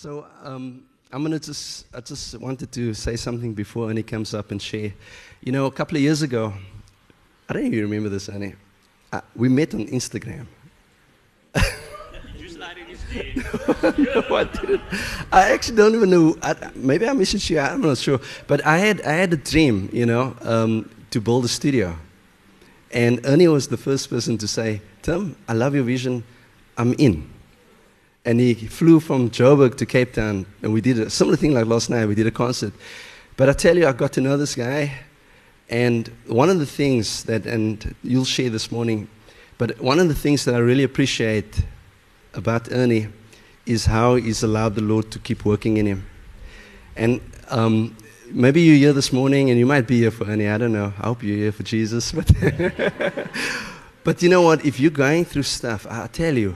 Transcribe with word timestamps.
So 0.00 0.24
um, 0.44 0.84
I'm 1.10 1.24
gonna 1.24 1.40
just 1.40 1.86
I 1.92 2.00
just 2.00 2.38
wanted 2.38 2.70
to 2.70 2.94
say 2.94 3.16
something 3.16 3.52
before 3.52 3.90
Ernie 3.90 4.04
comes 4.04 4.32
up 4.32 4.52
and 4.52 4.62
share. 4.62 4.92
You 5.42 5.50
know, 5.50 5.66
a 5.66 5.72
couple 5.72 5.96
of 5.96 6.02
years 6.04 6.22
ago, 6.22 6.54
I 7.48 7.52
don't 7.52 7.64
even 7.64 7.80
remember 7.80 8.08
this, 8.08 8.28
Ernie. 8.28 8.54
Uh, 9.12 9.22
we 9.34 9.48
met 9.48 9.74
on 9.74 9.88
Instagram. 9.88 10.46
no, 11.56 11.62
I 14.36 14.44
didn't. 14.44 14.80
I 15.32 15.50
actually 15.50 15.76
don't 15.78 15.96
even 15.96 16.10
know. 16.10 16.36
I, 16.42 16.54
maybe 16.76 17.08
I 17.08 17.10
messaged 17.10 17.50
you. 17.50 17.58
I'm 17.58 17.80
not 17.80 17.98
sure. 17.98 18.20
But 18.46 18.64
I 18.64 18.78
had 18.78 19.00
I 19.00 19.14
had 19.14 19.32
a 19.32 19.36
dream, 19.36 19.90
you 19.92 20.06
know, 20.06 20.36
um, 20.42 20.88
to 21.10 21.20
build 21.20 21.44
a 21.44 21.48
studio. 21.48 21.98
And 22.92 23.18
Ernie 23.26 23.48
was 23.48 23.66
the 23.66 23.76
first 23.76 24.08
person 24.10 24.38
to 24.38 24.46
say, 24.46 24.80
Tim, 25.02 25.34
I 25.48 25.54
love 25.54 25.74
your 25.74 25.82
vision. 25.82 26.22
I'm 26.76 26.94
in. 26.98 27.37
And 28.24 28.40
he 28.40 28.54
flew 28.54 29.00
from 29.00 29.30
Joburg 29.30 29.76
to 29.78 29.86
Cape 29.86 30.12
Town, 30.12 30.44
and 30.62 30.72
we 30.72 30.80
did 30.80 30.98
a 30.98 31.08
similar 31.08 31.36
thing 31.36 31.54
like 31.54 31.66
last 31.66 31.88
night. 31.88 32.06
We 32.06 32.14
did 32.14 32.26
a 32.26 32.30
concert. 32.30 32.72
But 33.36 33.48
I 33.48 33.52
tell 33.52 33.76
you, 33.76 33.86
I 33.86 33.92
got 33.92 34.12
to 34.14 34.20
know 34.20 34.36
this 34.36 34.54
guy. 34.54 34.92
And 35.70 36.08
one 36.26 36.50
of 36.50 36.58
the 36.58 36.66
things 36.66 37.24
that, 37.24 37.46
and 37.46 37.94
you'll 38.02 38.24
share 38.24 38.50
this 38.50 38.72
morning, 38.72 39.08
but 39.58 39.80
one 39.80 39.98
of 39.98 40.08
the 40.08 40.14
things 40.14 40.44
that 40.44 40.54
I 40.54 40.58
really 40.58 40.84
appreciate 40.84 41.62
about 42.34 42.72
Ernie 42.72 43.08
is 43.66 43.86
how 43.86 44.14
he's 44.14 44.42
allowed 44.42 44.74
the 44.74 44.82
Lord 44.82 45.10
to 45.10 45.18
keep 45.18 45.44
working 45.44 45.76
in 45.76 45.86
him. 45.86 46.06
And 46.96 47.20
um, 47.48 47.96
maybe 48.30 48.62
you're 48.62 48.76
here 48.76 48.92
this 48.92 49.12
morning 49.12 49.50
and 49.50 49.58
you 49.58 49.66
might 49.66 49.86
be 49.86 49.98
here 49.98 50.10
for 50.10 50.26
Ernie. 50.26 50.48
I 50.48 50.58
don't 50.58 50.72
know. 50.72 50.92
I 50.98 51.06
hope 51.06 51.22
you're 51.22 51.36
here 51.36 51.52
for 51.52 51.62
Jesus. 51.62 52.12
But, 54.04 54.16
but 54.16 54.22
you 54.22 54.30
know 54.30 54.42
what? 54.42 54.64
If 54.64 54.80
you're 54.80 54.90
going 54.90 55.26
through 55.26 55.42
stuff, 55.42 55.86
I 55.88 56.06
tell 56.06 56.36
you, 56.36 56.54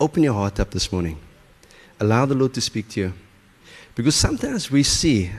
open 0.00 0.22
your 0.22 0.34
heart 0.34 0.58
up 0.58 0.70
this 0.70 0.90
morning. 0.90 1.18
Allow 2.00 2.26
the 2.26 2.34
Lord 2.34 2.54
to 2.54 2.60
speak 2.60 2.88
to 2.90 3.00
you. 3.00 3.12
Because 3.94 4.16
sometimes 4.16 4.70
we 4.70 4.82
see 4.82 5.30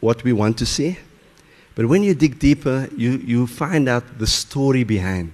what 0.00 0.24
we 0.24 0.32
want 0.32 0.58
to 0.58 0.66
see, 0.66 0.98
but 1.74 1.86
when 1.86 2.02
you 2.02 2.14
dig 2.14 2.38
deeper, 2.38 2.88
you, 2.96 3.12
you 3.12 3.46
find 3.46 3.88
out 3.88 4.18
the 4.18 4.26
story 4.26 4.82
behind. 4.82 5.32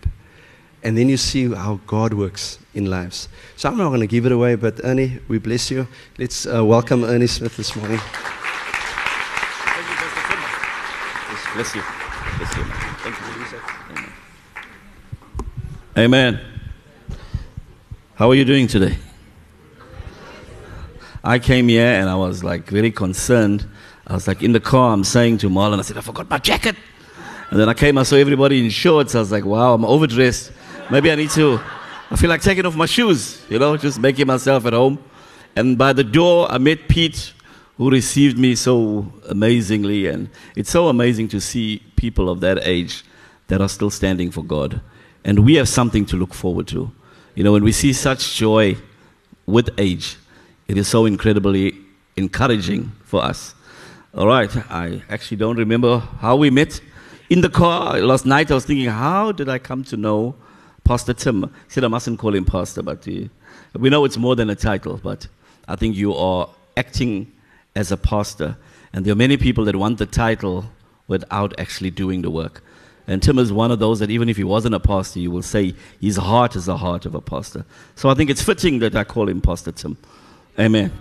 And 0.83 0.99
then 0.99 1.09
you 1.09 1.17
see 1.17 1.53
how 1.53 1.81
God 1.87 2.13
works 2.13 2.59
in 2.75 2.87
lives. 2.91 3.29
So 3.57 3.69
I'm 3.69 3.79
not 3.79 3.89
going 3.89 4.01
to 4.01 4.07
give 4.07 4.27
it 4.27 4.33
away, 4.33 4.57
but 4.57 4.81
Ernie, 4.83 5.21
we 5.29 5.39
bless 5.39 5.71
you. 5.71 5.87
Let's 6.19 6.45
uh, 6.45 6.65
welcome 6.65 7.05
Ernie 7.05 7.29
Smith 7.29 7.57
this 7.57 7.77
morning. 7.77 8.01
Bless 11.55 11.75
you. 11.75 11.83
Bless 12.39 12.57
you. 12.57 12.65
Thank 13.05 13.17
you. 15.97 16.03
Amen. 16.03 16.52
How 18.23 18.31
are 18.31 18.37
you 18.37 18.45
doing 18.45 18.69
today? 18.69 18.97
I 21.25 21.41
came 21.41 21.67
here 21.67 21.89
and 21.89 22.09
I 22.09 22.15
was 22.15 22.45
like 22.45 22.71
very 22.71 22.93
concerned. 22.93 23.67
I 24.07 24.15
was 24.15 24.29
like 24.29 24.45
in 24.45 24.53
the 24.53 24.61
car, 24.61 24.93
I'm 24.93 25.03
saying 25.03 25.39
to 25.39 25.51
Marlon, 25.51 25.81
I 25.81 25.83
said, 25.83 25.99
I 25.99 26.03
forgot 26.03 26.31
my 26.31 26.39
jacket. 26.39 26.77
And 27.51 27.59
then 27.59 27.69
I 27.69 27.75
came, 27.75 27.99
I 27.99 28.05
saw 28.05 28.15
everybody 28.15 28.65
in 28.65 28.71
shorts. 28.71 29.17
I 29.17 29.19
was 29.19 29.33
like, 29.33 29.45
wow, 29.45 29.75
I'm 29.75 29.85
overdressed. 29.85 30.53
Maybe 30.89 31.11
I 31.11 31.17
need 31.17 31.31
to, 31.31 31.59
I 32.13 32.15
feel 32.15 32.31
like 32.31 32.43
taking 32.43 32.65
off 32.65 32.77
my 32.77 32.87
shoes, 32.87 33.43
you 33.49 33.59
know, 33.59 33.77
just 33.77 33.99
making 33.99 34.29
myself 34.29 34.67
at 34.67 34.73
home. 34.73 35.03
And 35.57 35.77
by 35.77 35.93
the 35.93 36.05
door, 36.05 36.49
I 36.49 36.59
met 36.59 36.87
Pete, 36.87 37.33
who 37.77 37.91
received 37.91 38.39
me 38.39 38.55
so 38.55 39.13
amazingly. 39.31 40.07
And 40.07 40.31
it's 40.55 40.71
so 40.71 40.87
amazing 40.87 41.27
to 41.31 41.41
see 41.41 41.83
people 41.97 42.31
of 42.31 42.39
that 42.39 42.61
age 42.63 43.03
that 43.49 43.61
are 43.61 43.69
still 43.69 43.91
standing 43.91 44.31
for 44.31 44.45
God. 44.45 44.81
And 45.25 45.41
we 45.41 45.57
have 45.57 45.69
something 45.69 46.07
to 46.07 46.17
look 46.17 46.35
forward 46.35 46.69
to. 46.69 46.93
You 47.35 47.45
know, 47.45 47.53
when 47.53 47.65
we 47.65 47.73
see 47.73 47.95
such 47.95 48.37
joy 48.37 48.77
with 49.47 49.71
age, 49.79 50.19
it 50.69 50.77
is 50.77 50.87
so 50.87 51.07
incredibly 51.07 51.75
encouraging 52.15 52.93
for 53.05 53.23
us. 53.23 53.55
All 54.15 54.27
right, 54.27 54.55
I 54.71 55.03
actually 55.09 55.39
don't 55.39 55.57
remember 55.57 56.01
how 56.21 56.37
we 56.37 56.51
met. 56.51 56.79
In 57.31 57.41
the 57.41 57.49
car 57.49 57.99
last 58.01 58.27
night, 58.27 58.51
I 58.51 58.55
was 58.55 58.67
thinking, 58.67 58.91
how 58.91 59.33
did 59.33 59.49
I 59.49 59.59
come 59.59 59.83
to 59.85 59.97
know 59.97 60.35
Pastor 60.85 61.15
Tim? 61.15 61.45
He 61.45 61.49
said 61.69 61.85
I 61.85 61.89
mustn't 61.89 62.19
call 62.19 62.35
him 62.35 62.45
Pastor, 62.45 62.83
but 62.83 63.09
uh, 63.09 63.29
we 63.79 63.89
know 63.89 64.05
it's 64.05 64.19
more 64.19 64.37
than 64.37 64.51
a 64.51 64.55
title, 64.55 65.01
but 65.03 65.27
I 65.67 65.77
think 65.77 65.97
you 65.97 66.15
are 66.15 66.51
acting 66.77 67.33
as 67.75 67.91
a 67.91 67.97
pastor. 67.97 68.59
And 68.93 69.07
there 69.07 69.13
are 69.13 69.17
many 69.17 69.39
people 69.39 69.65
that 69.65 69.77
want 69.77 69.97
the 69.97 70.05
title 70.05 70.67
without 71.09 71.59
actually 71.59 71.93
doing 71.93 72.21
the 72.21 72.31
work. 72.31 72.63
And 73.07 73.23
Tim 73.23 73.39
is 73.39 73.53
one 73.53 73.71
of 73.71 73.79
those 73.79 73.99
that 73.99 74.11
even 74.11 74.29
if 74.29 74.37
he 74.37 74.45
wasn't 74.45 74.75
a 74.75 74.81
pastor, 74.81 75.19
you 75.21 75.31
will 75.31 75.43
say 75.43 75.75
his 76.01 76.17
heart 76.17 76.55
is 76.55 76.67
the 76.67 76.77
heart 76.77 77.05
of 77.05 77.15
a 77.15 77.21
pastor. 77.21 77.65
So 77.97 78.09
I 78.09 78.15
think 78.15 78.31
it's 78.31 78.43
fitting 78.43 78.79
that 78.81 78.95
I 78.95 79.05
call 79.05 79.29
him 79.29 79.41
Pastor 79.41 79.73
Tim. 79.73 79.97
Amen. 80.59 80.93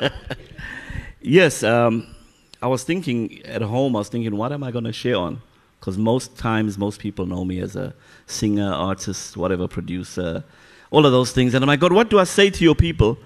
yes, 1.20 1.62
um, 1.62 2.14
I 2.60 2.66
was 2.66 2.82
thinking 2.82 3.44
at 3.44 3.62
home, 3.62 3.94
I 3.94 4.00
was 4.00 4.08
thinking, 4.08 4.36
what 4.36 4.52
am 4.52 4.64
I 4.64 4.72
going 4.72 4.84
to 4.84 4.92
share 4.92 5.16
on? 5.16 5.40
Because 5.78 5.96
most 5.96 6.36
times, 6.36 6.76
most 6.76 6.98
people 6.98 7.26
know 7.26 7.44
me 7.44 7.60
as 7.60 7.76
a 7.76 7.94
singer, 8.26 8.72
artist, 8.72 9.36
whatever, 9.36 9.68
producer, 9.68 10.42
all 10.90 11.06
of 11.06 11.12
those 11.12 11.30
things. 11.30 11.54
And 11.54 11.62
I'm 11.62 11.68
like, 11.68 11.80
God, 11.80 11.92
what 11.92 12.10
do 12.10 12.18
I 12.18 12.24
say 12.24 12.50
to 12.50 12.64
your 12.64 12.74
people? 12.74 13.18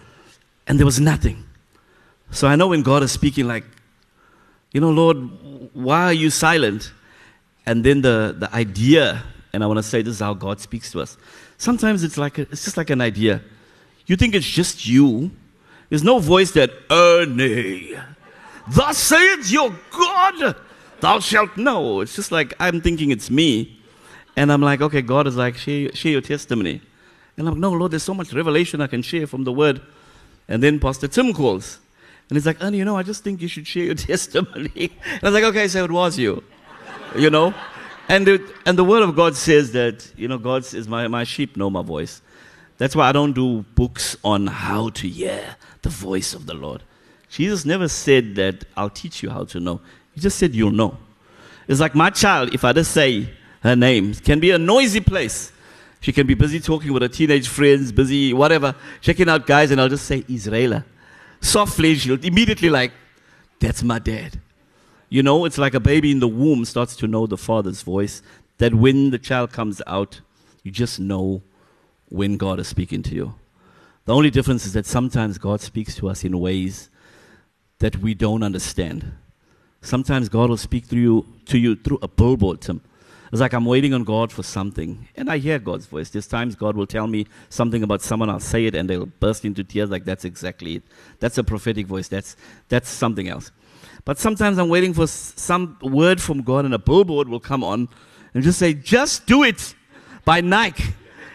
And 0.67 0.79
there 0.79 0.85
was 0.85 1.01
nothing. 1.01 1.45
So 2.31 2.47
I 2.47 2.57
know 2.57 2.69
when 2.69 2.83
God 2.83 3.03
is 3.03 3.13
speaking, 3.13 3.47
like, 3.47 3.65
you 4.73 4.81
know, 4.81 4.91
Lord, 4.91 5.17
why 5.75 6.05
are 6.05 6.13
you 6.13 6.31
silent? 6.31 6.93
And 7.67 7.85
then 7.85 8.03
the, 8.03 8.35
the 8.39 8.53
idea, 8.55 9.23
and 9.53 9.63
I 9.63 9.67
want 9.67 9.79
to 9.79 9.83
say 9.83 10.03
this 10.03 10.15
is 10.15 10.21
how 10.21 10.35
God 10.35 10.61
speaks 10.61 10.91
to 10.93 11.01
us. 11.01 11.17
Sometimes 11.59 12.03
it's 12.03 12.19
like 12.19 12.39
a, 12.39 12.43
it's 12.43 12.65
just 12.65 12.77
like 12.77 12.91
an 12.91 13.01
idea. 13.01 13.41
You 14.07 14.17
think 14.17 14.35
it's 14.35 14.49
just 14.49 14.87
you. 14.87 15.31
There's 15.89 16.03
no 16.03 16.19
voice 16.19 16.51
that, 16.53 16.71
Ernie, 16.91 17.95
thus 18.75 18.99
saith 18.99 19.51
your 19.51 19.73
God, 19.91 20.57
thou 21.01 21.21
shalt 21.21 21.57
know. 21.57 22.01
It's 22.01 22.17
just 22.17 22.33
like 22.33 22.55
I'm 22.59 22.81
thinking 22.81 23.11
it's 23.11 23.31
me. 23.31 23.79
And 24.37 24.51
I'm 24.51 24.63
like, 24.63 24.81
okay, 24.81 25.03
God 25.03 25.27
is 25.27 25.37
like, 25.37 25.57
share, 25.57 25.93
share 25.95 26.13
your 26.13 26.21
testimony. 26.23 26.81
And 27.37 27.47
I'm 27.47 27.55
like, 27.55 27.61
no, 27.61 27.73
Lord, 27.73 27.93
there's 27.93 28.03
so 28.03 28.15
much 28.15 28.33
revelation 28.33 28.81
I 28.81 28.87
can 28.87 29.03
share 29.03 29.27
from 29.27 29.45
the 29.45 29.53
word. 29.53 29.81
And 30.49 30.63
then 30.63 30.81
Pastor 30.81 31.07
Tim 31.07 31.33
calls. 31.33 31.79
And 32.29 32.37
he's 32.37 32.47
like, 32.47 32.63
Ernie, 32.63 32.79
you 32.79 32.85
know, 32.85 32.97
I 32.97 33.03
just 33.03 33.23
think 33.23 33.43
you 33.43 33.49
should 33.49 33.67
share 33.67 33.85
your 33.85 33.95
testimony. 34.11 34.91
And 35.05 35.23
I 35.23 35.27
was 35.27 35.35
like, 35.35 35.45
okay, 35.45 35.69
so 35.69 35.85
it 35.85 35.91
was 35.91 36.19
you 36.19 36.43
you 37.17 37.31
know? 37.31 37.55
And 38.09 38.27
the, 38.27 38.53
and 38.67 38.79
the 38.79 38.85
word 38.85 39.03
of 39.03 39.17
God 39.17 39.37
says 39.37 39.73
that, 39.73 40.11
you 40.17 40.29
know, 40.29 40.39
God 40.39 40.65
says, 40.65 40.89
my, 40.89 41.09
my 41.09 41.25
sheep 41.25 41.57
know 41.57 41.71
my 41.71 41.83
voice. 41.83 42.21
That's 42.79 42.97
why 42.97 43.09
I 43.09 43.13
don't 43.13 43.33
do 43.33 43.65
books 43.75 44.17
on 44.25 44.49
how 44.49 44.91
to 44.91 45.09
hear 45.09 45.57
the 45.83 45.89
voice 45.89 46.35
of 46.35 46.47
the 46.47 46.55
Lord. 46.55 46.83
Jesus 47.29 47.65
never 47.65 47.89
said 47.89 48.35
that 48.35 48.65
I'll 48.77 48.91
teach 48.91 49.23
you 49.23 49.31
how 49.31 49.45
to 49.45 49.61
know. 49.61 49.81
He 50.15 50.21
just 50.21 50.39
said 50.39 50.55
you'll 50.55 50.73
know. 50.73 50.99
It's 51.69 51.81
like 51.81 51.95
my 51.95 52.11
child, 52.11 52.53
if 52.53 52.65
I 52.65 52.73
just 52.73 52.93
say 52.93 53.31
her 53.63 53.77
name, 53.77 54.15
can 54.15 54.41
be 54.41 54.51
a 54.51 54.59
noisy 54.59 55.01
place. 55.01 55.53
She 56.01 56.13
can 56.13 56.27
be 56.27 56.35
busy 56.35 56.59
talking 56.59 56.93
with 56.93 57.03
her 57.03 57.09
teenage 57.09 57.47
friends, 57.47 57.93
busy 57.93 58.33
whatever, 58.33 58.75
checking 59.01 59.29
out 59.29 59.47
guys, 59.47 59.71
and 59.71 59.81
I'll 59.81 59.89
just 59.89 60.05
say 60.05 60.25
Israela. 60.29 60.85
Softly, 61.41 61.95
she'll 61.95 62.23
immediately 62.25 62.69
like, 62.69 62.93
that's 63.61 63.83
my 63.83 64.01
dad. 64.01 64.39
You 65.13 65.23
know, 65.23 65.45
it's 65.45 65.59
like 65.59 65.75
a 65.75 65.79
baby 65.79 66.11
in 66.11 66.21
the 66.21 66.27
womb 66.27 66.65
starts 66.65 66.97
to 66.97 67.07
know 67.07 67.27
the 67.27 67.37
father's 67.37 67.83
voice. 67.83 68.23
That 68.57 68.75
when 68.75 69.11
the 69.11 69.19
child 69.19 69.53
comes 69.53 69.83
out, 69.87 70.23
you 70.63 70.71
just 70.71 70.99
know 70.99 71.43
when 72.09 72.39
God 72.39 72.59
is 72.59 72.69
speaking 72.69 73.03
to 73.03 73.15
you. 73.15 73.35
The 74.07 74.15
only 74.15 74.31
difference 74.31 74.65
is 74.65 74.73
that 74.73 74.87
sometimes 74.87 75.37
God 75.37 75.61
speaks 75.61 75.95
to 75.97 76.09
us 76.09 76.25
in 76.25 76.41
ways 76.41 76.89
that 77.81 77.99
we 77.99 78.15
don't 78.15 78.43
understand. 78.43 79.13
Sometimes 79.83 80.31
God 80.31 80.49
will 80.49 80.57
speak 80.57 80.87
through 80.87 81.03
you, 81.03 81.27
to 81.45 81.59
you 81.59 81.77
through 81.77 81.99
a 82.01 82.09
billboard, 82.09 82.63
Tim. 82.63 82.81
It's 83.31 83.41
like 83.43 83.53
I'm 83.53 83.67
waiting 83.67 83.93
on 83.93 84.05
God 84.05 84.33
for 84.33 84.43
something, 84.43 85.09
and 85.15 85.31
I 85.31 85.37
hear 85.37 85.59
God's 85.59 85.85
voice. 85.85 86.09
There's 86.09 86.27
times 86.27 86.55
God 86.55 86.75
will 86.75 86.87
tell 86.87 87.07
me 87.07 87.27
something 87.51 87.83
about 87.83 88.01
someone, 88.01 88.31
I'll 88.31 88.41
say 88.41 88.65
it, 88.65 88.75
and 88.75 88.89
they'll 88.89 89.07
burst 89.07 89.45
into 89.45 89.63
tears 89.63 89.91
like 89.91 90.07
that's 90.07 90.25
exactly 90.25 90.77
it. 90.77 90.83
That's 91.21 91.37
a 91.37 91.45
prophetic 91.45 91.87
voice. 91.87 92.09
That's, 92.09 92.35
that's 92.71 92.89
something 92.89 93.29
else. 93.29 93.51
But 94.05 94.19
sometimes 94.19 94.59
I'm 94.59 94.69
waiting 94.69 94.95
for 94.95 95.07
some 95.07 95.79
word 95.83 96.21
from 96.21 96.43
God 96.43 96.65
and 96.65 96.75
a 96.75 96.79
billboard 96.79 97.29
will 97.29 97.41
come 97.41 97.63
on 97.63 97.89
and 98.35 98.43
just 98.43 98.59
say, 98.59 98.75
just 98.75 99.27
do 99.27 99.43
it 99.43 99.75
by 100.25 100.41
Nike. 100.41 100.85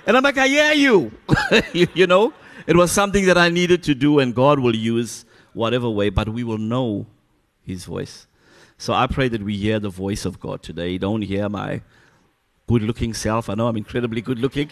And 0.05 0.15
I'm 0.15 0.23
like, 0.23 0.37
I 0.37 0.47
hear 0.47 0.73
you. 0.73 1.11
you. 1.73 1.87
you. 1.93 2.07
know, 2.07 2.33
it 2.65 2.75
was 2.75 2.91
something 2.91 3.25
that 3.25 3.37
I 3.37 3.49
needed 3.49 3.83
to 3.83 3.95
do 3.95 4.19
and 4.19 4.33
God 4.33 4.59
will 4.59 4.75
use 4.75 5.25
whatever 5.53 5.89
way, 5.89 6.09
but 6.09 6.29
we 6.29 6.43
will 6.43 6.57
know 6.57 7.07
his 7.61 7.85
voice. 7.85 8.27
So 8.77 8.93
I 8.93 9.07
pray 9.07 9.27
that 9.29 9.43
we 9.43 9.57
hear 9.57 9.79
the 9.79 9.89
voice 9.89 10.25
of 10.25 10.39
God 10.39 10.61
today. 10.61 10.97
Don't 10.97 11.23
hear 11.23 11.49
my 11.49 11.81
good 12.67 12.83
looking 12.83 13.13
self. 13.13 13.49
I 13.49 13.55
know 13.55 13.67
I'm 13.67 13.77
incredibly 13.77 14.21
good 14.21 14.39
looking. 14.39 14.69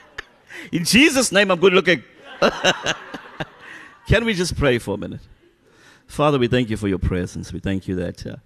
In 0.72 0.84
Jesus' 0.84 1.32
name, 1.32 1.50
I'm 1.50 1.60
good 1.60 1.72
looking. 1.72 2.02
Can 4.06 4.24
we 4.24 4.34
just 4.34 4.56
pray 4.56 4.78
for 4.78 4.94
a 4.94 4.98
minute? 4.98 5.20
Father, 6.10 6.40
we 6.40 6.48
thank 6.48 6.70
you 6.70 6.76
for 6.76 6.88
your 6.88 6.98
presence. 6.98 7.52
We 7.52 7.60
thank 7.60 7.86
you 7.86 7.94
that 7.94 8.26
uh, 8.26 8.36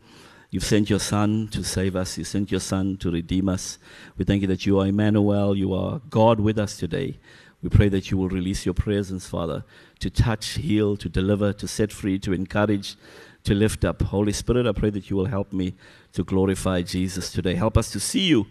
you've 0.51 0.67
sent 0.67 0.91
your 0.91 0.99
Son 0.99 1.49
to 1.49 1.65
save 1.65 1.97
us. 1.97 2.19
You 2.19 2.25
sent 2.25 2.51
your 2.51 2.61
Son 2.61 2.99
to 2.99 3.11
redeem 3.11 3.49
us. 3.49 3.79
We 4.19 4.27
thank 4.27 4.43
you 4.43 4.49
that 4.49 4.67
you 4.67 4.79
are 4.81 4.87
Emmanuel. 4.87 5.57
You 5.57 5.73
are 5.73 6.03
God 6.11 6.41
with 6.41 6.59
us 6.59 6.77
today. 6.77 7.19
We 7.63 7.71
pray 7.71 7.89
that 7.89 8.11
you 8.11 8.19
will 8.19 8.29
release 8.29 8.67
your 8.67 8.75
presence, 8.75 9.27
Father, 9.27 9.65
to 10.01 10.11
touch, 10.11 10.59
heal, 10.59 10.99
to 10.99 11.09
deliver, 11.09 11.55
to 11.55 11.67
set 11.67 11.91
free, 11.91 12.19
to 12.19 12.35
encourage, 12.35 12.97
to 13.45 13.55
lift 13.55 13.83
up. 13.83 14.03
Holy 14.03 14.35
Spirit, 14.35 14.67
I 14.67 14.73
pray 14.73 14.91
that 14.91 15.09
you 15.09 15.17
will 15.17 15.25
help 15.25 15.51
me 15.51 15.73
to 16.13 16.23
glorify 16.23 16.83
Jesus 16.83 17.33
today. 17.33 17.55
Help 17.55 17.79
us 17.79 17.91
to 17.93 17.99
see 17.99 18.27
you, 18.27 18.47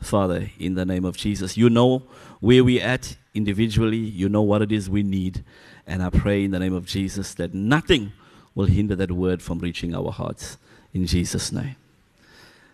Father, 0.00 0.50
in 0.58 0.74
the 0.74 0.84
name 0.84 1.04
of 1.04 1.16
Jesus. 1.16 1.56
You 1.56 1.70
know 1.70 2.02
where 2.40 2.64
we're 2.64 2.84
at 2.84 3.16
individually, 3.32 3.96
you 3.96 4.28
know 4.28 4.42
what 4.42 4.60
it 4.60 4.72
is 4.72 4.90
we 4.90 5.04
need. 5.04 5.44
And 5.86 6.02
I 6.02 6.10
pray 6.10 6.42
in 6.42 6.50
the 6.50 6.58
name 6.58 6.74
of 6.74 6.84
Jesus 6.84 7.32
that 7.34 7.54
nothing 7.54 8.12
will 8.56 8.66
hinder 8.66 8.96
that 8.96 9.12
word 9.12 9.40
from 9.40 9.60
reaching 9.60 9.94
our 9.94 10.10
hearts. 10.10 10.56
In 10.92 11.06
Jesus' 11.06 11.52
name. 11.52 11.76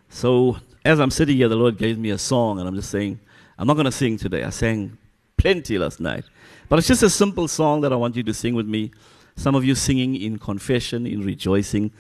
So, 0.09 0.57
as 0.85 1.01
I'm 1.01 1.11
sitting 1.11 1.37
here, 1.37 1.49
the 1.49 1.57
Lord 1.57 1.77
gave 1.77 1.99
me 1.99 2.11
a 2.11 2.19
song, 2.19 2.59
and 2.59 2.69
I'm 2.69 2.75
just 2.75 2.91
saying, 2.91 3.19
I'm 3.59 3.67
not 3.67 3.75
going 3.75 3.87
to 3.87 3.93
sing 3.93 4.17
today. 4.17 4.45
I 4.45 4.51
sang 4.51 4.97
plenty 5.37 5.77
last 5.77 6.01
night. 6.01 6.25
But 6.69 6.79
it's 6.79 6.89
just 6.89 7.03
a 7.03 7.11
simple 7.11 7.49
song 7.49 7.81
that 7.83 7.93
I 7.93 7.97
want 7.97 8.17
you 8.17 8.23
to 8.23 8.33
sing 8.33 8.55
with 8.55 8.67
me. 8.67 8.93
Some 9.37 9.55
of 9.55 9.65
you 9.65 9.75
singing 9.75 10.15
in 10.15 10.39
confession, 10.39 11.07
in 11.07 11.25
rejoicing. 11.25 11.91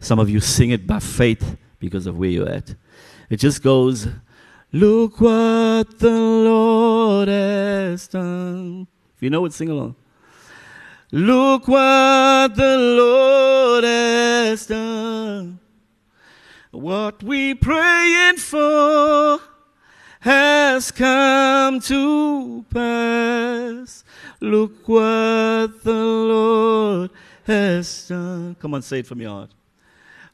Some 0.00 0.18
of 0.18 0.28
you 0.28 0.40
sing 0.40 0.70
it 0.70 0.86
by 0.86 0.98
faith 0.98 1.56
because 1.78 2.06
of 2.06 2.18
where 2.18 2.28
you're 2.28 2.48
at. 2.48 2.74
It 3.30 3.36
just 3.38 3.62
goes, 3.62 4.08
Look 4.72 5.20
what 5.20 5.98
the 5.98 6.10
Lord 6.10 7.28
has 7.28 8.06
done. 8.06 8.86
If 9.16 9.22
you 9.22 9.30
know 9.30 9.44
it, 9.46 9.52
sing 9.52 9.70
along. 9.70 9.96
Look 11.12 11.66
what 11.66 12.54
the 12.54 12.78
Lord 12.78 13.82
has 13.82 14.66
done. 14.66 15.58
What 16.70 17.22
we 17.24 17.54
praying 17.54 18.36
for 18.36 19.40
has 20.20 20.92
come 20.92 21.80
to 21.80 22.64
pass. 22.72 24.04
Look 24.40 24.86
what 24.88 25.82
the 25.82 25.92
Lord 25.92 27.10
has 27.44 28.06
done. 28.08 28.54
Come 28.60 28.74
on, 28.74 28.82
say 28.82 29.00
it 29.00 29.06
from 29.06 29.20
your 29.20 29.30
heart. 29.30 29.50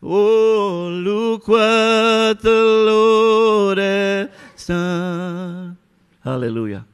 Oh, 0.02 0.88
look 0.92 1.48
what 1.48 2.42
the 2.42 2.84
Lord 2.86 3.78
has 3.78 4.66
done. 4.66 5.78
Hallelujah. 6.22 6.84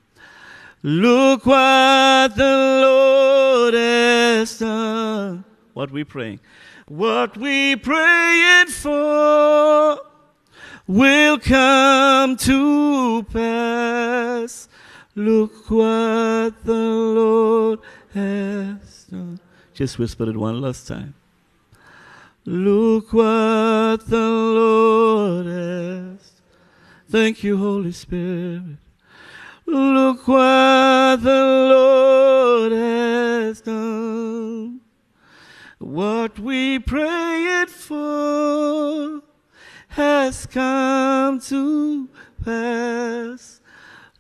Look 0.84 1.46
what 1.46 2.34
the 2.34 2.81
Lord 2.82 3.75
has 3.75 4.58
done. 4.58 5.44
What 5.75 5.93
we 5.93 6.02
praying? 6.02 6.40
What 6.88 7.37
we 7.37 7.76
praying 7.76 8.67
for 8.67 10.00
will 10.88 11.38
come 11.38 12.37
to 12.37 13.23
pass. 13.32 14.69
Look 15.14 15.70
what 15.70 16.64
the 16.64 16.73
Lord 16.73 17.78
has 18.12 19.05
done. 19.08 19.38
Just 19.75 20.00
whisper 20.00 20.28
it 20.28 20.37
one 20.37 20.61
last 20.61 20.88
time. 20.88 21.14
Look 22.44 23.12
what 23.12 24.05
the 24.08 24.28
Lord 24.28 25.46
has. 25.46 26.32
Thank 27.08 27.44
you, 27.44 27.56
Holy 27.56 27.93
Spirit. 27.93 28.81
Look 29.73 30.29
what 30.29 31.23
the 31.23 31.45
Lord 31.73 32.73
has 32.73 33.63
done. 33.63 34.83
What 35.79 36.39
we 36.39 36.79
prayed 36.79 37.71
for 37.71 39.23
has 39.89 40.45
come 40.45 41.41
to 41.41 42.07
pass. 42.45 43.63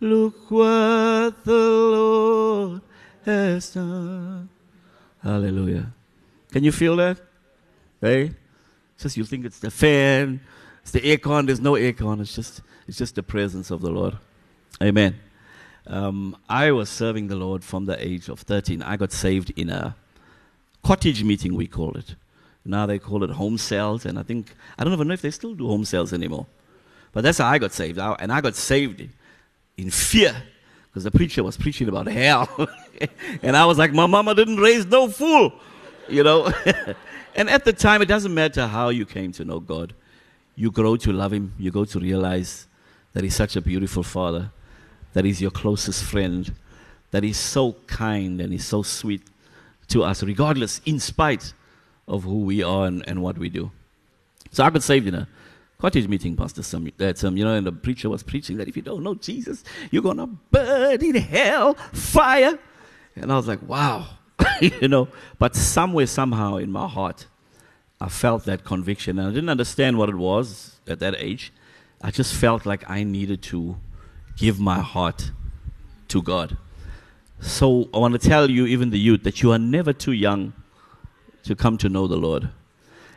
Look 0.00 0.50
what 0.50 1.44
the 1.44 1.52
Lord 1.52 2.80
has 3.26 3.74
done. 3.74 4.48
Hallelujah. 5.22 5.92
Can 6.50 6.64
you 6.64 6.72
feel 6.72 6.96
that? 6.96 7.20
Hey? 8.00 8.32
Just 8.96 9.18
you 9.18 9.24
think 9.24 9.44
it's 9.44 9.58
the 9.58 9.70
fan, 9.70 10.40
it's 10.80 10.92
the 10.92 11.00
aircon, 11.00 11.44
there's 11.44 11.60
no 11.60 11.72
aircon, 11.72 12.22
it's 12.22 12.34
just 12.34 12.62
it's 12.88 12.96
just 12.96 13.16
the 13.16 13.22
presence 13.22 13.70
of 13.70 13.82
the 13.82 13.90
Lord. 13.90 14.16
Amen. 14.82 15.20
Um, 15.86 16.36
I 16.48 16.70
was 16.70 16.88
serving 16.88 17.28
the 17.28 17.36
Lord 17.36 17.64
from 17.64 17.86
the 17.86 18.04
age 18.04 18.28
of 18.28 18.40
13. 18.40 18.82
I 18.82 18.96
got 18.96 19.12
saved 19.12 19.50
in 19.56 19.70
a 19.70 19.96
cottage 20.82 21.24
meeting, 21.24 21.54
we 21.54 21.66
call 21.66 21.96
it. 21.96 22.14
Now 22.64 22.86
they 22.86 22.98
call 22.98 23.24
it 23.24 23.30
home 23.30 23.58
cells, 23.58 24.06
and 24.06 24.18
I 24.18 24.22
think, 24.22 24.54
I 24.78 24.84
don't 24.84 24.92
even 24.92 25.08
know 25.08 25.14
if 25.14 25.22
they 25.22 25.30
still 25.30 25.54
do 25.54 25.66
home 25.66 25.84
cells 25.84 26.12
anymore. 26.12 26.46
But 27.12 27.24
that's 27.24 27.38
how 27.38 27.48
I 27.48 27.58
got 27.58 27.72
saved. 27.72 27.98
I, 27.98 28.12
and 28.20 28.32
I 28.32 28.40
got 28.40 28.54
saved 28.54 29.08
in 29.76 29.90
fear 29.90 30.34
because 30.88 31.04
the 31.04 31.10
preacher 31.10 31.42
was 31.42 31.56
preaching 31.56 31.88
about 31.88 32.06
hell. 32.06 32.48
and 33.42 33.56
I 33.56 33.64
was 33.66 33.78
like, 33.78 33.92
my 33.92 34.06
mama 34.06 34.34
didn't 34.34 34.58
raise 34.58 34.86
no 34.86 35.08
fool, 35.08 35.52
you 36.08 36.22
know. 36.22 36.52
and 37.34 37.50
at 37.50 37.64
the 37.64 37.72
time, 37.72 38.02
it 38.02 38.06
doesn't 38.06 38.32
matter 38.32 38.66
how 38.66 38.90
you 38.90 39.06
came 39.06 39.32
to 39.32 39.44
know 39.44 39.58
God. 39.58 39.94
You 40.54 40.70
grow 40.70 40.96
to 40.96 41.12
love 41.12 41.32
Him. 41.32 41.54
You 41.58 41.70
go 41.70 41.84
to 41.84 41.98
realize 41.98 42.66
that 43.12 43.24
He's 43.24 43.34
such 43.34 43.56
a 43.56 43.60
beautiful 43.60 44.02
Father, 44.02 44.50
that 45.12 45.24
He's 45.24 45.40
your 45.40 45.50
closest 45.50 46.04
friend, 46.04 46.52
that 47.10 47.24
is 47.24 47.36
so 47.36 47.76
kind 47.86 48.40
and 48.40 48.52
is 48.52 48.66
so 48.66 48.82
sweet 48.82 49.22
to 49.88 50.02
us, 50.02 50.22
regardless, 50.22 50.80
in 50.84 50.98
spite 50.98 51.52
of 52.08 52.24
who 52.24 52.40
we 52.40 52.62
are 52.62 52.86
and, 52.86 53.06
and 53.08 53.22
what 53.22 53.38
we 53.38 53.48
do. 53.48 53.70
So 54.50 54.64
I 54.64 54.70
got 54.70 54.82
saved 54.82 55.06
in 55.06 55.14
a 55.14 55.28
cottage 55.78 56.08
meeting, 56.08 56.36
Pastor 56.36 56.62
Some, 56.62 56.90
that 56.96 57.22
um, 57.24 57.36
you 57.36 57.44
know, 57.44 57.54
and 57.54 57.66
the 57.66 57.72
preacher 57.72 58.08
was 58.08 58.22
preaching 58.22 58.56
that 58.58 58.68
if 58.68 58.76
you 58.76 58.82
don't 58.82 59.02
know 59.02 59.14
Jesus, 59.14 59.64
you're 59.90 60.02
gonna 60.02 60.26
burn 60.26 61.02
in 61.02 61.14
hell, 61.16 61.74
fire. 61.92 62.58
And 63.16 63.32
I 63.32 63.36
was 63.36 63.48
like, 63.48 63.62
wow, 63.62 64.06
you 64.60 64.88
know. 64.88 65.08
But 65.38 65.54
somewhere, 65.54 66.06
somehow, 66.06 66.56
in 66.56 66.70
my 66.70 66.88
heart, 66.88 67.26
I 68.00 68.08
felt 68.08 68.44
that 68.44 68.64
conviction, 68.64 69.18
and 69.18 69.28
I 69.28 69.30
didn't 69.30 69.50
understand 69.50 69.98
what 69.98 70.08
it 70.08 70.16
was 70.16 70.80
at 70.86 70.98
that 71.00 71.14
age. 71.18 71.52
I 72.00 72.10
just 72.10 72.34
felt 72.34 72.66
like 72.66 72.88
I 72.90 73.04
needed 73.04 73.42
to 73.42 73.76
give 74.36 74.58
my 74.58 74.80
heart 74.80 75.30
to 76.08 76.22
God. 76.22 76.56
So 77.40 77.88
I 77.92 77.98
want 77.98 78.20
to 78.20 78.28
tell 78.28 78.50
you, 78.50 78.66
even 78.66 78.90
the 78.90 78.98
youth, 78.98 79.24
that 79.24 79.42
you 79.42 79.52
are 79.52 79.58
never 79.58 79.92
too 79.92 80.12
young 80.12 80.52
to 81.42 81.56
come 81.56 81.76
to 81.78 81.88
know 81.88 82.06
the 82.06 82.16
Lord. 82.16 82.50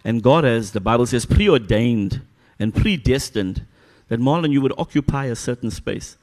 And 0.04 0.22
God 0.22 0.44
has, 0.44 0.72
the 0.72 0.80
Bible 0.80 1.06
says, 1.06 1.26
preordained 1.26 2.22
and 2.60 2.74
predestined 2.74 3.66
that 4.08 4.20
Marlon, 4.20 4.52
you 4.52 4.62
would 4.62 4.74
occupy 4.78 5.26
a 5.26 5.36
certain 5.36 5.72
space. 5.72 6.18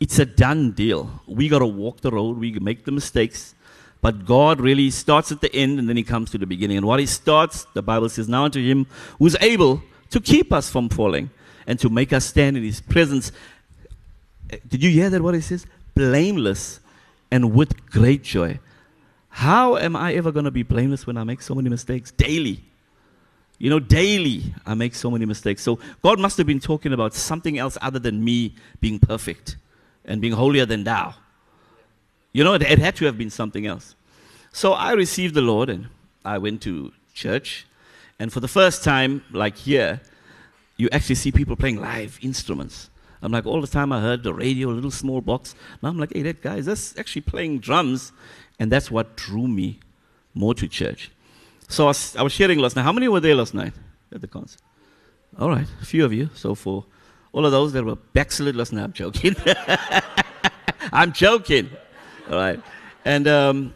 It's 0.00 0.18
a 0.18 0.26
done 0.26 0.72
deal. 0.72 1.22
We 1.26 1.48
got 1.48 1.58
to 1.60 1.66
walk 1.66 2.00
the 2.00 2.10
road, 2.10 2.38
we 2.38 2.52
make 2.52 2.84
the 2.84 2.92
mistakes, 2.92 3.54
but 4.00 4.26
God 4.26 4.60
really 4.60 4.90
starts 4.90 5.32
at 5.32 5.40
the 5.40 5.52
end 5.54 5.78
and 5.78 5.88
then 5.88 5.96
He 5.96 6.04
comes 6.04 6.30
to 6.30 6.38
the 6.38 6.46
beginning. 6.46 6.76
And 6.76 6.86
what 6.86 7.00
He 7.00 7.06
starts, 7.06 7.66
the 7.74 7.82
Bible 7.82 8.08
says, 8.08 8.28
now 8.28 8.44
unto 8.44 8.62
Him 8.64 8.86
who's 9.18 9.36
able 9.40 9.82
to 10.10 10.20
keep 10.20 10.52
us 10.52 10.70
from 10.70 10.88
falling 10.88 11.30
and 11.66 11.78
to 11.80 11.88
make 11.88 12.12
us 12.12 12.24
stand 12.24 12.56
in 12.56 12.62
His 12.62 12.80
presence. 12.80 13.32
Did 14.68 14.82
you 14.82 14.90
hear 14.90 15.10
that? 15.10 15.20
What 15.22 15.34
it 15.34 15.42
says? 15.42 15.66
Blameless 15.94 16.80
and 17.30 17.52
with 17.54 17.90
great 17.90 18.22
joy. 18.22 18.58
How 19.28 19.76
am 19.76 19.94
I 19.94 20.14
ever 20.14 20.32
going 20.32 20.46
to 20.46 20.50
be 20.50 20.62
blameless 20.62 21.06
when 21.06 21.16
I 21.16 21.24
make 21.24 21.42
so 21.42 21.54
many 21.54 21.68
mistakes 21.68 22.10
daily? 22.10 22.64
You 23.58 23.70
know, 23.70 23.80
daily 23.80 24.54
I 24.64 24.74
make 24.74 24.94
so 24.94 25.10
many 25.10 25.26
mistakes. 25.26 25.62
So 25.62 25.78
God 26.02 26.18
must 26.18 26.38
have 26.38 26.46
been 26.46 26.60
talking 26.60 26.92
about 26.92 27.14
something 27.14 27.58
else 27.58 27.76
other 27.82 27.98
than 27.98 28.24
me 28.24 28.54
being 28.80 28.98
perfect 28.98 29.56
and 30.04 30.20
being 30.20 30.32
holier 30.32 30.64
than 30.64 30.84
thou. 30.84 31.14
You 32.32 32.44
know, 32.44 32.54
it, 32.54 32.62
it 32.62 32.78
had 32.78 32.96
to 32.96 33.04
have 33.06 33.18
been 33.18 33.30
something 33.30 33.66
else. 33.66 33.94
So 34.52 34.72
I 34.72 34.92
received 34.92 35.34
the 35.34 35.40
Lord 35.40 35.68
and 35.68 35.88
I 36.24 36.38
went 36.38 36.62
to 36.62 36.92
church. 37.14 37.66
And 38.18 38.32
for 38.32 38.40
the 38.40 38.48
first 38.48 38.84
time, 38.84 39.24
like 39.32 39.56
here, 39.56 40.00
you 40.76 40.88
actually 40.92 41.16
see 41.16 41.32
people 41.32 41.56
playing 41.56 41.80
live 41.80 42.18
instruments. 42.22 42.90
I'm 43.20 43.32
like, 43.32 43.46
all 43.46 43.60
the 43.60 43.66
time 43.66 43.92
I 43.92 44.00
heard 44.00 44.22
the 44.22 44.32
radio, 44.32 44.68
a 44.68 44.72
little 44.72 44.90
small 44.90 45.20
box. 45.20 45.54
Now 45.82 45.88
I'm 45.88 45.98
like, 45.98 46.12
hey, 46.14 46.22
that 46.22 46.40
guy 46.40 46.56
is 46.56 46.66
that's 46.66 46.96
actually 46.98 47.22
playing 47.22 47.58
drums. 47.60 48.12
And 48.58 48.72
that's 48.72 48.90
what 48.90 49.16
drew 49.16 49.46
me 49.48 49.80
more 50.34 50.54
to 50.54 50.68
church. 50.68 51.10
So 51.68 51.84
I 51.84 51.88
was, 51.88 52.16
I 52.16 52.22
was 52.22 52.32
sharing 52.32 52.58
last 52.58 52.76
night. 52.76 52.82
How 52.82 52.92
many 52.92 53.08
were 53.08 53.20
there 53.20 53.34
last 53.34 53.54
night 53.54 53.72
at 54.12 54.20
the 54.20 54.26
concert? 54.26 54.60
All 55.38 55.48
right, 55.48 55.66
a 55.80 55.84
few 55.84 56.04
of 56.04 56.12
you. 56.12 56.30
So 56.34 56.54
for 56.54 56.84
all 57.32 57.44
of 57.44 57.52
those 57.52 57.72
that 57.72 57.84
were 57.84 57.96
backslid 57.96 58.56
last 58.56 58.72
night, 58.72 58.84
I'm 58.84 58.92
joking. 58.92 59.36
I'm 60.92 61.12
joking. 61.12 61.70
All 62.30 62.36
right. 62.36 62.60
And 63.04 63.28
um, 63.28 63.74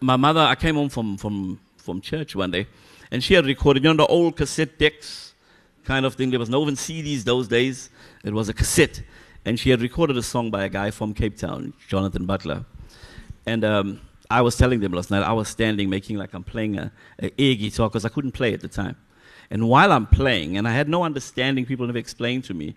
my 0.00 0.16
mother, 0.16 0.40
I 0.40 0.54
came 0.54 0.74
home 0.74 0.88
from, 0.88 1.16
from, 1.16 1.58
from 1.78 2.00
church 2.00 2.36
one 2.36 2.50
day, 2.50 2.66
and 3.10 3.24
she 3.24 3.34
had 3.34 3.46
recorded, 3.46 3.82
you 3.82 3.92
know, 3.92 3.96
the 3.96 4.06
old 4.06 4.36
cassette 4.36 4.78
decks 4.78 5.34
kind 5.84 6.06
of 6.06 6.14
thing. 6.14 6.30
There 6.30 6.38
was 6.38 6.50
no 6.50 6.62
even 6.62 6.74
CDs 6.74 7.24
those 7.24 7.48
days. 7.48 7.90
It 8.24 8.32
was 8.32 8.48
a 8.48 8.54
cassette. 8.54 9.02
And 9.44 9.60
she 9.60 9.70
had 9.70 9.82
recorded 9.82 10.16
a 10.16 10.22
song 10.22 10.50
by 10.50 10.64
a 10.64 10.68
guy 10.68 10.90
from 10.90 11.12
Cape 11.12 11.36
Town, 11.36 11.74
Jonathan 11.86 12.24
Butler. 12.24 12.64
And 13.46 13.62
um, 13.64 14.00
I 14.30 14.40
was 14.40 14.56
telling 14.56 14.80
them 14.80 14.92
last 14.92 15.10
night, 15.10 15.22
I 15.22 15.32
was 15.32 15.48
standing 15.48 15.90
making 15.90 16.16
like 16.16 16.32
I'm 16.32 16.44
playing 16.44 16.78
a, 16.78 16.90
a 17.22 17.30
air 17.38 17.54
guitar 17.54 17.90
because 17.90 18.06
I 18.06 18.08
couldn't 18.08 18.32
play 18.32 18.54
at 18.54 18.60
the 18.60 18.68
time. 18.68 18.96
And 19.50 19.68
while 19.68 19.92
I'm 19.92 20.06
playing, 20.06 20.56
and 20.56 20.66
I 20.66 20.72
had 20.72 20.88
no 20.88 21.04
understanding, 21.04 21.66
people 21.66 21.86
never 21.86 21.98
explained 21.98 22.44
to 22.44 22.54
me 22.54 22.74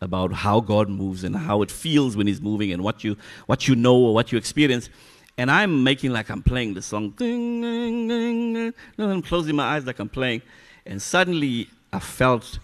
about 0.00 0.32
how 0.32 0.60
God 0.60 0.88
moves 0.88 1.24
and 1.24 1.36
how 1.36 1.60
it 1.60 1.70
feels 1.70 2.16
when 2.16 2.26
He's 2.26 2.40
moving 2.40 2.72
and 2.72 2.82
what 2.82 3.04
you, 3.04 3.18
what 3.44 3.68
you 3.68 3.76
know 3.76 3.96
or 3.96 4.14
what 4.14 4.32
you 4.32 4.38
experience. 4.38 4.88
And 5.36 5.50
I'm 5.50 5.84
making 5.84 6.12
like 6.12 6.30
I'm 6.30 6.42
playing 6.42 6.72
the 6.72 6.80
song. 6.82 7.10
Ding, 7.10 7.60
ding, 7.60 8.08
ding, 8.08 8.74
I'm 8.98 9.20
closing 9.20 9.54
my 9.54 9.76
eyes 9.76 9.84
like 9.84 9.98
I'm 9.98 10.08
playing. 10.08 10.40
And 10.86 11.00
suddenly 11.00 11.68
I 11.92 11.98
felt 11.98 12.58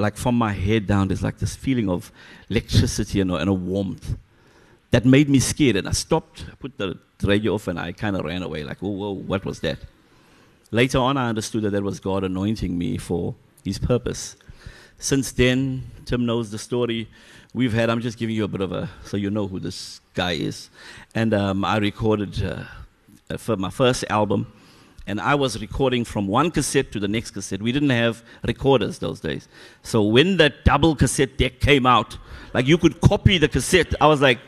like 0.00 0.16
from 0.16 0.36
my 0.36 0.52
head 0.52 0.86
down, 0.86 1.08
there's 1.08 1.22
like 1.22 1.38
this 1.38 1.54
feeling 1.54 1.88
of 1.88 2.10
electricity 2.48 3.20
and 3.20 3.30
a, 3.30 3.34
and 3.36 3.48
a 3.48 3.52
warmth 3.52 4.16
that 4.90 5.04
made 5.04 5.28
me 5.28 5.38
scared. 5.38 5.76
And 5.76 5.88
I 5.88 5.92
stopped, 5.92 6.44
I 6.50 6.54
put 6.56 6.76
the 6.78 6.98
radio 7.22 7.54
off, 7.54 7.68
and 7.68 7.78
I 7.78 7.92
kind 7.92 8.16
of 8.16 8.24
ran 8.24 8.42
away, 8.42 8.64
like, 8.64 8.78
whoa, 8.80 8.90
whoa, 8.90 9.12
what 9.12 9.44
was 9.44 9.60
that? 9.60 9.78
Later 10.70 10.98
on, 10.98 11.16
I 11.16 11.28
understood 11.28 11.62
that 11.62 11.70
that 11.70 11.82
was 11.82 12.00
God 12.00 12.24
anointing 12.24 12.76
me 12.76 12.96
for 12.96 13.34
His 13.64 13.78
purpose. 13.78 14.36
Since 14.98 15.32
then, 15.32 15.84
Tim 16.04 16.26
knows 16.26 16.50
the 16.50 16.58
story 16.58 17.08
we've 17.54 17.72
had. 17.72 17.90
I'm 17.90 18.00
just 18.00 18.18
giving 18.18 18.36
you 18.36 18.44
a 18.44 18.48
bit 18.48 18.60
of 18.60 18.72
a, 18.72 18.88
so 19.04 19.16
you 19.16 19.30
know 19.30 19.46
who 19.48 19.58
this 19.58 20.00
guy 20.14 20.32
is. 20.32 20.70
And 21.14 21.34
um, 21.34 21.64
I 21.64 21.78
recorded 21.78 22.42
uh, 22.42 23.36
for 23.36 23.56
my 23.56 23.70
first 23.70 24.04
album, 24.10 24.52
and 25.10 25.20
I 25.20 25.34
was 25.34 25.60
recording 25.60 26.04
from 26.04 26.28
one 26.28 26.52
cassette 26.52 26.92
to 26.92 27.00
the 27.00 27.08
next 27.08 27.32
cassette. 27.32 27.60
We 27.60 27.72
didn't 27.72 27.90
have 27.90 28.22
recorders 28.46 29.00
those 29.00 29.18
days. 29.18 29.48
So 29.82 30.04
when 30.04 30.36
that 30.36 30.64
double 30.64 30.94
cassette 30.94 31.36
deck 31.36 31.58
came 31.58 31.84
out, 31.84 32.16
like 32.54 32.68
you 32.68 32.78
could 32.78 33.00
copy 33.00 33.36
the 33.36 33.48
cassette, 33.48 33.92
I 34.00 34.06
was 34.06 34.20
like, 34.20 34.38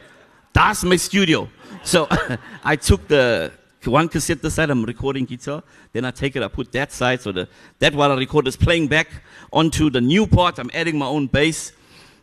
that's 0.52 0.84
my 0.84 0.94
studio. 0.94 1.48
So 1.82 2.06
I 2.64 2.76
took 2.76 3.08
the 3.08 3.50
one 3.86 4.08
cassette 4.08 4.40
this 4.40 4.54
side, 4.54 4.70
I'm 4.70 4.84
recording 4.84 5.24
guitar. 5.24 5.64
Then 5.92 6.04
I 6.04 6.12
take 6.12 6.36
it, 6.36 6.44
I 6.44 6.48
put 6.48 6.70
that 6.72 6.92
side, 6.92 7.20
so 7.20 7.32
the, 7.32 7.48
that 7.80 7.92
while 7.92 8.12
I 8.12 8.16
record 8.16 8.46
is 8.46 8.56
playing 8.56 8.86
back 8.86 9.08
onto 9.52 9.90
the 9.90 10.00
new 10.00 10.28
part. 10.28 10.60
I'm 10.60 10.70
adding 10.72 10.96
my 10.96 11.06
own 11.06 11.26
bass. 11.26 11.72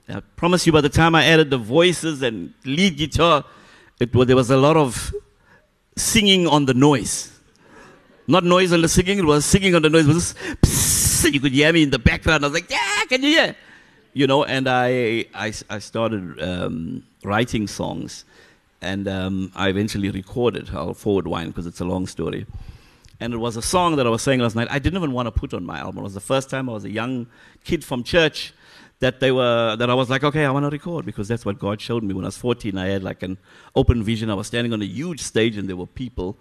I 0.08 0.22
promise 0.38 0.66
you, 0.66 0.72
by 0.72 0.80
the 0.80 0.88
time 0.88 1.14
I 1.14 1.26
added 1.26 1.50
the 1.50 1.58
voices 1.58 2.22
and 2.22 2.54
lead 2.64 2.96
guitar, 2.96 3.44
it, 4.00 4.16
well, 4.16 4.26
there 4.26 4.38
was 4.38 4.50
a 4.50 4.58
lot 4.58 4.78
of 4.78 5.14
singing 5.98 6.48
on 6.48 6.66
the 6.66 6.74
noise. 6.74 7.39
Not 8.30 8.44
noise 8.44 8.72
on 8.72 8.84
the 8.84 8.88
singing, 8.88 9.18
it 9.18 9.26
was 9.26 9.44
singing 9.44 9.74
on 9.74 9.82
the 9.82 9.90
noise. 9.90 10.06
Was 10.06 10.36
you 11.34 11.40
could 11.40 11.52
hear 11.52 11.74
me 11.74 11.82
in 11.82 11.90
the 11.90 11.98
background. 11.98 12.46
I 12.46 12.48
was 12.48 12.54
like, 12.54 12.70
yeah, 12.70 13.04
can 13.10 13.24
you 13.24 13.30
hear? 13.30 13.56
You 14.14 14.28
know, 14.28 14.44
and 14.44 14.70
I, 14.70 15.26
I, 15.34 15.52
I 15.68 15.80
started 15.80 16.40
um, 16.42 17.04
writing 17.24 17.66
songs 17.66 18.26
and 18.82 19.08
um, 19.08 19.52
I 19.56 19.70
eventually 19.70 20.12
recorded. 20.12 20.70
I'll 20.74 20.94
forward 20.94 21.28
wine 21.28 21.48
because 21.48 21.66
it's 21.66 21.82
a 21.82 21.86
long 21.86 22.06
story. 22.06 22.46
And 23.20 23.34
it 23.34 23.38
was 23.38 23.58
a 23.58 23.64
song 23.64 23.96
that 23.96 24.06
I 24.06 24.10
was 24.10 24.22
saying 24.22 24.42
last 24.42 24.56
night. 24.56 24.68
I 24.70 24.78
didn't 24.78 24.98
even 24.98 25.12
want 25.12 25.26
to 25.26 25.32
put 25.32 25.56
on 25.56 25.66
my 25.66 25.80
album. 25.80 26.02
It 26.02 26.04
was 26.04 26.14
the 26.14 26.20
first 26.20 26.52
time 26.52 26.70
I 26.70 26.74
was 26.74 26.86
a 26.86 26.92
young 26.92 27.26
kid 27.64 27.84
from 27.84 28.04
church 28.04 28.54
that 29.00 29.20
they 29.20 29.32
were 29.32 29.76
that 29.76 29.90
I 29.90 29.94
was 29.96 30.10
like, 30.10 30.24
okay, 30.24 30.46
I 30.46 30.52
want 30.52 30.66
to 30.66 30.70
record 30.70 31.04
because 31.04 31.28
that's 31.28 31.46
what 31.46 31.58
God 31.58 31.82
showed 31.82 32.04
me 32.04 32.14
when 32.14 32.26
I 32.26 32.28
was 32.28 32.38
14. 32.38 32.78
I 32.78 32.88
had 32.88 33.02
like 33.02 33.24
an 33.24 33.40
open 33.76 34.04
vision. 34.04 34.30
I 34.30 34.36
was 34.36 34.46
standing 34.46 34.72
on 34.72 34.84
a 34.84 34.86
huge 34.86 35.22
stage 35.22 35.58
and 35.58 35.68
there 35.68 35.76
were 35.78 35.88
people, 35.88 36.38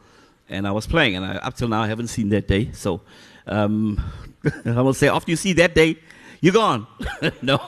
and 0.49 0.67
I 0.67 0.73
was 0.73 0.87
playing. 0.87 1.17
And 1.17 1.25
I, 1.25 1.37
up 1.37 1.55
till 1.55 1.69
now, 1.69 1.83
I 1.83 1.87
haven't 1.87 2.09
seen 2.09 2.29
that 2.31 2.49
day. 2.49 2.71
So 2.73 3.01
um, 3.47 4.01
I 4.65 4.81
will 4.81 4.95
say, 4.95 5.09
after 5.09 5.31
you 5.31 5.37
see 5.37 5.53
that 5.55 5.75
day, 5.75 5.97
you're 6.41 6.53
gone. 6.53 6.87
no. 7.43 7.59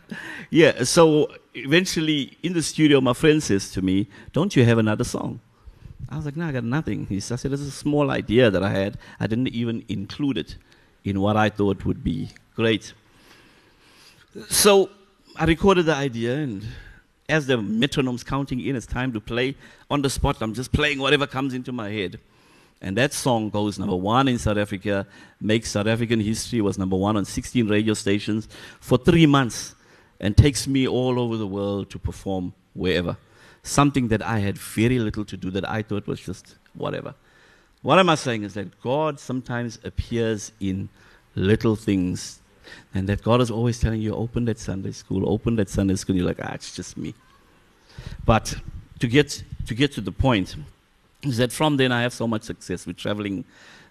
yeah. 0.50 0.84
So 0.84 1.28
eventually 1.54 2.36
in 2.42 2.52
the 2.52 2.62
studio, 2.62 3.00
my 3.00 3.12
friend 3.12 3.42
says 3.42 3.70
to 3.72 3.82
me, 3.82 4.08
Don't 4.32 4.54
you 4.54 4.64
have 4.64 4.78
another 4.78 5.04
song? 5.04 5.40
I 6.08 6.16
was 6.16 6.24
like, 6.24 6.36
No, 6.36 6.46
I 6.46 6.52
got 6.52 6.64
nothing. 6.64 7.06
He 7.06 7.20
said, 7.20 7.38
This 7.38 7.60
is 7.60 7.68
a 7.68 7.70
small 7.70 8.10
idea 8.10 8.50
that 8.50 8.62
I 8.62 8.70
had. 8.70 8.98
I 9.18 9.26
didn't 9.26 9.48
even 9.48 9.84
include 9.88 10.38
it 10.38 10.56
in 11.04 11.20
what 11.20 11.36
I 11.36 11.48
thought 11.48 11.84
would 11.84 12.04
be 12.04 12.30
great. 12.54 12.92
So 14.48 14.90
I 15.36 15.44
recorded 15.44 15.86
the 15.86 15.94
idea, 15.94 16.36
and 16.36 16.64
as 17.28 17.46
the 17.46 17.56
metronome's 17.56 18.24
counting 18.24 18.60
in, 18.60 18.76
it's 18.76 18.86
time 18.86 19.12
to 19.12 19.20
play 19.20 19.56
on 19.90 20.02
the 20.02 20.10
spot. 20.10 20.36
I'm 20.40 20.54
just 20.54 20.72
playing 20.72 20.98
whatever 20.98 21.26
comes 21.26 21.54
into 21.54 21.72
my 21.72 21.90
head. 21.90 22.18
And 22.80 22.96
that 22.96 23.12
song 23.12 23.48
goes 23.48 23.78
number 23.78 23.94
one 23.94 24.26
in 24.26 24.38
South 24.38 24.56
Africa, 24.56 25.06
makes 25.40 25.70
South 25.70 25.86
African 25.86 26.18
history, 26.18 26.60
was 26.60 26.78
number 26.78 26.96
one 26.96 27.16
on 27.16 27.24
16 27.24 27.68
radio 27.68 27.94
stations 27.94 28.48
for 28.80 28.98
three 28.98 29.24
months 29.24 29.76
and 30.18 30.36
takes 30.36 30.66
me 30.66 30.88
all 30.88 31.20
over 31.20 31.36
the 31.36 31.46
world 31.46 31.90
to 31.90 31.98
perform 31.98 32.52
wherever. 32.74 33.16
Something 33.62 34.08
that 34.08 34.20
I 34.20 34.40
had 34.40 34.58
very 34.58 34.98
little 34.98 35.24
to 35.24 35.36
do 35.36 35.50
that 35.52 35.68
I 35.68 35.82
thought 35.82 36.08
was 36.08 36.20
just 36.20 36.56
whatever. 36.74 37.14
What 37.82 38.00
am 38.00 38.08
I 38.10 38.16
saying 38.16 38.42
is 38.42 38.54
that 38.54 38.80
God 38.80 39.20
sometimes 39.20 39.78
appears 39.84 40.50
in 40.58 40.88
little 41.36 41.76
things, 41.76 42.40
and 42.94 43.08
that 43.08 43.22
God 43.22 43.40
is 43.40 43.50
always 43.50 43.80
telling 43.80 44.00
you, 44.00 44.14
open 44.14 44.44
that 44.46 44.58
Sunday 44.58 44.92
school, 44.92 45.28
open 45.28 45.56
that 45.56 45.68
Sunday 45.68 45.96
school. 45.96 46.16
You're 46.16 46.26
like, 46.26 46.40
ah, 46.42 46.52
it's 46.54 46.74
just 46.74 46.96
me. 46.96 47.14
But 48.24 48.54
to 49.00 49.08
get 49.08 49.42
to 49.66 49.74
get 49.74 49.92
to 49.92 50.00
the 50.00 50.12
point 50.12 50.56
is 51.22 51.36
that 51.36 51.52
from 51.52 51.76
then 51.76 51.92
I 51.92 52.02
have 52.02 52.12
so 52.12 52.26
much 52.26 52.42
success 52.42 52.86
with 52.86 52.96
traveling 52.96 53.44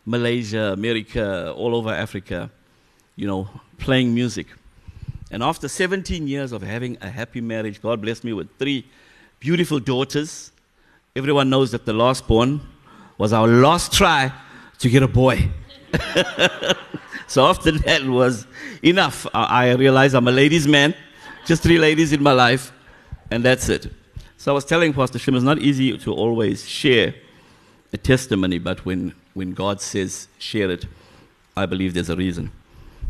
Malaysia, 0.05 0.73
America, 0.73 1.53
all 1.55 1.75
over 1.75 1.89
Africa, 1.89 2.49
you 3.15 3.27
know, 3.27 3.47
playing 3.77 4.13
music. 4.13 4.47
And 5.31 5.41
after 5.41 5.67
17 5.67 6.27
years 6.27 6.51
of 6.51 6.61
having 6.61 6.97
a 7.01 7.09
happy 7.09 7.39
marriage, 7.39 7.81
God 7.81 8.01
blessed 8.01 8.23
me 8.23 8.33
with 8.33 8.49
three 8.57 8.85
beautiful 9.39 9.79
daughters. 9.79 10.51
Everyone 11.15 11.49
knows 11.49 11.71
that 11.71 11.85
the 11.85 11.93
last 11.93 12.27
born 12.27 12.61
was 13.17 13.31
our 13.31 13.47
last 13.47 13.93
try 13.93 14.31
to 14.79 14.89
get 14.89 15.03
a 15.03 15.07
boy. 15.07 15.49
so 17.31 17.47
after 17.47 17.71
that 17.87 18.03
was 18.03 18.45
enough. 18.83 19.25
I 19.33 19.71
realized 19.71 20.15
I'm 20.15 20.27
a 20.27 20.31
ladies' 20.31 20.67
man, 20.67 20.93
just 21.45 21.63
three 21.63 21.79
ladies 21.79 22.11
in 22.11 22.21
my 22.21 22.33
life, 22.33 22.73
and 23.31 23.41
that's 23.41 23.69
it. 23.69 23.89
So 24.35 24.51
I 24.51 24.53
was 24.53 24.65
telling 24.65 24.91
Pastor 24.91 25.17
Tim, 25.17 25.35
it's 25.35 25.45
not 25.45 25.59
easy 25.59 25.97
to 25.97 26.13
always 26.13 26.67
share 26.67 27.15
a 27.93 27.97
testimony, 27.97 28.59
but 28.59 28.85
when, 28.85 29.15
when 29.33 29.53
God 29.53 29.79
says 29.79 30.27
share 30.39 30.69
it, 30.69 30.85
I 31.55 31.65
believe 31.65 31.93
there's 31.93 32.09
a 32.09 32.17
reason. 32.17 32.51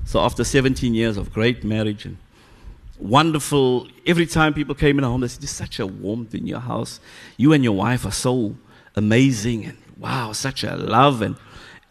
So 0.05 0.19
after 0.19 0.43
17 0.43 0.93
years 0.93 1.17
of 1.17 1.33
great 1.33 1.63
marriage 1.63 2.05
and 2.05 2.17
wonderful, 2.99 3.87
every 4.05 4.27
time 4.27 4.53
people 4.53 4.75
came 4.75 4.99
in 4.99 5.03
our 5.03 5.09
home, 5.09 5.21
they 5.21 5.29
said, 5.29 5.41
there's 5.41 5.49
such 5.49 5.79
a 5.79 5.87
warmth 5.87 6.35
in 6.35 6.45
your 6.45 6.59
house. 6.59 6.99
You 7.37 7.53
and 7.53 7.63
your 7.63 7.73
wife 7.73 8.05
are 8.05 8.11
so 8.11 8.55
amazing 8.95 9.65
and 9.65 9.77
wow, 9.97 10.31
such 10.31 10.63
a 10.63 10.75
love. 10.75 11.23
And, 11.23 11.37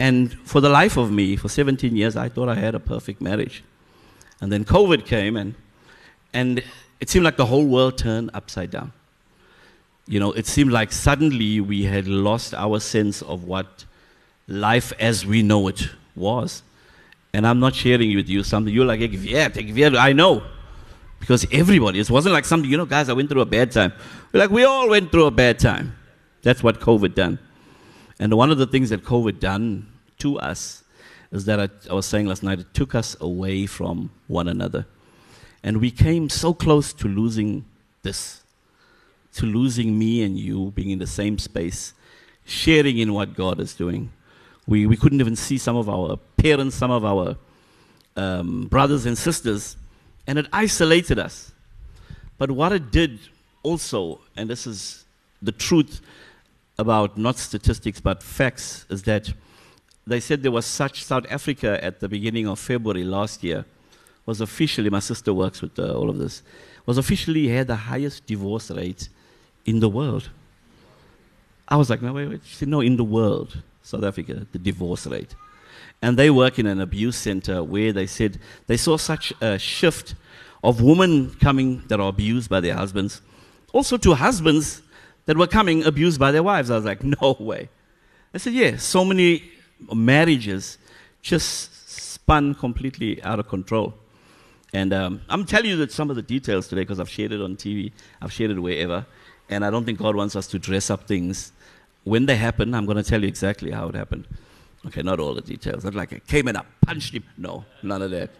and 0.00 0.32
for 0.48 0.62
the 0.62 0.70
life 0.70 0.96
of 0.96 1.12
me, 1.12 1.36
for 1.36 1.50
17 1.50 1.94
years, 1.94 2.16
I 2.16 2.30
thought 2.30 2.48
I 2.48 2.54
had 2.54 2.74
a 2.74 2.80
perfect 2.80 3.20
marriage. 3.20 3.62
And 4.40 4.50
then 4.50 4.64
COVID 4.64 5.04
came 5.04 5.36
and, 5.36 5.54
and 6.32 6.62
it 7.00 7.10
seemed 7.10 7.26
like 7.26 7.36
the 7.36 7.44
whole 7.44 7.66
world 7.66 7.98
turned 7.98 8.30
upside 8.32 8.70
down. 8.70 8.92
You 10.08 10.18
know, 10.18 10.32
it 10.32 10.46
seemed 10.46 10.72
like 10.72 10.90
suddenly 10.90 11.60
we 11.60 11.84
had 11.84 12.08
lost 12.08 12.54
our 12.54 12.80
sense 12.80 13.20
of 13.20 13.44
what 13.44 13.84
life 14.48 14.94
as 14.98 15.26
we 15.26 15.42
know 15.42 15.68
it 15.68 15.90
was. 16.16 16.62
And 17.34 17.46
I'm 17.46 17.60
not 17.60 17.74
sharing 17.74 18.16
with 18.16 18.28
you 18.28 18.42
something. 18.42 18.72
You're 18.72 18.86
like, 18.86 19.00
I 19.02 20.12
know. 20.14 20.42
Because 21.20 21.46
everybody, 21.52 22.00
it 22.00 22.08
wasn't 22.08 22.32
like 22.32 22.46
something, 22.46 22.70
you 22.70 22.78
know, 22.78 22.86
guys, 22.86 23.10
I 23.10 23.12
went 23.12 23.28
through 23.28 23.42
a 23.42 23.46
bad 23.46 23.70
time. 23.70 23.92
We're 24.32 24.40
like, 24.40 24.50
we 24.50 24.64
all 24.64 24.88
went 24.88 25.12
through 25.12 25.26
a 25.26 25.30
bad 25.30 25.58
time. 25.58 25.94
That's 26.42 26.62
what 26.62 26.80
COVID 26.80 27.14
done. 27.14 27.38
And 28.20 28.36
one 28.36 28.50
of 28.50 28.58
the 28.58 28.66
things 28.66 28.90
that 28.90 29.02
COVID 29.02 29.40
done 29.40 29.90
to 30.18 30.38
us 30.38 30.84
is 31.32 31.46
that 31.46 31.58
I, 31.58 31.68
I 31.90 31.94
was 31.94 32.04
saying 32.04 32.26
last 32.26 32.42
night, 32.42 32.60
it 32.60 32.74
took 32.74 32.94
us 32.94 33.16
away 33.18 33.64
from 33.64 34.10
one 34.28 34.46
another. 34.46 34.86
And 35.64 35.80
we 35.80 35.90
came 35.90 36.28
so 36.28 36.52
close 36.52 36.92
to 36.92 37.08
losing 37.08 37.64
this, 38.02 38.42
to 39.34 39.46
losing 39.46 39.98
me 39.98 40.22
and 40.22 40.38
you 40.38 40.70
being 40.72 40.90
in 40.90 40.98
the 40.98 41.06
same 41.06 41.38
space, 41.38 41.94
sharing 42.44 42.98
in 42.98 43.14
what 43.14 43.34
God 43.34 43.58
is 43.58 43.72
doing. 43.74 44.12
We, 44.66 44.86
we 44.86 44.98
couldn't 44.98 45.20
even 45.20 45.34
see 45.34 45.56
some 45.56 45.76
of 45.76 45.88
our 45.88 46.18
parents, 46.36 46.76
some 46.76 46.90
of 46.90 47.06
our 47.06 47.36
um, 48.16 48.66
brothers 48.66 49.06
and 49.06 49.16
sisters, 49.16 49.78
and 50.26 50.38
it 50.38 50.46
isolated 50.52 51.18
us. 51.18 51.52
But 52.36 52.50
what 52.50 52.72
it 52.72 52.90
did 52.90 53.18
also, 53.62 54.20
and 54.36 54.50
this 54.50 54.66
is 54.66 55.06
the 55.40 55.52
truth 55.52 56.02
about 56.80 57.16
not 57.16 57.36
statistics 57.38 58.00
but 58.00 58.22
facts, 58.22 58.86
is 58.88 59.02
that 59.04 59.32
they 60.06 60.20
said 60.20 60.42
there 60.42 60.50
was 60.50 60.66
such 60.66 61.04
South 61.04 61.26
Africa 61.30 61.82
at 61.84 62.00
the 62.00 62.08
beginning 62.08 62.46
of 62.48 62.58
February 62.58 63.04
last 63.04 63.44
year 63.44 63.64
was 64.26 64.40
officially 64.40 64.90
my 64.90 64.98
sister 65.00 65.32
works 65.34 65.60
with 65.62 65.78
uh, 65.78 65.92
all 65.92 66.08
of 66.10 66.18
this 66.18 66.42
was 66.86 66.98
officially 66.98 67.48
had 67.48 67.66
the 67.66 67.76
highest 67.76 68.26
divorce 68.26 68.70
rate 68.70 69.08
in 69.64 69.80
the 69.80 69.88
world. 69.88 70.30
I 71.68 71.76
was 71.76 71.88
like, 71.90 72.02
no, 72.02 72.12
wait, 72.12 72.28
wait. 72.28 72.40
She 72.44 72.56
said, 72.56 72.68
no, 72.68 72.80
in 72.80 72.96
the 72.96 73.04
world, 73.04 73.62
South 73.82 74.02
Africa, 74.02 74.46
the 74.50 74.58
divorce 74.58 75.06
rate. 75.06 75.34
And 76.02 76.18
they 76.18 76.30
work 76.30 76.58
in 76.58 76.66
an 76.66 76.80
abuse 76.80 77.16
center 77.16 77.62
where 77.62 77.92
they 77.92 78.06
said 78.06 78.40
they 78.66 78.76
saw 78.76 78.96
such 78.96 79.32
a 79.40 79.58
shift 79.58 80.14
of 80.64 80.80
women 80.80 81.30
coming 81.40 81.82
that 81.88 82.00
are 82.00 82.08
abused 82.08 82.50
by 82.50 82.60
their 82.60 82.74
husbands, 82.74 83.22
also 83.72 83.96
to 83.98 84.14
husbands 84.14 84.82
that 85.30 85.36
were 85.36 85.46
coming 85.46 85.84
abused 85.84 86.18
by 86.18 86.32
their 86.32 86.42
wives. 86.42 86.72
I 86.72 86.74
was 86.74 86.84
like, 86.84 87.04
no 87.22 87.36
way. 87.38 87.68
I 88.34 88.38
said, 88.38 88.52
yeah, 88.52 88.76
so 88.78 89.04
many 89.04 89.44
marriages 89.94 90.76
just 91.22 91.88
spun 91.88 92.52
completely 92.56 93.22
out 93.22 93.38
of 93.38 93.46
control. 93.46 93.94
And 94.72 94.92
um, 94.92 95.20
I'm 95.28 95.44
telling 95.44 95.70
you 95.70 95.76
that 95.76 95.92
some 95.92 96.10
of 96.10 96.16
the 96.16 96.22
details 96.22 96.66
today 96.66 96.80
because 96.82 96.98
I've 96.98 97.08
shared 97.08 97.30
it 97.30 97.40
on 97.40 97.54
TV, 97.54 97.92
I've 98.20 98.32
shared 98.32 98.50
it 98.50 98.58
wherever, 98.58 99.06
and 99.48 99.64
I 99.64 99.70
don't 99.70 99.84
think 99.84 100.00
God 100.00 100.16
wants 100.16 100.34
us 100.34 100.48
to 100.48 100.58
dress 100.58 100.90
up 100.90 101.06
things. 101.06 101.52
When 102.02 102.26
they 102.26 102.34
happen, 102.34 102.74
I'm 102.74 102.84
going 102.84 102.96
to 102.96 103.08
tell 103.08 103.22
you 103.22 103.28
exactly 103.28 103.70
how 103.70 103.88
it 103.88 103.94
happened. 103.94 104.26
Okay, 104.88 105.02
not 105.02 105.20
all 105.20 105.34
the 105.34 105.42
details. 105.42 105.84
Not 105.84 105.94
like 105.94 106.12
I 106.12 106.18
came 106.18 106.48
in, 106.48 106.56
I 106.56 106.64
punched 106.84 107.14
him. 107.14 107.22
No, 107.38 107.64
none 107.84 108.02
of 108.02 108.10
that. 108.10 108.30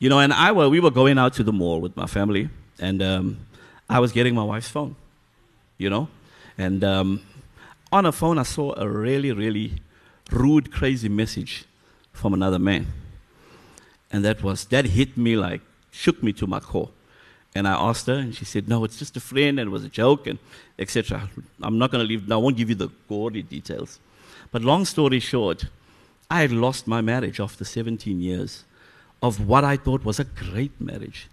You 0.00 0.10
know, 0.10 0.18
and 0.18 0.34
I 0.34 0.52
well, 0.52 0.68
we 0.68 0.80
were 0.80 0.90
going 0.90 1.16
out 1.16 1.32
to 1.34 1.42
the 1.42 1.52
mall 1.54 1.80
with 1.80 1.96
my 1.96 2.06
family, 2.06 2.50
and 2.78 3.02
um, 3.02 3.38
I 3.88 4.00
was 4.00 4.12
getting 4.12 4.34
my 4.34 4.44
wife's 4.44 4.68
phone. 4.68 4.96
You 5.78 5.88
know, 5.88 6.08
and 6.58 6.82
um, 6.84 7.22
on 7.92 8.06
a 8.06 8.12
phone 8.12 8.38
I 8.38 8.42
saw 8.42 8.74
a 8.76 8.88
really, 8.88 9.32
really 9.32 9.80
rude, 10.30 10.72
crazy 10.72 11.08
message 11.08 11.64
from 12.12 12.34
another 12.34 12.58
man, 12.58 12.86
and 14.10 14.24
that 14.24 14.42
was 14.42 14.64
that 14.66 14.86
hit 14.86 15.16
me 15.16 15.36
like 15.36 15.60
shook 15.90 16.22
me 16.22 16.32
to 16.34 16.46
my 16.46 16.60
core. 16.60 16.90
And 17.54 17.66
I 17.66 17.72
asked 17.72 18.06
her, 18.06 18.14
and 18.14 18.34
she 18.34 18.44
said, 18.44 18.68
"No, 18.68 18.84
it's 18.84 18.98
just 18.98 19.16
a 19.16 19.20
friend, 19.20 19.58
and 19.58 19.68
it 19.68 19.70
was 19.70 19.84
a 19.84 19.88
joke, 19.88 20.26
and 20.26 20.38
etc." 20.78 21.30
I'm 21.62 21.78
not 21.78 21.90
going 21.90 22.04
to 22.04 22.08
leave. 22.08 22.30
I 22.30 22.36
won't 22.36 22.56
give 22.56 22.68
you 22.68 22.74
the 22.74 22.90
gory 23.08 23.42
details. 23.42 23.98
But 24.52 24.62
long 24.62 24.84
story 24.84 25.20
short, 25.20 25.64
I 26.30 26.42
had 26.42 26.52
lost 26.52 26.86
my 26.86 27.00
marriage 27.00 27.40
after 27.40 27.64
17 27.64 28.20
years 28.20 28.64
of 29.22 29.46
what 29.46 29.64
I 29.64 29.76
thought 29.76 30.04
was 30.04 30.20
a 30.20 30.24
great 30.24 30.78
marriage, 30.80 31.28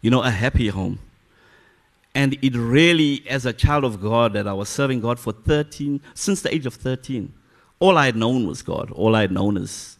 you 0.00 0.10
know, 0.10 0.22
a 0.22 0.30
happy 0.30 0.68
home. 0.68 0.98
And 2.14 2.36
it 2.42 2.56
really, 2.56 3.24
as 3.28 3.46
a 3.46 3.52
child 3.52 3.84
of 3.84 4.00
God, 4.00 4.32
that 4.32 4.48
I 4.48 4.52
was 4.52 4.68
serving 4.68 5.00
God 5.00 5.18
for 5.20 5.32
13, 5.32 6.00
since 6.14 6.42
the 6.42 6.52
age 6.52 6.66
of 6.66 6.74
13, 6.74 7.32
all 7.78 7.96
I 7.96 8.06
had 8.06 8.16
known 8.16 8.46
was 8.46 8.62
God. 8.62 8.90
All 8.90 9.14
I 9.14 9.22
had 9.22 9.32
known 9.32 9.56
is 9.56 9.98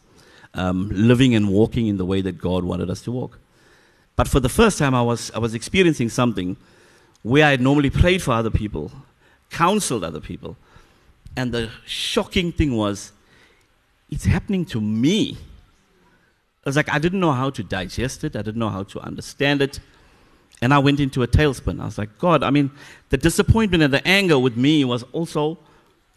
um, 0.53 0.89
living 0.91 1.33
and 1.35 1.49
walking 1.49 1.87
in 1.87 1.97
the 1.97 2.05
way 2.05 2.21
that 2.21 2.37
God 2.37 2.63
wanted 2.63 2.89
us 2.89 3.01
to 3.03 3.11
walk. 3.11 3.39
But 4.15 4.27
for 4.27 4.39
the 4.39 4.49
first 4.49 4.77
time, 4.77 4.93
I 4.93 5.01
was, 5.01 5.31
I 5.31 5.39
was 5.39 5.53
experiencing 5.53 6.09
something 6.09 6.57
where 7.23 7.45
I 7.45 7.51
had 7.51 7.61
normally 7.61 7.89
prayed 7.89 8.21
for 8.21 8.31
other 8.31 8.51
people, 8.51 8.91
counseled 9.49 10.03
other 10.03 10.19
people. 10.19 10.57
And 11.35 11.53
the 11.53 11.69
shocking 11.85 12.51
thing 12.51 12.75
was, 12.75 13.13
it's 14.09 14.25
happening 14.25 14.65
to 14.65 14.81
me. 14.81 15.37
I 16.65 16.69
was 16.69 16.75
like, 16.75 16.89
I 16.89 16.99
didn't 16.99 17.21
know 17.21 17.31
how 17.31 17.49
to 17.51 17.63
digest 17.63 18.23
it, 18.23 18.35
I 18.35 18.41
didn't 18.41 18.59
know 18.59 18.69
how 18.69 18.83
to 18.83 18.99
understand 18.99 19.61
it. 19.61 19.79
And 20.61 20.73
I 20.73 20.79
went 20.79 20.99
into 20.99 21.23
a 21.23 21.27
tailspin. 21.27 21.81
I 21.81 21.85
was 21.85 21.97
like, 21.97 22.17
God, 22.19 22.43
I 22.43 22.51
mean, 22.51 22.71
the 23.09 23.17
disappointment 23.17 23.81
and 23.81 23.93
the 23.93 24.07
anger 24.07 24.37
with 24.37 24.55
me 24.55 24.85
was 24.85 25.03
also 25.11 25.57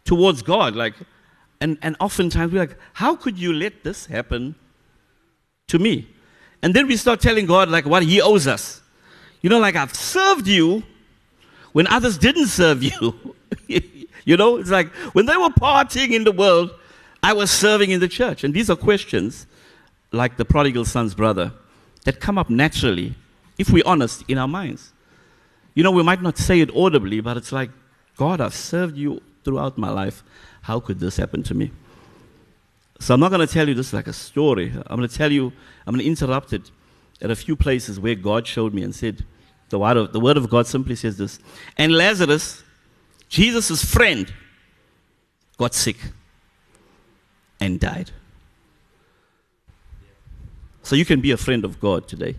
towards 0.04 0.42
God. 0.42 0.76
Like, 0.76 0.94
and, 1.60 1.78
and 1.80 1.96
oftentimes 1.98 2.52
we're 2.52 2.60
like, 2.60 2.76
how 2.92 3.16
could 3.16 3.38
you 3.38 3.52
let 3.52 3.84
this 3.84 4.06
happen 4.06 4.54
to 5.68 5.78
me? 5.78 6.08
And 6.62 6.74
then 6.74 6.86
we 6.86 6.96
start 6.96 7.20
telling 7.20 7.46
God 7.46 7.68
like 7.68 7.86
what 7.86 8.02
He 8.02 8.20
owes 8.20 8.46
us. 8.46 8.82
You 9.40 9.50
know, 9.50 9.58
like 9.58 9.76
I've 9.76 9.94
served 9.94 10.46
you 10.46 10.82
when 11.72 11.86
others 11.86 12.18
didn't 12.18 12.46
serve 12.46 12.82
you. 12.82 13.34
you 14.24 14.36
know, 14.36 14.56
it's 14.56 14.70
like 14.70 14.88
when 15.14 15.26
they 15.26 15.36
were 15.36 15.50
partying 15.50 16.12
in 16.12 16.24
the 16.24 16.32
world, 16.32 16.70
I 17.22 17.32
was 17.32 17.50
serving 17.50 17.90
in 17.90 18.00
the 18.00 18.08
church. 18.08 18.44
And 18.44 18.52
these 18.52 18.68
are 18.68 18.76
questions 18.76 19.46
like 20.12 20.36
the 20.36 20.44
prodigal 20.44 20.84
son's 20.84 21.14
brother 21.14 21.52
that 22.04 22.20
come 22.20 22.38
up 22.38 22.48
naturally, 22.48 23.14
if 23.58 23.70
we're 23.70 23.86
honest, 23.86 24.24
in 24.28 24.38
our 24.38 24.48
minds. 24.48 24.92
You 25.74 25.82
know, 25.82 25.90
we 25.90 26.02
might 26.02 26.22
not 26.22 26.38
say 26.38 26.60
it 26.60 26.74
audibly, 26.74 27.20
but 27.20 27.36
it's 27.36 27.52
like, 27.52 27.70
God, 28.16 28.40
I've 28.40 28.54
served 28.54 28.96
you 28.96 29.20
throughout 29.44 29.76
my 29.76 29.90
life. 29.90 30.22
How 30.62 30.80
could 30.80 31.00
this 31.00 31.16
happen 31.16 31.42
to 31.44 31.54
me? 31.54 31.70
So 33.00 33.12
I'm 33.12 33.20
not 33.20 33.30
going 33.30 33.46
to 33.46 33.52
tell 33.52 33.68
you 33.68 33.74
this 33.74 33.92
like 33.92 34.06
a 34.06 34.12
story. 34.12 34.72
I'm 34.86 34.96
going 34.96 35.08
to 35.08 35.14
tell 35.14 35.32
you, 35.32 35.52
I'm 35.86 35.94
going 35.94 36.04
to 36.04 36.08
interrupt 36.08 36.52
it 36.52 36.70
at 37.20 37.30
a 37.30 37.36
few 37.36 37.56
places 37.56 37.98
where 37.98 38.14
God 38.14 38.46
showed 38.46 38.72
me 38.72 38.82
and 38.82 38.94
said, 38.94 39.24
the 39.68 39.78
word 39.78 39.96
of, 39.96 40.12
the 40.12 40.20
word 40.20 40.36
of 40.36 40.48
God 40.48 40.66
simply 40.66 40.94
says 40.94 41.18
this. 41.18 41.38
And 41.76 41.92
Lazarus, 41.92 42.62
Jesus' 43.28 43.84
friend, 43.84 44.32
got 45.58 45.74
sick 45.74 45.96
and 47.60 47.80
died. 47.80 48.10
So 50.82 50.94
you 50.96 51.04
can 51.04 51.20
be 51.20 51.30
a 51.30 51.36
friend 51.36 51.64
of 51.64 51.80
God 51.80 52.06
today, 52.06 52.36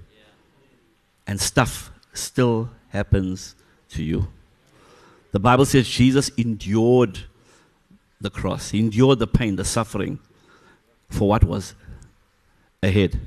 and 1.28 1.40
stuff 1.40 1.92
still 2.14 2.70
happens 2.90 3.56
to 3.90 4.04
you. 4.04 4.28
The 5.32 5.40
Bible 5.40 5.66
says 5.66 5.88
Jesus 5.88 6.30
endured 6.38 7.20
the 8.22 8.30
cross, 8.30 8.72
he 8.72 8.80
endured 8.80 9.20
the 9.20 9.28
pain, 9.28 9.56
the 9.56 9.66
suffering 9.66 10.20
for 11.10 11.28
what 11.28 11.44
was 11.44 11.76
ahead. 12.82 13.20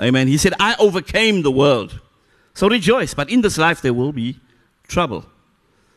Amen. 0.00 0.26
He 0.26 0.36
said, 0.36 0.54
I 0.58 0.74
overcame 0.78 1.42
the 1.42 1.52
world. 1.52 2.00
So 2.52 2.68
rejoice, 2.68 3.14
but 3.14 3.30
in 3.30 3.42
this 3.42 3.58
life 3.58 3.80
there 3.82 3.94
will 3.94 4.12
be 4.12 4.40
trouble. 4.88 5.26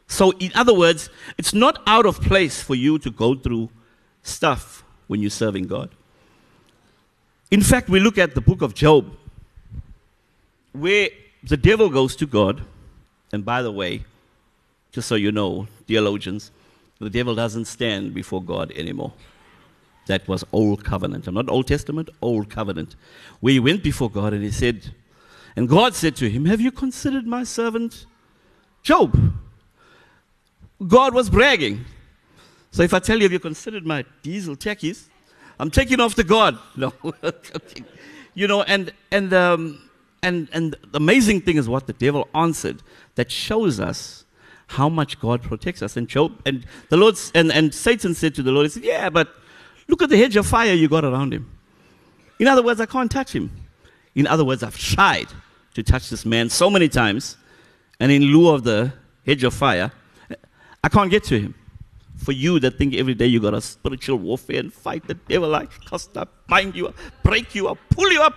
So, 0.08 0.32
in 0.40 0.52
other 0.56 0.74
words, 0.74 1.10
it's 1.38 1.54
not 1.54 1.82
out 1.86 2.06
of 2.06 2.22
place 2.22 2.62
for 2.62 2.76
you 2.76 2.98
to 3.00 3.12
go 3.12 3.36
through 3.36 3.70
stuff 4.24 4.84
when 5.08 5.22
you're 5.22 5.30
serving 5.30 5.68
God. 5.68 5.90
In 7.52 7.62
fact, 7.62 7.90
we 7.90 8.00
look 8.00 8.18
at 8.18 8.34
the 8.34 8.42
book 8.42 8.62
of 8.62 8.74
Job, 8.74 9.16
where 10.80 11.10
the 11.44 11.58
devil 11.58 11.90
goes 11.90 12.16
to 12.18 12.26
God. 12.26 12.64
And 13.32 13.44
by 13.44 13.62
the 13.62 13.72
way, 13.72 14.06
just 14.92 15.08
so 15.08 15.16
you 15.16 15.32
know, 15.32 15.68
theologians, 15.86 16.52
the 17.00 17.10
devil 17.10 17.36
doesn't 17.36 17.66
stand 17.66 18.14
before 18.14 18.42
God 18.42 18.72
anymore. 18.72 19.14
That 20.08 20.28
was 20.28 20.44
Old 20.52 20.86
Covenant. 20.86 21.28
I'm 21.28 21.34
not 21.34 21.50
Old 21.50 21.68
Testament, 21.68 22.10
Old 22.22 22.50
Covenant. 22.50 22.96
Where 23.42 23.54
he 23.54 23.60
went 23.60 23.84
before 23.84 24.10
God 24.10 24.34
and 24.34 24.44
he 24.44 24.52
said, 24.52 24.94
and 25.56 25.68
God 25.68 25.96
said 25.96 26.16
to 26.18 26.30
him, 26.30 26.46
Have 26.46 26.62
you 26.62 26.72
considered 26.72 27.28
my 27.28 27.44
servant 27.44 28.06
Job? 28.84 29.34
God 30.88 31.14
was 31.14 31.30
bragging. 31.30 31.84
So 32.72 32.84
if 32.84 32.94
I 32.94 33.00
tell 33.00 33.18
you, 33.18 33.24
Have 33.24 33.34
you 33.34 33.40
considered 33.40 33.86
my 33.86 34.06
diesel 34.22 34.56
techies? 34.56 35.08
I'm 35.60 35.72
taking 35.72 36.00
off 36.00 36.16
to 36.16 36.24
God. 36.24 36.58
No. 36.78 36.94
you 38.36 38.48
know, 38.48 38.62
and, 38.62 38.94
and, 39.12 39.34
um, 39.34 39.87
and, 40.22 40.50
and 40.52 40.76
the 40.92 40.98
amazing 40.98 41.42
thing 41.42 41.58
is 41.58 41.70
what 41.70 41.88
the 41.88 41.94
devil 41.94 42.28
answered 42.34 42.82
that 43.16 43.32
shows 43.32 43.80
us 43.80 44.26
how 44.68 44.90
much 44.90 45.20
God 45.20 45.42
protects 45.42 45.82
us. 45.82 45.96
And 45.96 46.08
Job, 46.08 46.42
and 46.46 46.66
the 46.90 46.98
Lord, 46.98 47.16
and, 47.34 47.52
and 47.52 47.74
Satan 47.74 48.14
said 48.14 48.36
to 48.36 48.44
the 48.44 48.52
Lord, 48.52 48.66
he 48.66 48.70
said, 48.70 48.84
Yeah, 48.84 49.10
but 49.10 49.30
look 49.88 50.02
at 50.02 50.10
the 50.10 50.18
hedge 50.18 50.36
of 50.36 50.46
fire 50.46 50.74
you 50.74 50.88
got 50.88 51.06
around 51.06 51.34
him. 51.34 51.50
In 52.40 52.48
other 52.48 52.62
words, 52.62 52.80
I 52.80 52.86
can't 52.86 53.10
touch 53.10 53.34
him. 53.34 53.52
In 54.16 54.28
other 54.28 54.44
words, 54.44 54.64
I've 54.64 54.78
tried 54.78 55.28
to 55.74 55.84
touch 55.84 56.10
this 56.10 56.26
man 56.26 56.50
so 56.50 56.70
many 56.70 56.90
times, 56.90 57.38
and 58.00 58.12
in 58.12 58.24
lieu 58.24 58.50
of 58.50 58.64
the 58.64 58.94
hedge 59.26 59.44
of 59.44 59.54
fire, 59.54 59.92
I 60.84 60.90
can't 60.90 61.12
get 61.12 61.24
to 61.26 61.40
him. 61.40 61.56
For 62.18 62.32
you 62.32 62.60
that 62.62 62.80
think 62.80 62.96
every 62.96 63.14
day 63.14 63.28
you 63.28 63.40
got 63.40 63.54
a 63.54 63.62
spiritual 63.62 64.18
warfare 64.18 64.60
and 64.60 64.74
fight 64.74 65.08
the 65.08 65.14
devil, 65.14 65.54
I 65.54 65.68
cast 65.88 66.18
up, 66.18 66.48
bind 66.48 66.76
you 66.76 66.88
up, 66.88 66.96
break 67.24 67.54
you 67.54 67.68
up, 67.68 67.78
pull 67.92 68.12
you 68.12 68.22
up. 68.22 68.34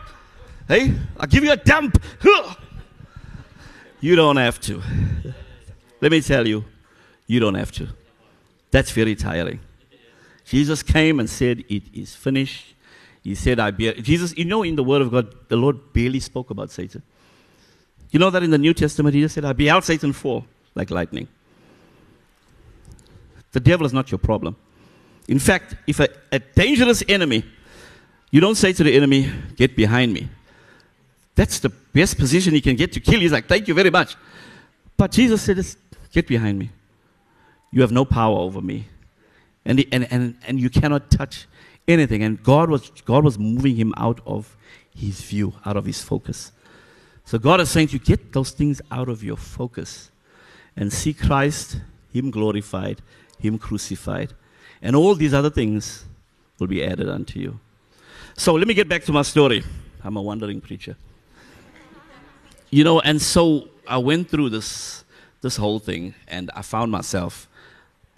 Hey, 0.70 0.94
I'll 1.18 1.26
give 1.26 1.42
you 1.42 1.50
a 1.50 1.56
dump. 1.56 2.00
You 4.00 4.14
don't 4.14 4.36
have 4.36 4.60
to. 4.60 4.80
Let 6.00 6.12
me 6.12 6.20
tell 6.20 6.46
you, 6.46 6.64
you 7.26 7.40
don't 7.40 7.56
have 7.56 7.72
to. 7.72 7.88
That's 8.70 8.92
very 8.92 9.16
tiring. 9.16 9.58
Jesus 10.44 10.84
came 10.84 11.18
and 11.18 11.28
said, 11.28 11.64
It 11.68 11.82
is 11.92 12.14
finished. 12.14 12.76
He 13.24 13.34
said, 13.34 13.58
I 13.58 13.72
bear. 13.72 13.94
Jesus, 13.94 14.32
you 14.38 14.44
know, 14.44 14.62
in 14.62 14.76
the 14.76 14.84
Word 14.84 15.02
of 15.02 15.10
God, 15.10 15.34
the 15.48 15.56
Lord 15.56 15.92
barely 15.92 16.20
spoke 16.20 16.50
about 16.50 16.70
Satan. 16.70 17.02
You 18.12 18.20
know 18.20 18.30
that 18.30 18.44
in 18.44 18.52
the 18.52 18.58
New 18.58 18.72
Testament, 18.72 19.16
he 19.16 19.22
just 19.22 19.34
said, 19.34 19.44
I 19.44 19.52
beheld 19.52 19.82
Satan 19.82 20.12
fall 20.12 20.46
like 20.76 20.90
lightning. 20.90 21.26
The 23.50 23.60
devil 23.60 23.86
is 23.86 23.92
not 23.92 24.12
your 24.12 24.18
problem. 24.18 24.54
In 25.26 25.40
fact, 25.40 25.74
if 25.88 25.98
a, 25.98 26.08
a 26.30 26.38
dangerous 26.38 27.02
enemy, 27.08 27.44
you 28.30 28.40
don't 28.40 28.54
say 28.54 28.72
to 28.72 28.84
the 28.84 28.94
enemy, 28.94 29.32
Get 29.56 29.74
behind 29.74 30.12
me. 30.12 30.28
That's 31.40 31.58
the 31.58 31.70
best 31.70 32.18
position 32.18 32.52
he 32.52 32.60
can 32.60 32.76
get 32.76 32.92
to 32.92 33.00
kill. 33.00 33.18
He's 33.18 33.32
like, 33.32 33.46
Thank 33.46 33.66
you 33.66 33.72
very 33.72 33.88
much. 33.88 34.14
But 34.98 35.10
Jesus 35.10 35.40
said, 35.40 35.64
Get 36.12 36.26
behind 36.26 36.58
me. 36.58 36.68
You 37.72 37.80
have 37.80 37.90
no 37.90 38.04
power 38.04 38.36
over 38.36 38.60
me. 38.60 38.88
And, 39.64 39.82
and, 39.90 40.06
and, 40.12 40.36
and 40.46 40.60
you 40.60 40.68
cannot 40.68 41.10
touch 41.10 41.46
anything. 41.88 42.22
And 42.22 42.42
God 42.42 42.68
was, 42.68 42.90
God 43.06 43.24
was 43.24 43.38
moving 43.38 43.76
him 43.76 43.94
out 43.96 44.20
of 44.26 44.54
his 44.94 45.22
view, 45.22 45.54
out 45.64 45.78
of 45.78 45.86
his 45.86 46.02
focus. 46.02 46.52
So 47.24 47.38
God 47.38 47.58
is 47.62 47.70
saying 47.70 47.88
to 47.88 47.92
you, 47.94 48.00
get 48.00 48.34
those 48.34 48.50
things 48.50 48.82
out 48.90 49.08
of 49.08 49.24
your 49.24 49.38
focus 49.38 50.10
and 50.76 50.92
see 50.92 51.14
Christ, 51.14 51.80
Him 52.12 52.30
glorified, 52.30 53.00
Him 53.38 53.58
crucified. 53.58 54.34
And 54.82 54.94
all 54.94 55.14
these 55.14 55.32
other 55.32 55.48
things 55.48 56.04
will 56.58 56.66
be 56.66 56.84
added 56.84 57.08
unto 57.08 57.40
you. 57.40 57.60
So 58.36 58.52
let 58.56 58.68
me 58.68 58.74
get 58.74 58.90
back 58.90 59.04
to 59.04 59.12
my 59.12 59.22
story. 59.22 59.64
I'm 60.04 60.18
a 60.18 60.22
wandering 60.22 60.60
preacher. 60.60 60.96
You 62.70 62.84
know, 62.84 63.00
and 63.00 63.20
so 63.20 63.68
I 63.86 63.98
went 63.98 64.30
through 64.30 64.50
this, 64.50 65.04
this 65.40 65.56
whole 65.56 65.80
thing, 65.80 66.14
and 66.28 66.50
I 66.54 66.62
found 66.62 66.92
myself 66.92 67.48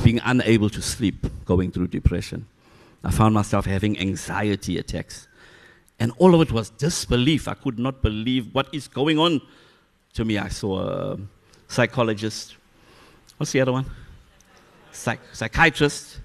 being 0.02 0.20
unable 0.24 0.68
to 0.68 0.82
sleep, 0.82 1.26
going 1.46 1.70
through 1.70 1.86
depression. 1.88 2.46
I 3.02 3.10
found 3.10 3.34
myself 3.34 3.64
having 3.64 3.98
anxiety 3.98 4.78
attacks. 4.78 5.26
And 5.98 6.12
all 6.18 6.34
of 6.34 6.40
it 6.40 6.52
was 6.52 6.70
disbelief. 6.70 7.48
I 7.48 7.54
could 7.54 7.78
not 7.78 8.02
believe 8.02 8.54
what 8.54 8.68
is 8.74 8.88
going 8.88 9.18
on 9.18 9.40
to 10.14 10.24
me. 10.24 10.36
I 10.36 10.48
saw 10.48 10.80
a 10.80 11.18
psychologist. 11.68 12.56
What's 13.36 13.52
the 13.52 13.60
other 13.60 13.72
one? 13.72 13.86
Psych- 14.90 15.20
psychiatrist. 15.34 16.20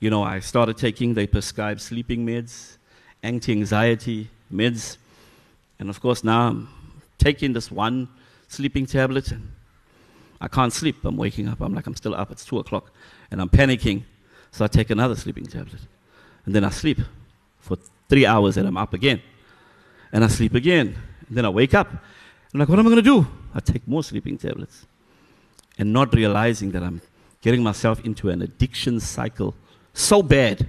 You 0.00 0.10
know, 0.10 0.22
I 0.22 0.40
started 0.40 0.76
taking, 0.76 1.14
they 1.14 1.26
prescribed 1.26 1.80
sleeping 1.80 2.26
meds, 2.26 2.76
anti 3.22 3.52
anxiety 3.52 4.30
meds. 4.52 4.96
And 5.78 5.88
of 5.88 6.00
course, 6.00 6.24
now 6.24 6.48
I'm 6.48 6.68
taking 7.26 7.52
this 7.52 7.72
one 7.72 8.08
sleeping 8.46 8.86
tablet 8.86 9.32
and 9.32 9.50
I 10.40 10.46
can't 10.46 10.72
sleep. 10.72 10.96
I'm 11.04 11.16
waking 11.16 11.48
up. 11.48 11.60
I'm 11.60 11.74
like, 11.74 11.86
I'm 11.88 11.96
still 11.96 12.14
up. 12.14 12.30
It's 12.30 12.44
two 12.44 12.58
o'clock. 12.60 12.92
And 13.32 13.40
I'm 13.40 13.48
panicking. 13.48 14.04
So 14.52 14.64
I 14.64 14.68
take 14.68 14.90
another 14.90 15.16
sleeping 15.16 15.46
tablet. 15.46 15.82
And 16.44 16.54
then 16.54 16.62
I 16.62 16.70
sleep 16.70 17.00
for 17.58 17.76
three 18.08 18.26
hours 18.26 18.56
and 18.58 18.68
I'm 18.68 18.76
up 18.76 18.94
again. 18.94 19.20
And 20.12 20.22
I 20.22 20.28
sleep 20.28 20.54
again. 20.54 20.94
And 21.26 21.36
then 21.36 21.44
I 21.44 21.48
wake 21.48 21.74
up. 21.74 21.88
I'm 22.54 22.60
like, 22.60 22.68
what 22.68 22.78
am 22.78 22.86
I 22.86 22.90
going 22.90 23.04
to 23.04 23.10
do? 23.14 23.26
I 23.52 23.58
take 23.58 23.88
more 23.88 24.04
sleeping 24.04 24.38
tablets. 24.38 24.86
And 25.78 25.92
not 25.92 26.14
realizing 26.14 26.70
that 26.72 26.84
I'm 26.84 27.02
getting 27.40 27.62
myself 27.62 28.04
into 28.04 28.30
an 28.30 28.40
addiction 28.40 29.00
cycle 29.00 29.56
so 29.94 30.22
bad 30.22 30.68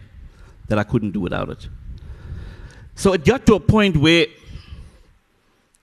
that 0.69 0.79
I 0.79 0.83
couldn't 0.83 1.11
do 1.11 1.19
without 1.19 1.49
it. 1.49 1.69
So 2.95 3.13
it 3.13 3.23
got 3.23 3.45
to 3.45 3.53
a 3.53 3.59
point 3.59 3.95
where 3.95 4.25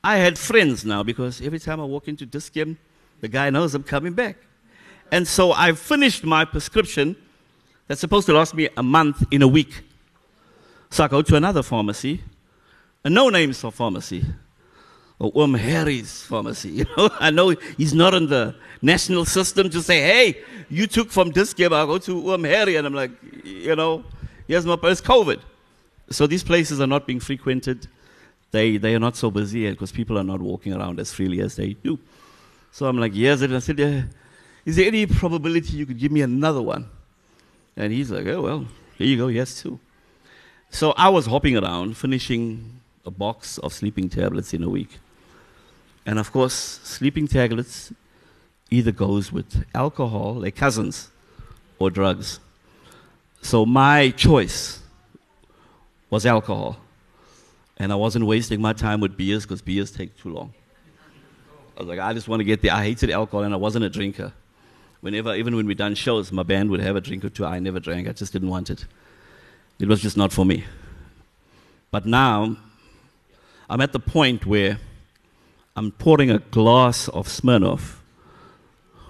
I 0.04 0.16
had 0.16 0.38
friends 0.38 0.84
now 0.84 1.02
because 1.02 1.40
every 1.40 1.58
time 1.58 1.80
I 1.80 1.84
walk 1.84 2.08
into 2.08 2.26
Dis-Chem, 2.26 2.76
the 3.22 3.28
guy 3.28 3.48
knows 3.48 3.74
I'm 3.74 3.82
coming 3.82 4.12
back. 4.12 4.36
And 5.10 5.26
so 5.26 5.52
I 5.52 5.72
finished 5.72 6.24
my 6.24 6.44
prescription 6.44 7.16
that's 7.88 8.02
supposed 8.02 8.26
to 8.26 8.34
last 8.34 8.54
me 8.54 8.68
a 8.76 8.82
month 8.82 9.24
in 9.30 9.40
a 9.40 9.48
week. 9.48 9.82
So 10.90 11.04
I 11.04 11.08
go 11.08 11.22
to 11.22 11.36
another 11.36 11.62
pharmacy, 11.62 12.22
a 13.02 13.08
no 13.08 13.30
names 13.30 13.58
for 13.60 13.72
pharmacy, 13.72 14.26
or 15.18 15.32
Um 15.42 15.54
Harry's 15.54 16.22
pharmacy. 16.22 16.68
You 16.80 16.86
know, 16.98 17.08
I 17.18 17.30
know 17.30 17.48
he's 17.78 17.94
not 17.94 18.12
in 18.12 18.26
the 18.26 18.54
national 18.82 19.24
system 19.24 19.70
to 19.70 19.80
say, 19.80 20.02
hey, 20.02 20.44
you 20.68 20.86
took 20.86 21.10
from 21.10 21.30
Dis-Chem, 21.30 21.72
I'll 21.72 21.86
go 21.86 21.96
to 21.98 22.34
Um 22.34 22.44
Harry. 22.44 22.76
And 22.76 22.86
I'm 22.86 22.94
like, 22.94 23.12
you 23.42 23.74
know, 23.74 24.04
here's 24.46 24.66
my, 24.66 24.76
it's 24.82 25.00
COVID. 25.00 25.40
So 26.10 26.26
these 26.26 26.44
places 26.44 26.78
are 26.82 26.86
not 26.86 27.06
being 27.06 27.20
frequented. 27.20 27.88
They, 28.54 28.76
they 28.76 28.94
are 28.94 29.00
not 29.00 29.16
so 29.16 29.32
busy 29.32 29.68
because 29.68 29.90
people 29.90 30.16
are 30.16 30.22
not 30.22 30.40
walking 30.40 30.72
around 30.72 31.00
as 31.00 31.12
freely 31.12 31.40
as 31.40 31.56
they 31.56 31.72
do. 31.72 31.98
So 32.70 32.86
I'm 32.86 32.98
like, 32.98 33.10
yes. 33.12 33.40
And 33.40 33.52
I 33.52 33.58
said, 33.58 33.80
yeah, 33.80 34.02
is 34.64 34.76
there 34.76 34.86
any 34.86 35.06
probability 35.06 35.76
you 35.76 35.84
could 35.84 35.98
give 35.98 36.12
me 36.12 36.20
another 36.20 36.62
one? 36.62 36.88
And 37.76 37.92
he's 37.92 38.12
like, 38.12 38.28
oh, 38.28 38.42
well, 38.42 38.66
here 38.96 39.08
you 39.08 39.16
go, 39.16 39.26
yes, 39.26 39.60
too. 39.60 39.80
So 40.70 40.92
I 40.96 41.08
was 41.08 41.26
hopping 41.26 41.56
around, 41.56 41.96
finishing 41.96 42.78
a 43.04 43.10
box 43.10 43.58
of 43.58 43.72
sleeping 43.72 44.08
tablets 44.08 44.54
in 44.54 44.62
a 44.62 44.68
week. 44.68 45.00
And 46.06 46.20
of 46.20 46.30
course, 46.30 46.54
sleeping 46.54 47.26
tablets 47.26 47.92
either 48.70 48.92
goes 48.92 49.32
with 49.32 49.64
alcohol, 49.74 50.34
like 50.34 50.54
cousins, 50.54 51.10
or 51.80 51.90
drugs. 51.90 52.38
So 53.42 53.66
my 53.66 54.10
choice 54.10 54.78
was 56.08 56.24
alcohol. 56.24 56.78
And 57.76 57.92
I 57.92 57.96
wasn't 57.96 58.26
wasting 58.26 58.60
my 58.60 58.72
time 58.72 59.00
with 59.00 59.16
beers 59.16 59.44
because 59.44 59.62
beers 59.62 59.90
take 59.90 60.16
too 60.16 60.30
long. 60.30 60.54
I 61.76 61.80
was 61.80 61.88
like, 61.88 61.98
I 61.98 62.12
just 62.12 62.28
want 62.28 62.40
to 62.40 62.44
get 62.44 62.62
there. 62.62 62.72
I 62.72 62.84
hated 62.84 63.10
alcohol 63.10 63.42
and 63.42 63.52
I 63.52 63.56
wasn't 63.56 63.84
a 63.84 63.90
drinker. 63.90 64.32
Whenever, 65.00 65.34
even 65.34 65.56
when 65.56 65.66
we 65.66 65.74
done 65.74 65.94
shows, 65.94 66.30
my 66.30 66.44
band 66.44 66.70
would 66.70 66.80
have 66.80 66.96
a 66.96 67.00
drink 67.00 67.24
or 67.24 67.30
two. 67.30 67.44
I 67.44 67.58
never 67.58 67.80
drank. 67.80 68.08
I 68.08 68.12
just 68.12 68.32
didn't 68.32 68.48
want 68.48 68.70
it. 68.70 68.87
It 69.78 69.88
was 69.88 70.00
just 70.00 70.16
not 70.16 70.32
for 70.32 70.44
me. 70.44 70.64
But 71.90 72.06
now, 72.06 72.56
I'm 73.68 73.80
at 73.80 73.92
the 73.92 73.98
point 73.98 74.46
where 74.46 74.78
I'm 75.76 75.90
pouring 75.90 76.30
a 76.30 76.38
glass 76.38 77.08
of 77.08 77.26
Smirnoff 77.26 77.96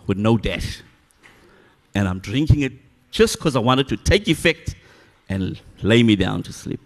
with 0.06 0.16
no 0.16 0.38
dash. 0.38 0.80
And 1.94 2.08
I'm 2.08 2.18
drinking 2.18 2.60
it 2.62 2.72
just 3.10 3.36
because 3.36 3.54
I 3.54 3.60
wanted 3.60 3.88
to 3.88 3.96
take 3.96 4.26
effect 4.26 4.74
and 5.28 5.60
lay 5.82 6.02
me 6.02 6.16
down 6.16 6.42
to 6.44 6.52
sleep. 6.52 6.80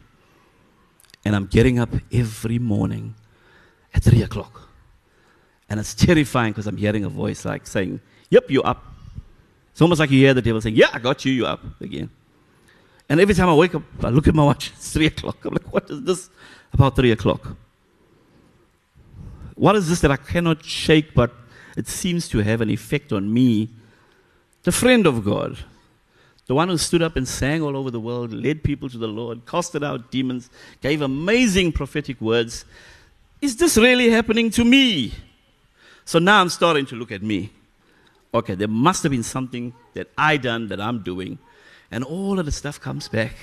And 1.25 1.35
I'm 1.37 1.47
getting 1.47 1.79
up 1.79 1.91
every 2.13 2.59
morning 2.59 3.15
at 3.95 4.03
3 4.03 4.23
o'clock. 4.23 4.69
And 5.69 5.79
it's 5.79 5.95
terrifying 5.95 6.53
because 6.53 6.67
I'm 6.67 6.77
hearing 6.77 7.05
a 7.05 7.09
voice 7.09 7.45
like 7.45 7.67
saying, 7.67 8.01
Yep, 8.31 8.51
you're 8.51 8.67
up. 8.67 8.85
It's 9.73 9.83
almost 9.83 10.01
like 10.01 10.11
you 10.11 10.19
hear 10.19 10.35
the 10.35 10.43
devil 10.43 10.61
saying, 10.61 10.77
Yeah, 10.77 10.89
I 10.93 10.99
got 10.99 11.25
you, 11.25 11.33
you're 11.33 11.49
up 11.49 11.63
again. 11.81 12.11
And 13.09 13.21
every 13.21 13.35
time 13.35 13.49
I 13.49 13.55
wake 13.55 13.75
up, 13.75 13.83
I 14.03 14.09
look 14.09 14.29
at 14.29 14.35
my 14.35 14.45
watch, 14.45 14.71
it's 14.77 14.93
3 14.93 15.07
o'clock. 15.07 15.45
I'm 15.45 15.53
like, 15.53 15.73
What 15.73 15.91
is 15.91 16.03
this 16.03 16.31
about 16.73 16.97
3 16.97 17.11
o'clock? 17.13 17.57
What 19.55 19.75
is 19.77 19.89
this 19.89 20.01
that 20.03 20.11
I 20.11 20.17
cannot 20.17 20.65
shake, 20.65 21.15
but 21.15 21.33
it 21.77 21.89
seems 21.89 22.29
to 22.29 22.39
have 22.39 22.61
an 22.61 22.71
effect 22.71 23.13
on 23.13 23.33
me? 23.33 23.69
The 24.63 24.73
friend 24.73 25.07
of 25.07 25.25
God, 25.25 25.59
the 26.49 26.55
one 26.55 26.69
who 26.69 26.79
stood 26.79 27.03
up 27.03 27.15
and 27.15 27.29
sang 27.29 27.63
all 27.63 27.77
over 27.77 27.91
the 27.91 28.01
world, 28.01 28.33
led 28.33 28.65
people 28.65 28.89
to 28.89 28.99
the 28.99 29.07
Lord, 29.07 29.47
casted 29.47 29.85
out 29.85 30.11
demons, 30.11 30.49
gave 30.81 31.03
amazing 31.03 31.73
prophetic 31.73 32.21
words. 32.21 32.65
Is 33.43 33.57
this 33.57 33.77
really 33.77 34.11
happening 34.11 34.51
to 34.53 34.65
me? 34.65 35.13
So 36.07 36.19
now 36.19 36.41
I'm 36.41 36.49
starting 36.49 36.87
to 36.87 36.97
look 36.97 37.13
at 37.13 37.23
me. 37.23 37.53
Okay, 38.33 38.55
there 38.55 38.67
must 38.67 39.03
have 39.03 39.13
been 39.13 39.23
something 39.23 39.75
that 39.93 40.11
I 40.17 40.39
done 40.39 40.69
that 40.69 40.81
I'm 40.81 41.03
doing. 41.03 41.39
And 41.91 42.03
all 42.03 42.39
of 42.39 42.47
the 42.47 42.53
stuff 42.53 42.81
comes 42.81 43.09
back. 43.09 43.35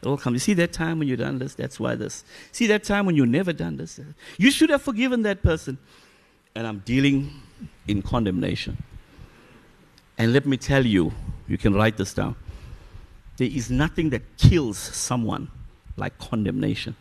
It 0.00 0.06
all 0.06 0.16
comes. 0.16 0.34
You 0.34 0.38
see 0.38 0.54
that 0.54 0.72
time 0.72 1.00
when 1.00 1.08
you 1.08 1.16
done 1.16 1.40
this? 1.40 1.54
That's 1.54 1.80
why 1.80 1.96
this. 1.96 2.24
See 2.52 2.68
that 2.68 2.84
time 2.84 3.04
when 3.04 3.16
you 3.16 3.26
never 3.26 3.52
done 3.52 3.78
this? 3.78 3.98
You 4.36 4.52
should 4.52 4.70
have 4.70 4.82
forgiven 4.82 5.22
that 5.22 5.42
person. 5.42 5.76
And 6.54 6.68
I'm 6.68 6.78
dealing 6.80 7.32
in 7.88 8.02
condemnation. 8.02 8.80
And 10.16 10.32
let 10.32 10.46
me 10.46 10.56
tell 10.56 10.86
you, 10.86 11.12
you 11.48 11.58
can 11.58 11.74
write 11.74 11.96
this 11.96 12.14
down. 12.14 12.36
There 13.36 13.48
is 13.48 13.70
nothing 13.70 14.10
that 14.10 14.22
kills 14.36 14.78
someone 14.78 15.48
like 15.96 16.18
condemnation. 16.18 16.94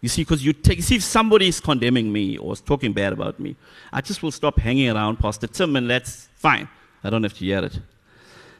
You 0.00 0.08
see, 0.08 0.22
because 0.22 0.44
you 0.44 0.52
take, 0.52 0.82
see, 0.82 0.96
if 0.96 1.02
somebody 1.02 1.48
is 1.48 1.60
condemning 1.60 2.12
me 2.12 2.36
or 2.36 2.52
is 2.52 2.60
talking 2.60 2.92
bad 2.92 3.12
about 3.12 3.38
me, 3.38 3.56
I 3.92 4.00
just 4.00 4.22
will 4.22 4.32
stop 4.32 4.58
hanging 4.58 4.90
around 4.90 5.18
Pastor 5.18 5.46
Tim 5.46 5.76
and 5.76 5.88
that's 5.88 6.28
fine. 6.34 6.68
I 7.04 7.10
don't 7.10 7.22
have 7.22 7.34
to 7.34 7.44
hear 7.44 7.64
it. 7.64 7.78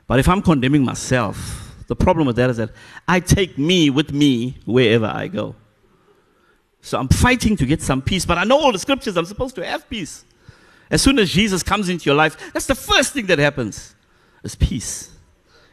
But 0.07 0.19
if 0.19 0.29
I'm 0.29 0.41
condemning 0.41 0.85
myself, 0.85 1.75
the 1.89 1.97
problem 1.97 2.27
with 2.27 2.37
that 2.37 2.51
is 2.51 2.57
that 2.59 2.71
I 3.09 3.21
take 3.21 3.59
me 3.59 3.91
with 3.91 4.13
me 4.13 4.57
wherever 4.65 5.07
I 5.07 5.29
go. 5.29 5.55
So 6.81 6.99
I'm 6.99 7.09
fighting 7.09 7.57
to 7.57 7.67
get 7.67 7.83
some 7.83 8.03
peace, 8.03 8.25
but 8.25 8.39
I 8.39 8.45
know 8.45 8.59
all 8.59 8.73
the 8.73 8.79
scriptures, 8.79 9.17
I'm 9.17 9.25
supposed 9.25 9.55
to 9.57 9.67
have 9.67 9.89
peace. 9.89 10.25
As 10.91 11.03
soon 11.03 11.19
as 11.19 11.31
Jesus 11.31 11.63
comes 11.63 11.89
into 11.89 12.07
your 12.07 12.17
life, 12.17 12.53
that's 12.53 12.67
the 12.67 12.75
first 12.75 13.13
thing 13.13 13.27
that 13.27 13.39
happens 13.39 13.95
is 14.43 14.55
peace. 14.55 15.11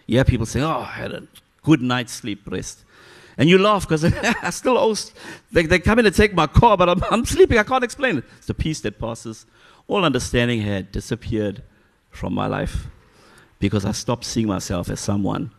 Yeah, 0.06 0.24
people 0.24 0.46
say, 0.46 0.62
Oh, 0.62 0.80
I 0.80 0.86
had 0.86 1.12
a 1.12 1.28
good 1.64 1.82
night's 1.82 2.14
sleep, 2.14 2.42
rest. 2.50 2.84
And 3.38 3.50
you 3.50 3.58
laugh 3.58 3.88
because 3.88 4.04
I 4.44 4.50
still 4.50 4.78
owe, 4.78 4.96
they, 5.52 5.66
they 5.66 5.80
come 5.80 6.00
in 6.00 6.06
and 6.06 6.16
take 6.16 6.34
my 6.34 6.48
car, 6.48 6.76
but 6.76 6.90
I'm, 6.90 7.02
I'm 7.10 7.26
sleeping. 7.26 7.58
I 7.58 7.64
can't 7.64 7.84
explain 7.84 8.18
it. 8.18 8.24
It's 8.38 8.48
the 8.48 8.54
peace 8.54 8.82
that 8.82 9.00
passes. 9.00 9.46
All 9.88 10.04
understanding 10.04 10.62
had 10.62 10.92
disappeared 10.92 11.64
from 12.12 12.34
my 12.34 12.48
life 12.48 12.88
because 13.60 13.86
I 13.86 13.92
stopped 13.92 14.26
seeing 14.26 14.48
myself 14.48 14.90
as 14.90 15.00
someone 15.00 15.52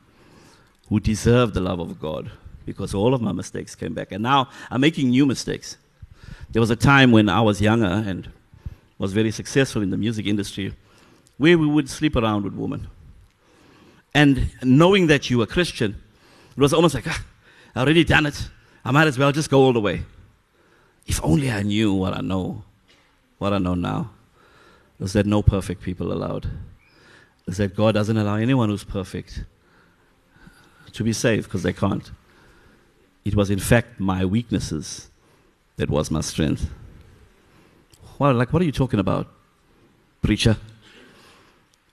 who 0.89 1.01
deserved 1.01 1.55
the 1.55 1.61
love 1.61 1.81
of 1.81 1.99
God 1.99 2.31
because 2.67 2.93
all 2.93 3.15
of 3.15 3.23
my 3.23 3.33
mistakes 3.33 3.75
came 3.75 3.95
back. 3.95 4.13
And 4.13 4.23
now 4.23 4.49
I'm 4.71 4.81
making 4.81 5.09
new 5.09 5.25
mistakes. 5.25 5.79
There 6.51 6.61
was 6.61 6.71
a 6.71 6.77
time 6.77 7.13
when 7.13 7.29
I 7.29 7.41
was 7.41 7.61
younger 7.63 7.87
and 7.87 8.31
was 8.99 9.13
very 9.13 9.31
successful 9.31 9.83
in 9.83 9.91
the 9.91 9.97
music 9.97 10.27
industry 10.27 10.75
where 11.39 11.57
we 11.57 11.67
would 11.67 11.89
sleep 11.89 12.17
around 12.17 12.45
with 12.45 12.53
women. 12.53 12.89
And 14.15 14.51
knowing 14.63 15.07
that 15.07 15.31
you 15.31 15.39
were 15.39 15.47
Christian, 15.47 15.97
it 16.57 16.61
was 16.61 16.73
almost 16.73 16.95
like, 16.95 17.07
ah, 17.07 17.25
I 17.75 17.81
already 17.81 18.05
done 18.05 18.27
it. 18.27 18.49
I 18.85 18.91
might 18.91 19.07
as 19.07 19.19
well 19.19 19.33
just 19.33 19.51
go 19.51 19.61
all 19.61 19.73
the 19.73 19.81
way. 19.81 20.03
If 21.07 21.23
only 21.25 21.51
I 21.51 21.63
knew 21.63 21.93
what 21.93 22.17
I 22.17 22.21
know, 22.21 22.65
what 23.39 23.53
I 23.53 23.59
know 23.59 23.75
now, 23.75 24.11
is 24.99 25.13
that 25.13 25.27
no 25.27 25.43
perfect 25.43 25.83
people 25.83 26.13
allowed. 26.13 26.49
Is 27.47 27.57
that 27.57 27.75
God 27.75 27.95
doesn't 27.95 28.17
allow 28.17 28.37
anyone 28.37 28.69
who's 28.69 28.85
perfect 28.85 29.45
to 30.93 31.05
be 31.05 31.13
saved 31.13 31.45
because 31.45 31.63
they 31.63 31.73
can't. 31.73 32.11
It 33.25 33.35
was 33.35 33.51
in 33.51 33.59
fact 33.59 34.01
my 34.01 34.25
weaknesses 34.25 35.09
that 35.77 35.91
was 35.91 36.11
my 36.11 36.21
strength. 36.21 36.69
Well, 38.19 38.35
like, 38.35 38.53
what 38.53 38.61
are 38.61 38.67
you 38.67 38.73
talking 38.73 39.01
about, 39.01 39.29
preacher? 40.21 40.57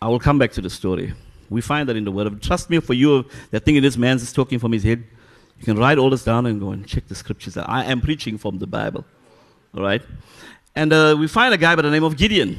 I 0.01 0.09
will 0.09 0.19
come 0.19 0.37
back 0.37 0.51
to 0.53 0.61
the 0.61 0.69
story. 0.69 1.13
We 1.49 1.61
find 1.61 1.87
that 1.89 1.95
in 1.95 2.03
the 2.03 2.11
Word 2.11 2.27
of 2.27 2.41
Trust 2.41 2.69
me, 2.69 2.79
for 2.79 2.93
you 2.93 3.25
that 3.51 3.63
thinking 3.63 3.81
this 3.81 3.97
man's 3.97 4.21
is 4.21 4.33
talking 4.33 4.59
from 4.59 4.71
his 4.71 4.83
head, 4.83 5.03
you 5.59 5.65
can 5.65 5.77
write 5.77 5.97
all 5.97 6.09
this 6.09 6.23
down 6.23 6.45
and 6.45 6.59
go 6.59 6.71
and 6.71 6.87
check 6.87 7.07
the 7.07 7.15
scriptures. 7.15 7.57
I 7.57 7.85
am 7.85 8.01
preaching 8.01 8.37
from 8.37 8.59
the 8.59 8.67
Bible. 8.67 9.05
All 9.75 9.81
right? 9.81 10.01
And 10.75 10.93
uh, 10.93 11.15
we 11.17 11.27
find 11.27 11.53
a 11.53 11.57
guy 11.57 11.75
by 11.75 11.81
the 11.81 11.89
name 11.89 12.03
of 12.03 12.17
Gideon 12.17 12.57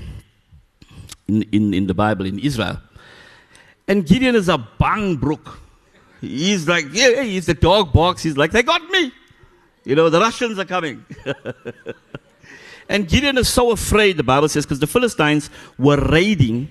in, 1.28 1.42
in, 1.52 1.74
in 1.74 1.86
the 1.86 1.94
Bible 1.94 2.26
in 2.26 2.38
Israel. 2.38 2.80
And 3.86 4.04
Gideon 4.04 4.34
is 4.34 4.48
a 4.48 4.58
bangbroek. 4.80 5.56
He's 6.20 6.66
like, 6.66 6.86
yeah, 6.92 7.22
he's 7.22 7.46
the 7.46 7.54
dog 7.54 7.92
box. 7.92 8.22
He's 8.22 8.36
like, 8.36 8.50
they 8.50 8.62
got 8.62 8.82
me. 8.90 9.12
You 9.84 9.94
know, 9.94 10.10
the 10.10 10.20
Russians 10.20 10.58
are 10.58 10.64
coming. 10.64 11.04
and 12.88 13.08
Gideon 13.08 13.38
is 13.38 13.48
so 13.48 13.70
afraid, 13.70 14.16
the 14.16 14.24
Bible 14.24 14.48
says, 14.48 14.66
because 14.66 14.80
the 14.80 14.86
Philistines 14.86 15.48
were 15.78 15.96
raiding 15.96 16.68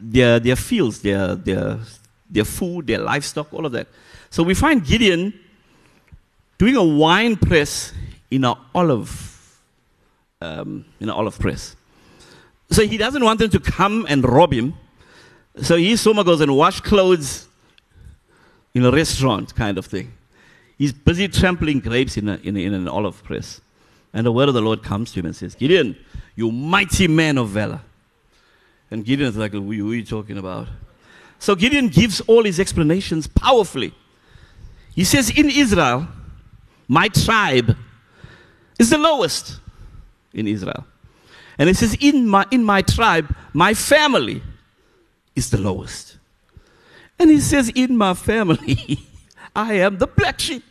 their, 0.00 0.38
their 0.40 0.56
fields, 0.56 1.00
their, 1.00 1.34
their, 1.34 1.78
their 2.30 2.44
food, 2.44 2.86
their 2.86 2.98
livestock, 2.98 3.52
all 3.52 3.66
of 3.66 3.72
that. 3.72 3.88
So 4.30 4.42
we 4.42 4.54
find 4.54 4.84
Gideon 4.84 5.32
doing 6.58 6.76
a 6.76 6.84
wine 6.84 7.36
press 7.36 7.92
in 8.30 8.44
an 8.44 8.54
olive, 8.74 9.60
um, 10.40 10.84
in 11.00 11.08
an 11.08 11.14
olive 11.14 11.38
press. 11.38 11.76
So 12.70 12.86
he 12.86 12.96
doesn't 12.98 13.24
want 13.24 13.38
them 13.38 13.50
to 13.50 13.60
come 13.60 14.06
and 14.08 14.24
rob 14.24 14.52
him. 14.52 14.74
So 15.62 15.76
he 15.76 15.96
Soma 15.96 16.22
goes 16.24 16.40
and 16.40 16.54
wash 16.54 16.80
clothes 16.80 17.48
in 18.74 18.84
a 18.84 18.90
restaurant 18.90 19.54
kind 19.54 19.78
of 19.78 19.86
thing. 19.86 20.12
He's 20.76 20.92
busy 20.92 21.26
trampling 21.26 21.80
grapes 21.80 22.16
in, 22.16 22.28
a, 22.28 22.36
in, 22.36 22.56
a, 22.56 22.60
in 22.60 22.74
an 22.74 22.86
olive 22.86 23.22
press. 23.24 23.60
And 24.12 24.24
the 24.24 24.32
word 24.32 24.48
of 24.48 24.54
the 24.54 24.60
Lord 24.60 24.82
comes 24.82 25.12
to 25.12 25.20
him 25.20 25.26
and 25.26 25.34
says, 25.34 25.54
Gideon, 25.54 25.96
you 26.36 26.52
mighty 26.52 27.08
man 27.08 27.38
of 27.38 27.48
valor. 27.48 27.80
And 28.90 29.04
Gideon 29.04 29.28
is 29.28 29.36
like, 29.36 29.52
who 29.52 29.70
are 29.70 29.94
you 29.94 30.04
talking 30.04 30.38
about? 30.38 30.68
So 31.38 31.54
Gideon 31.54 31.88
gives 31.88 32.20
all 32.22 32.44
his 32.44 32.58
explanations 32.58 33.26
powerfully. 33.26 33.94
He 34.94 35.04
says, 35.04 35.30
In 35.30 35.50
Israel, 35.50 36.08
my 36.88 37.08
tribe 37.08 37.76
is 38.78 38.90
the 38.90 38.98
lowest 38.98 39.60
in 40.32 40.46
Israel. 40.46 40.84
And 41.58 41.68
he 41.68 41.74
says, 41.74 41.96
In 42.00 42.26
my, 42.26 42.46
in 42.50 42.64
my 42.64 42.82
tribe, 42.82 43.34
my 43.52 43.74
family 43.74 44.42
is 45.36 45.50
the 45.50 45.58
lowest. 45.58 46.16
And 47.18 47.30
he 47.30 47.40
says, 47.40 47.68
In 47.68 47.96
my 47.96 48.14
family, 48.14 49.00
I 49.56 49.74
am 49.74 49.98
the 49.98 50.06
black 50.06 50.40
sheep. 50.40 50.64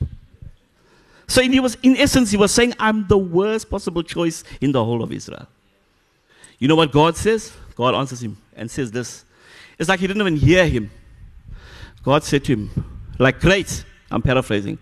So 1.28 1.42
he 1.42 1.60
was, 1.60 1.78
in 1.84 1.98
essence, 1.98 2.32
he 2.32 2.38
was 2.38 2.54
saying, 2.54 2.74
I'm 2.80 3.08
the 3.08 3.18
worst 3.18 3.70
possible 3.70 4.02
choice 4.02 4.44
in 4.62 4.72
the 4.72 4.84
whole 4.84 5.04
of 5.04 5.12
Israel. 5.12 5.48
You 6.58 6.70
know 6.70 6.76
what 6.76 6.92
God 6.92 7.18
says? 7.18 7.52
God 7.78 7.94
answers 7.94 8.24
him 8.24 8.38
and 8.56 8.70
says 8.70 8.92
this. 8.92 9.24
It's 9.78 9.88
like 9.88 10.00
he 10.00 10.08
didn't 10.08 10.22
even 10.22 10.36
hear 10.36 10.68
him. 10.68 10.90
God 12.04 12.24
said 12.24 12.44
to 12.46 12.54
him, 12.54 13.04
like, 13.20 13.40
great, 13.40 13.86
I'm 14.10 14.22
paraphrasing, 14.22 14.80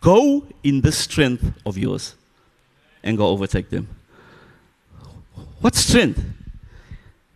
go 0.00 0.46
in 0.62 0.80
the 0.80 0.92
strength 0.92 1.44
of 1.66 1.76
yours 1.76 2.14
and 3.02 3.18
go 3.18 3.26
overtake 3.26 3.68
them. 3.68 3.88
What 5.60 5.74
strength? 5.74 6.22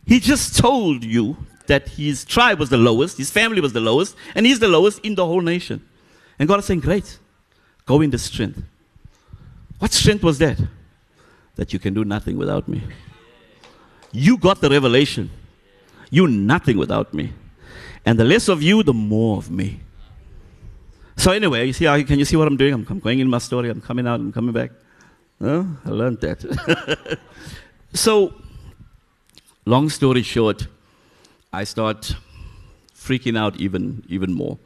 He 0.07 0.21
just 0.21 0.57
told 0.57 1.05
you 1.05 1.37
that 1.67 1.89
his 1.89 2.25
tribe 2.25 2.61
was 2.61 2.71
the 2.71 2.77
lowest, 2.77 3.19
his 3.19 3.31
family 3.31 3.61
was 3.61 3.73
the 3.73 3.81
lowest, 3.81 4.15
and 4.37 4.47
he's 4.47 4.61
the 4.61 4.69
lowest 4.69 5.01
in 5.01 5.17
the 5.17 5.27
whole 5.27 5.41
nation. 5.41 5.85
And 6.39 6.49
God 6.49 6.61
is 6.61 6.67
saying, 6.67 6.81
Great, 6.81 7.19
go 7.85 8.01
in 8.01 8.11
the 8.11 8.19
strength. 8.19 8.63
What 9.81 9.93
strength 9.93 10.23
was 10.23 10.39
that? 10.39 10.61
That 11.57 11.73
you 11.73 11.79
can 11.81 11.95
do 11.95 12.05
nothing 12.05 12.37
without 12.37 12.69
me. 12.69 12.83
You 14.13 14.37
got 14.37 14.61
the 14.61 14.69
revelation. 14.69 15.31
You 16.11 16.27
nothing 16.27 16.77
without 16.77 17.15
me. 17.15 17.33
And 18.05 18.19
the 18.19 18.25
less 18.25 18.49
of 18.49 18.63
you, 18.63 18.83
the 18.83 18.95
more 18.95 19.39
of 19.39 19.51
me. 19.51 19.81
So 21.17 21.33
anyway, 21.33 21.67
you 21.67 21.73
see 21.73 21.85
how, 21.85 22.03
can 22.03 22.19
you 22.19 22.25
see 22.25 22.37
what 22.37 22.49
I'm 22.49 22.57
doing? 22.57 22.73
I'm, 22.73 22.87
I'm 22.89 22.99
going 22.99 23.21
in 23.21 23.29
my 23.29 23.39
story, 23.39 23.69
I'm 23.69 23.81
coming 23.81 24.07
out, 24.07 24.21
I'm 24.21 24.33
coming 24.33 24.53
back. 24.53 24.71
I 25.41 25.65
learned 25.85 26.21
that. 26.21 27.19
so, 27.95 28.35
long 29.65 29.89
story 29.89 30.23
short, 30.23 30.67
I 31.53 31.65
start 31.65 32.15
freaking 32.95 33.39
out 33.39 33.57
even, 33.57 34.05
even 34.09 34.33
more. 34.33 34.59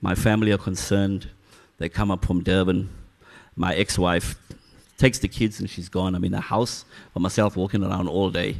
My 0.00 0.14
family 0.14 0.52
are 0.52 0.58
concerned. 0.58 1.28
They 1.78 1.88
come 1.88 2.10
up 2.10 2.24
from 2.24 2.42
Durban. 2.42 2.90
My 3.56 3.74
ex 3.74 3.98
wife 3.98 4.36
takes 4.98 5.18
the 5.18 5.28
kids 5.28 5.60
and 5.60 5.68
she's 5.68 5.88
gone. 5.88 6.14
I'm 6.14 6.24
in 6.24 6.34
a 6.34 6.40
house 6.40 6.84
by 7.14 7.20
myself 7.20 7.56
walking 7.56 7.82
around 7.82 8.08
all 8.08 8.30
day 8.30 8.56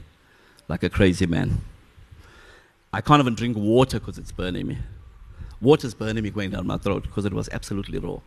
like 0.71 0.85
a 0.85 0.89
crazy 0.89 1.27
man. 1.27 1.61
I 2.93 3.01
can't 3.01 3.21
even 3.21 3.35
drink 3.35 3.57
water 3.57 3.99
because 3.99 4.19
it's 4.19 4.31
burning 4.31 4.69
me. 4.69 4.79
Water's 5.61 5.95
burning 5.95 6.23
me 6.23 6.31
going 6.31 6.51
down 6.51 6.67
my 6.67 6.79
throat 6.79 7.03
because 7.03 7.25
it 7.25 7.35
was 7.35 7.49
absolutely 7.51 7.99
raw. 7.99 8.21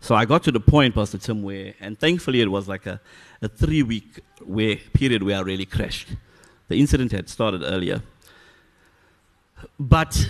So 0.00 0.14
I 0.14 0.24
got 0.24 0.42
to 0.44 0.52
the 0.52 0.60
point, 0.60 0.94
Pastor 0.94 1.18
Tim, 1.18 1.42
where, 1.42 1.74
and 1.80 1.98
thankfully 1.98 2.40
it 2.40 2.50
was 2.50 2.68
like 2.68 2.86
a, 2.86 3.00
a 3.42 3.48
three 3.48 3.82
week 3.82 4.20
where, 4.42 4.76
period 4.94 5.22
where 5.22 5.36
I 5.36 5.40
really 5.40 5.66
crashed. 5.66 6.08
The 6.68 6.80
incident 6.80 7.12
had 7.12 7.28
started 7.28 7.62
earlier. 7.62 8.02
But 9.78 10.28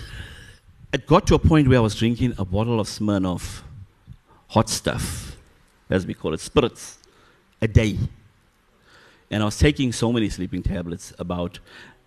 it 0.93 1.07
got 1.07 1.25
to 1.27 1.35
a 1.35 1.39
point 1.39 1.69
where 1.69 1.77
I 1.77 1.81
was 1.81 1.95
drinking 1.95 2.35
a 2.37 2.45
bottle 2.45 2.79
of 2.81 2.87
Smirnoff 2.87 3.61
hot 4.49 4.69
stuff, 4.69 5.35
as 5.89 6.05
we 6.05 6.13
call 6.13 6.33
it, 6.33 6.41
spirits, 6.41 6.97
a 7.61 7.67
day. 7.67 7.97
And 9.31 9.41
I 9.41 9.45
was 9.45 9.57
taking 9.57 9.91
so 9.91 10.11
many 10.11 10.29
sleeping 10.29 10.63
tablets, 10.63 11.13
about 11.19 11.59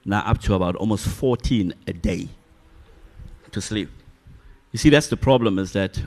now 0.04 0.20
up 0.20 0.40
to 0.42 0.54
about 0.54 0.76
almost 0.76 1.06
14 1.06 1.74
a 1.86 1.92
day 1.92 2.28
to 3.52 3.60
sleep. 3.60 3.90
You 4.72 4.78
see, 4.78 4.90
that's 4.90 5.08
the 5.08 5.16
problem 5.16 5.58
is 5.58 5.72
that 5.72 6.00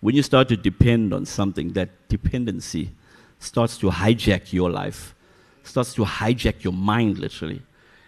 when 0.00 0.14
you 0.14 0.22
start 0.22 0.48
to 0.48 0.56
depend 0.56 1.14
on 1.14 1.24
something, 1.24 1.72
that 1.72 2.08
dependency 2.08 2.90
starts 3.38 3.78
to 3.78 3.90
hijack 3.90 4.52
your 4.52 4.70
life, 4.70 5.14
starts 5.62 5.94
to 5.94 6.04
hijack 6.04 6.62
your 6.62 6.72
mind 6.72 7.18
literally. 7.18 7.62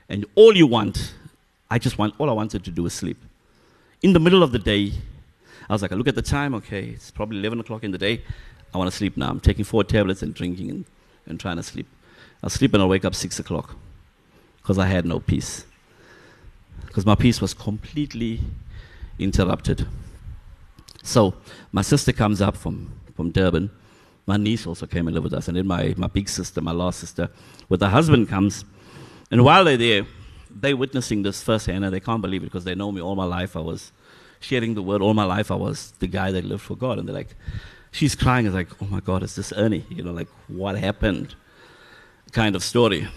And 0.09 0.25
all 0.35 0.57
you 0.57 0.67
want, 0.67 1.15
I 1.71 1.79
just 1.79 1.99
want, 1.99 2.15
all 2.19 2.31
I 2.31 2.33
wanted 2.33 2.65
to 2.65 2.71
do 2.71 2.83
was 2.83 2.93
sleep. 2.93 3.19
In 4.03 4.13
the 4.13 4.21
middle 4.21 4.43
of 4.43 4.53
the 4.53 4.59
day, 4.59 4.93
I 5.69 5.73
was 5.73 5.83
like, 5.83 5.93
I 5.93 5.95
look 5.95 6.09
at 6.09 6.15
the 6.15 6.23
time, 6.23 6.55
okay, 6.57 6.91
it's 6.91 7.11
probably 7.11 7.39
11 7.39 7.61
o'clock 7.61 7.83
in 7.83 7.91
the 7.91 7.99
day. 7.99 8.23
I 8.75 8.79
want 8.79 8.91
to 8.91 8.97
sleep 8.97 9.17
now. 9.17 9.31
I'm 9.31 9.41
taking 9.41 9.65
four 9.65 9.85
tablets 9.85 10.23
and 10.23 10.35
drinking 10.35 10.71
and, 10.71 10.85
and 11.27 11.41
trying 11.41 11.57
to 11.57 11.63
sleep. 11.63 11.87
I'll 12.43 12.51
sleep 12.51 12.75
and 12.75 12.83
I'll 12.83 12.89
wake 12.89 13.05
up 13.05 13.15
6 13.15 13.39
o'clock 13.39 13.77
because 14.63 14.79
I 14.79 14.87
had 14.87 15.05
no 15.05 15.21
peace. 15.21 15.65
Because 16.87 17.07
my 17.07 17.15
peace 17.15 17.41
was 17.41 17.55
completely 17.55 18.41
interrupted. 19.19 19.87
So 21.03 21.35
my 21.73 21.83
sister 21.83 22.13
comes 22.13 22.43
up 22.43 22.57
from, 22.57 22.93
from 23.15 23.31
Durban. 23.31 23.71
My 24.27 24.37
niece 24.37 24.67
also 24.67 24.87
came 24.87 25.07
and 25.07 25.15
lived 25.15 25.25
with 25.25 25.35
us. 25.35 25.47
And 25.49 25.57
then 25.57 25.67
my, 25.67 25.95
my 25.97 26.09
big 26.09 26.29
sister, 26.29 26.61
my 26.61 26.73
last 26.73 26.99
sister, 26.99 27.31
with 27.69 27.81
her 27.81 27.89
husband 27.89 28.29
comes. 28.29 28.65
And 29.31 29.45
while 29.45 29.65
they're 29.65 29.77
there, 29.77 30.07
they're 30.51 30.77
witnessing 30.77 31.23
this 31.23 31.43
firsthand 31.43 31.85
and 31.85 31.95
they 31.95 32.01
can't 32.01 32.23
believe 32.23 32.43
it 32.43 32.47
because 32.47 32.65
they 32.65 32.75
know 32.75 32.91
me 32.91 33.01
all 33.01 33.15
my 33.15 33.25
life. 33.25 33.57
I 33.57 33.61
was 33.61 33.93
sharing 34.41 34.75
the 34.75 34.83
word 34.83 35.01
all 35.01 35.15
my 35.15 35.25
life. 35.25 35.51
I 35.51 35.55
was 35.55 35.93
the 36.01 36.09
guy 36.09 36.33
that 36.33 36.45
lived 36.45 36.63
for 36.63 36.77
God. 36.77 36.99
And 36.99 37.07
they're 37.07 37.15
like, 37.15 37.37
she's 37.93 38.15
crying. 38.15 38.47
It's 38.47 38.55
like, 38.55 38.71
oh 38.83 38.87
my 38.87 39.01
God, 39.01 39.23
is 39.23 39.37
this 39.37 39.53
Ernie? 39.53 39.85
You 39.91 40.03
know, 40.03 40.13
like, 40.13 40.29
what 40.49 40.77
happened? 40.77 41.35
Kind 42.37 42.55
of 42.55 42.63
story. 42.63 43.09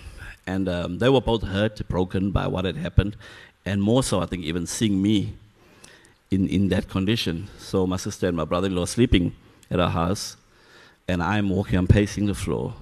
And 0.47 0.69
um, 0.69 0.99
they 0.99 1.09
were 1.09 1.19
both 1.19 1.43
hurt, 1.43 1.85
broken 1.89 2.31
by 2.31 2.47
what 2.47 2.63
had 2.63 2.77
happened. 2.77 3.17
And 3.65 3.83
more 3.83 4.01
so, 4.01 4.21
I 4.21 4.25
think, 4.25 4.45
even 4.45 4.65
seeing 4.65 5.01
me 5.01 5.33
in, 6.31 6.47
in 6.47 6.69
that 6.69 6.87
condition. 6.87 7.49
So 7.57 7.85
my 7.85 7.97
sister 7.97 8.29
and 8.29 8.37
my 8.37 8.45
brother-in-law 8.45 8.85
sleeping 8.85 9.35
at 9.69 9.81
our 9.81 9.89
house, 9.89 10.37
and 11.09 11.21
I'm 11.21 11.49
walking, 11.49 11.77
I'm 11.77 11.85
pacing 11.85 12.27
the 12.27 12.33
floor. 12.33 12.75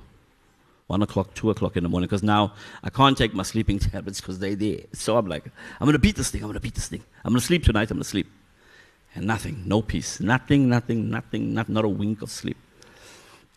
One 0.85 1.01
o'clock, 1.01 1.33
two 1.33 1.49
o'clock 1.49 1.75
in 1.75 1.81
the 1.81 1.89
morning, 1.89 2.05
because 2.07 2.21
now 2.21 2.53
I 2.83 2.91
can't 2.91 3.17
take 3.17 3.33
my 3.33 3.41
sleeping 3.41 3.79
tablets 3.93 4.21
because 4.21 4.37
they're 4.37 4.53
there. 4.53 4.81
So 4.93 5.17
I'm 5.17 5.25
like, 5.25 5.45
I'm 5.79 5.87
gonna 5.87 5.97
beat 5.97 6.17
this 6.17 6.29
thing, 6.29 6.43
I'm 6.43 6.49
gonna 6.49 6.59
beat 6.59 6.75
this 6.75 6.87
thing. 6.87 7.03
I'm 7.25 7.33
gonna 7.33 7.41
sleep 7.41 7.63
tonight, 7.63 7.89
I'm 7.89 7.97
gonna 7.97 8.03
sleep. 8.03 8.27
And 9.15 9.25
nothing, 9.25 9.63
no 9.65 9.81
peace, 9.81 10.19
nothing, 10.19 10.69
nothing, 10.69 11.09
nothing, 11.09 11.55
not, 11.55 11.67
not 11.67 11.83
a 11.83 11.89
wink 11.89 12.21
of 12.21 12.29
sleep. 12.29 12.57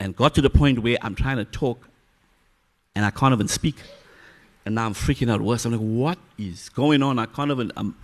And 0.00 0.16
got 0.16 0.34
to 0.36 0.40
the 0.40 0.48
point 0.48 0.78
where 0.78 0.96
I'm 1.02 1.14
trying 1.14 1.36
to 1.36 1.44
talk 1.44 1.89
and 2.94 3.04
I 3.04 3.10
can't 3.10 3.32
even 3.32 3.48
speak. 3.48 3.76
And 4.64 4.74
now 4.74 4.86
I'm 4.86 4.94
freaking 4.94 5.30
out 5.30 5.40
worse. 5.40 5.64
I'm 5.64 5.72
like, 5.72 5.80
what 5.80 6.18
is 6.38 6.68
going 6.68 7.02
on? 7.02 7.18
I 7.18 7.26
can't 7.26 7.50
even, 7.50 7.72
I'm 7.76 7.94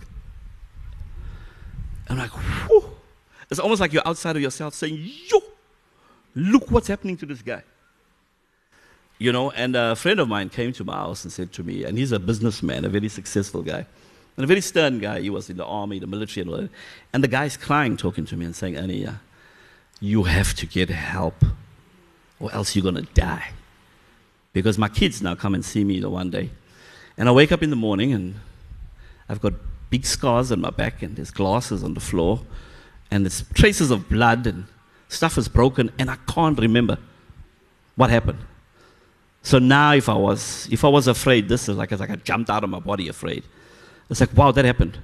I'm 2.09 2.17
like, 2.17 2.31
whew. 2.31 2.83
It's 3.49 3.59
almost 3.59 3.81
like 3.81 3.93
you're 3.93 4.07
outside 4.07 4.35
of 4.35 4.41
yourself 4.41 4.73
saying, 4.73 4.97
yo, 5.27 5.39
look 6.35 6.69
what's 6.71 6.87
happening 6.87 7.17
to 7.17 7.25
this 7.25 7.41
guy. 7.41 7.63
You 9.19 9.31
know, 9.31 9.51
and 9.51 9.75
a 9.75 9.95
friend 9.95 10.19
of 10.19 10.27
mine 10.27 10.49
came 10.49 10.73
to 10.73 10.83
my 10.83 10.93
house 10.93 11.23
and 11.23 11.33
said 11.33 11.51
to 11.53 11.63
me, 11.63 11.83
and 11.83 11.97
he's 11.97 12.11
a 12.11 12.19
businessman, 12.19 12.85
a 12.85 12.89
very 12.89 13.09
successful 13.09 13.63
guy, 13.63 13.85
and 14.35 14.43
a 14.43 14.47
very 14.47 14.61
stern 14.61 14.99
guy. 14.99 15.21
He 15.21 15.29
was 15.29 15.49
in 15.49 15.57
the 15.57 15.65
army, 15.65 15.99
the 15.99 16.07
military, 16.07 16.43
and 16.43 16.51
all 16.51 16.57
that. 16.61 16.69
And 17.13 17.23
the 17.23 17.27
guy's 17.27 17.57
crying, 17.57 17.97
talking 17.97 18.25
to 18.25 18.37
me 18.37 18.45
and 18.45 18.55
saying, 18.55 18.77
Ernie, 18.77 19.07
you 19.99 20.23
have 20.23 20.53
to 20.55 20.67
get 20.67 20.89
help, 20.89 21.43
or 22.39 22.53
else 22.53 22.75
you're 22.75 22.83
going 22.83 23.03
to 23.03 23.13
die. 23.13 23.49
Because 24.61 24.77
my 24.77 24.89
kids 24.89 25.21
now 25.21 25.35
come 25.35 25.53
and 25.53 25.63
see 25.63 25.83
me 25.83 25.99
the 25.99 26.09
one 26.09 26.29
day. 26.29 26.49
And 27.17 27.27
I 27.29 27.31
wake 27.31 27.51
up 27.51 27.63
in 27.63 27.69
the 27.69 27.75
morning 27.75 28.13
and 28.13 28.35
I've 29.29 29.41
got 29.41 29.53
big 29.89 30.05
scars 30.05 30.51
on 30.51 30.61
my 30.61 30.69
back, 30.69 31.01
and 31.01 31.15
there's 31.15 31.31
glasses 31.31 31.83
on 31.83 31.93
the 31.93 31.99
floor, 31.99 32.41
and 33.11 33.25
there's 33.25 33.43
traces 33.53 33.91
of 33.91 34.09
blood, 34.09 34.47
and 34.47 34.65
stuff 35.09 35.37
is 35.37 35.47
broken, 35.47 35.91
and 35.99 36.09
I 36.09 36.17
can't 36.27 36.59
remember 36.59 36.97
what 37.95 38.09
happened. 38.09 38.39
So 39.43 39.59
now, 39.59 39.93
if 39.93 40.09
I 40.09 40.13
was 40.13 40.67
if 40.71 40.83
I 40.83 40.89
was 40.89 41.07
afraid, 41.07 41.47
this 41.47 41.69
is 41.69 41.77
like 41.77 41.91
it's 41.91 42.01
like 42.01 42.09
I 42.09 42.15
jumped 42.17 42.49
out 42.49 42.63
of 42.63 42.69
my 42.69 42.79
body 42.79 43.07
afraid. 43.07 43.43
It's 44.09 44.19
like 44.19 44.35
wow, 44.35 44.51
that 44.51 44.65
happened, 44.65 44.97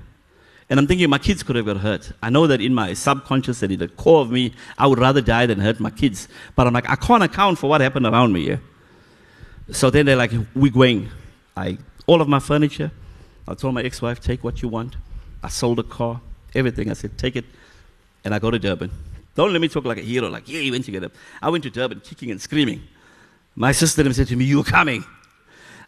And 0.70 0.80
I'm 0.80 0.88
thinking 0.88 1.10
my 1.10 1.18
kids 1.18 1.44
could 1.44 1.56
have 1.56 1.66
got 1.66 1.78
hurt. 1.78 2.12
I 2.22 2.30
know 2.30 2.48
that 2.48 2.62
in 2.62 2.74
my 2.74 2.94
subconscious 2.94 3.64
and 3.64 3.72
in 3.72 3.80
the 3.80 3.88
core 3.88 4.22
of 4.22 4.32
me, 4.32 4.54
I 4.78 4.88
would 4.88 5.00
rather 5.00 5.22
die 5.22 5.46
than 5.46 5.60
hurt 5.60 5.80
my 5.80 5.90
kids. 5.90 6.28
But 6.56 6.68
I'm 6.68 6.74
like, 6.74 6.90
I 6.90 6.96
can't 6.96 7.24
account 7.24 7.60
for 7.60 7.70
what 7.70 7.82
happened 7.82 8.06
around 8.06 8.34
me. 8.34 8.50
Yeah? 8.50 8.58
So 9.72 9.90
then 9.90 10.06
they're 10.06 10.16
like, 10.16 10.32
we're 10.56 10.72
going. 10.72 11.10
I, 11.56 11.78
all 12.08 12.22
of 12.22 12.28
my 12.28 12.40
furniture, 12.40 12.92
I 13.48 13.54
told 13.54 13.74
my 13.74 13.84
ex-wife, 13.84 14.20
take 14.20 14.44
what 14.44 14.62
you 14.62 14.68
want. 14.68 14.96
I 15.42 15.50
sold 15.50 15.80
a 15.80 15.84
car, 15.84 16.22
everything. 16.56 16.90
I 16.90 16.94
said, 16.94 17.18
take 17.18 17.36
it. 17.36 17.46
And 18.24 18.34
I 18.34 18.40
go 18.40 18.50
to 18.52 18.60
Durban. 18.60 18.92
Don't 19.36 19.52
let 19.52 19.62
me 19.62 19.68
talk 19.68 19.86
like 19.86 19.98
a 19.98 20.02
hero, 20.02 20.30
like, 20.30 20.48
yeah, 20.48 20.60
you 20.60 20.72
went 20.72 20.86
to. 20.86 21.12
I 21.42 21.50
went 21.50 21.64
to 21.64 21.70
Durban 21.70 22.02
kicking 22.02 22.32
and 22.32 22.40
screaming. 22.40 22.84
My 23.56 23.72
sister 23.72 24.12
said 24.14 24.28
to 24.28 24.36
me, 24.36 24.46
you're 24.46 24.64
coming. 24.64 25.04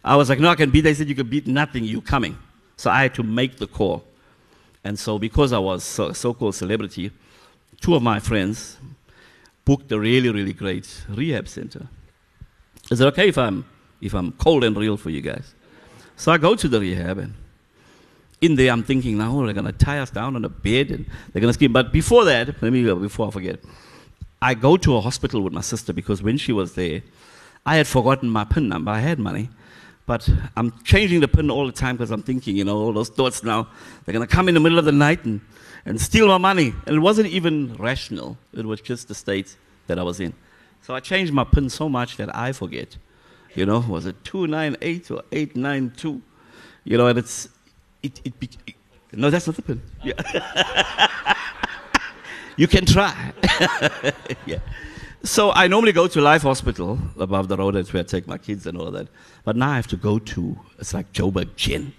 I 0.04 0.16
was 0.16 0.28
like, 0.28 0.38
no, 0.38 0.48
I 0.48 0.54
can 0.54 0.70
beat. 0.70 0.82
They 0.82 0.94
said, 0.94 1.08
you 1.08 1.14
can 1.14 1.28
beat 1.28 1.46
nothing, 1.46 1.84
you're 1.84 2.00
coming. 2.00 2.36
So 2.76 2.90
I 2.90 3.02
had 3.02 3.14
to 3.14 3.22
make 3.22 3.56
the 3.56 3.66
call. 3.66 4.04
And 4.84 4.98
so 4.98 5.18
because 5.18 5.52
I 5.52 5.58
was 5.58 5.82
so, 5.82 6.12
so-called 6.12 6.54
celebrity, 6.54 7.10
two 7.80 7.94
of 7.94 8.02
my 8.02 8.20
friends 8.20 8.76
booked 9.64 9.90
a 9.90 9.98
really, 9.98 10.30
really 10.30 10.52
great 10.52 11.04
rehab 11.08 11.48
center. 11.48 11.88
Is 12.90 13.00
it 13.00 13.06
okay 13.06 13.28
if 13.28 13.38
I'm, 13.38 13.64
if 14.00 14.14
I'm 14.14 14.32
cold 14.32 14.64
and 14.64 14.76
real 14.76 14.96
for 14.96 15.10
you 15.10 15.20
guys? 15.20 15.54
So 16.16 16.32
I 16.32 16.38
go 16.38 16.54
to 16.54 16.68
the 16.68 16.80
rehab 16.80 17.18
and 17.18 17.34
in 18.40 18.54
there 18.54 18.72
I'm 18.72 18.82
thinking, 18.82 19.18
now 19.18 19.44
they're 19.44 19.54
going 19.54 19.66
to 19.66 19.72
tie 19.72 19.98
us 19.98 20.10
down 20.10 20.36
on 20.36 20.44
a 20.44 20.48
bed 20.48 20.90
and 20.90 21.06
they're 21.32 21.40
going 21.40 21.50
to 21.50 21.54
scream. 21.54 21.72
But 21.72 21.92
before 21.92 22.24
that, 22.26 22.62
let 22.62 22.72
me 22.72 22.84
go, 22.84 22.96
before 22.96 23.28
I 23.28 23.30
forget, 23.30 23.60
I 24.40 24.54
go 24.54 24.76
to 24.76 24.96
a 24.96 25.00
hospital 25.00 25.40
with 25.40 25.52
my 25.52 25.62
sister 25.62 25.92
because 25.92 26.22
when 26.22 26.38
she 26.38 26.52
was 26.52 26.74
there, 26.74 27.02
I 27.64 27.76
had 27.76 27.86
forgotten 27.86 28.28
my 28.30 28.44
PIN 28.44 28.68
number. 28.68 28.90
I 28.90 29.00
had 29.00 29.18
money. 29.18 29.48
But 30.04 30.28
I'm 30.56 30.70
changing 30.84 31.20
the 31.20 31.28
PIN 31.28 31.50
all 31.50 31.66
the 31.66 31.72
time 31.72 31.96
because 31.96 32.12
I'm 32.12 32.22
thinking, 32.22 32.56
you 32.56 32.64
know, 32.64 32.76
all 32.76 32.92
those 32.92 33.08
thoughts 33.08 33.42
now, 33.42 33.66
they're 34.04 34.12
going 34.12 34.26
to 34.26 34.32
come 34.32 34.48
in 34.48 34.54
the 34.54 34.60
middle 34.60 34.78
of 34.78 34.84
the 34.84 34.92
night 34.92 35.24
and, 35.24 35.40
and 35.84 36.00
steal 36.00 36.28
my 36.28 36.38
money. 36.38 36.72
And 36.86 36.96
it 36.96 37.00
wasn't 37.00 37.28
even 37.28 37.74
rational. 37.76 38.38
It 38.52 38.64
was 38.64 38.80
just 38.80 39.08
the 39.08 39.14
state 39.14 39.56
that 39.88 39.98
I 39.98 40.04
was 40.04 40.20
in. 40.20 40.32
So 40.86 40.94
I 40.94 41.00
changed 41.00 41.32
my 41.32 41.42
PIN 41.42 41.68
so 41.68 41.88
much 41.88 42.16
that 42.18 42.32
I 42.32 42.52
forget. 42.52 42.96
You 43.56 43.66
know, 43.66 43.80
was 43.80 44.06
it 44.06 44.22
298 44.22 45.10
or 45.10 45.24
892? 45.32 46.22
You 46.84 46.96
know, 46.96 47.08
and 47.08 47.18
it's, 47.18 47.48
it, 48.04 48.20
it, 48.24 48.34
it 48.40 48.76
no, 49.12 49.28
that's 49.28 49.48
not 49.48 49.56
the 49.56 49.62
PIN. 49.62 49.82
Yeah. 50.04 51.34
you 52.56 52.68
can 52.68 52.86
try. 52.86 53.32
yeah. 54.46 54.60
So 55.24 55.50
I 55.50 55.66
normally 55.66 55.90
go 55.90 56.06
to 56.06 56.20
Life 56.20 56.42
Hospital 56.42 57.00
above 57.18 57.48
the 57.48 57.56
road. 57.56 57.74
That's 57.74 57.92
where 57.92 58.04
I 58.04 58.06
take 58.06 58.28
my 58.28 58.38
kids 58.38 58.64
and 58.64 58.78
all 58.78 58.92
that. 58.92 59.08
But 59.42 59.56
now 59.56 59.70
I 59.70 59.74
have 59.74 59.88
to 59.88 59.96
go 59.96 60.20
to, 60.20 60.56
it's 60.78 60.94
like 60.94 61.12
Joburg 61.12 61.56
Gen. 61.56 61.94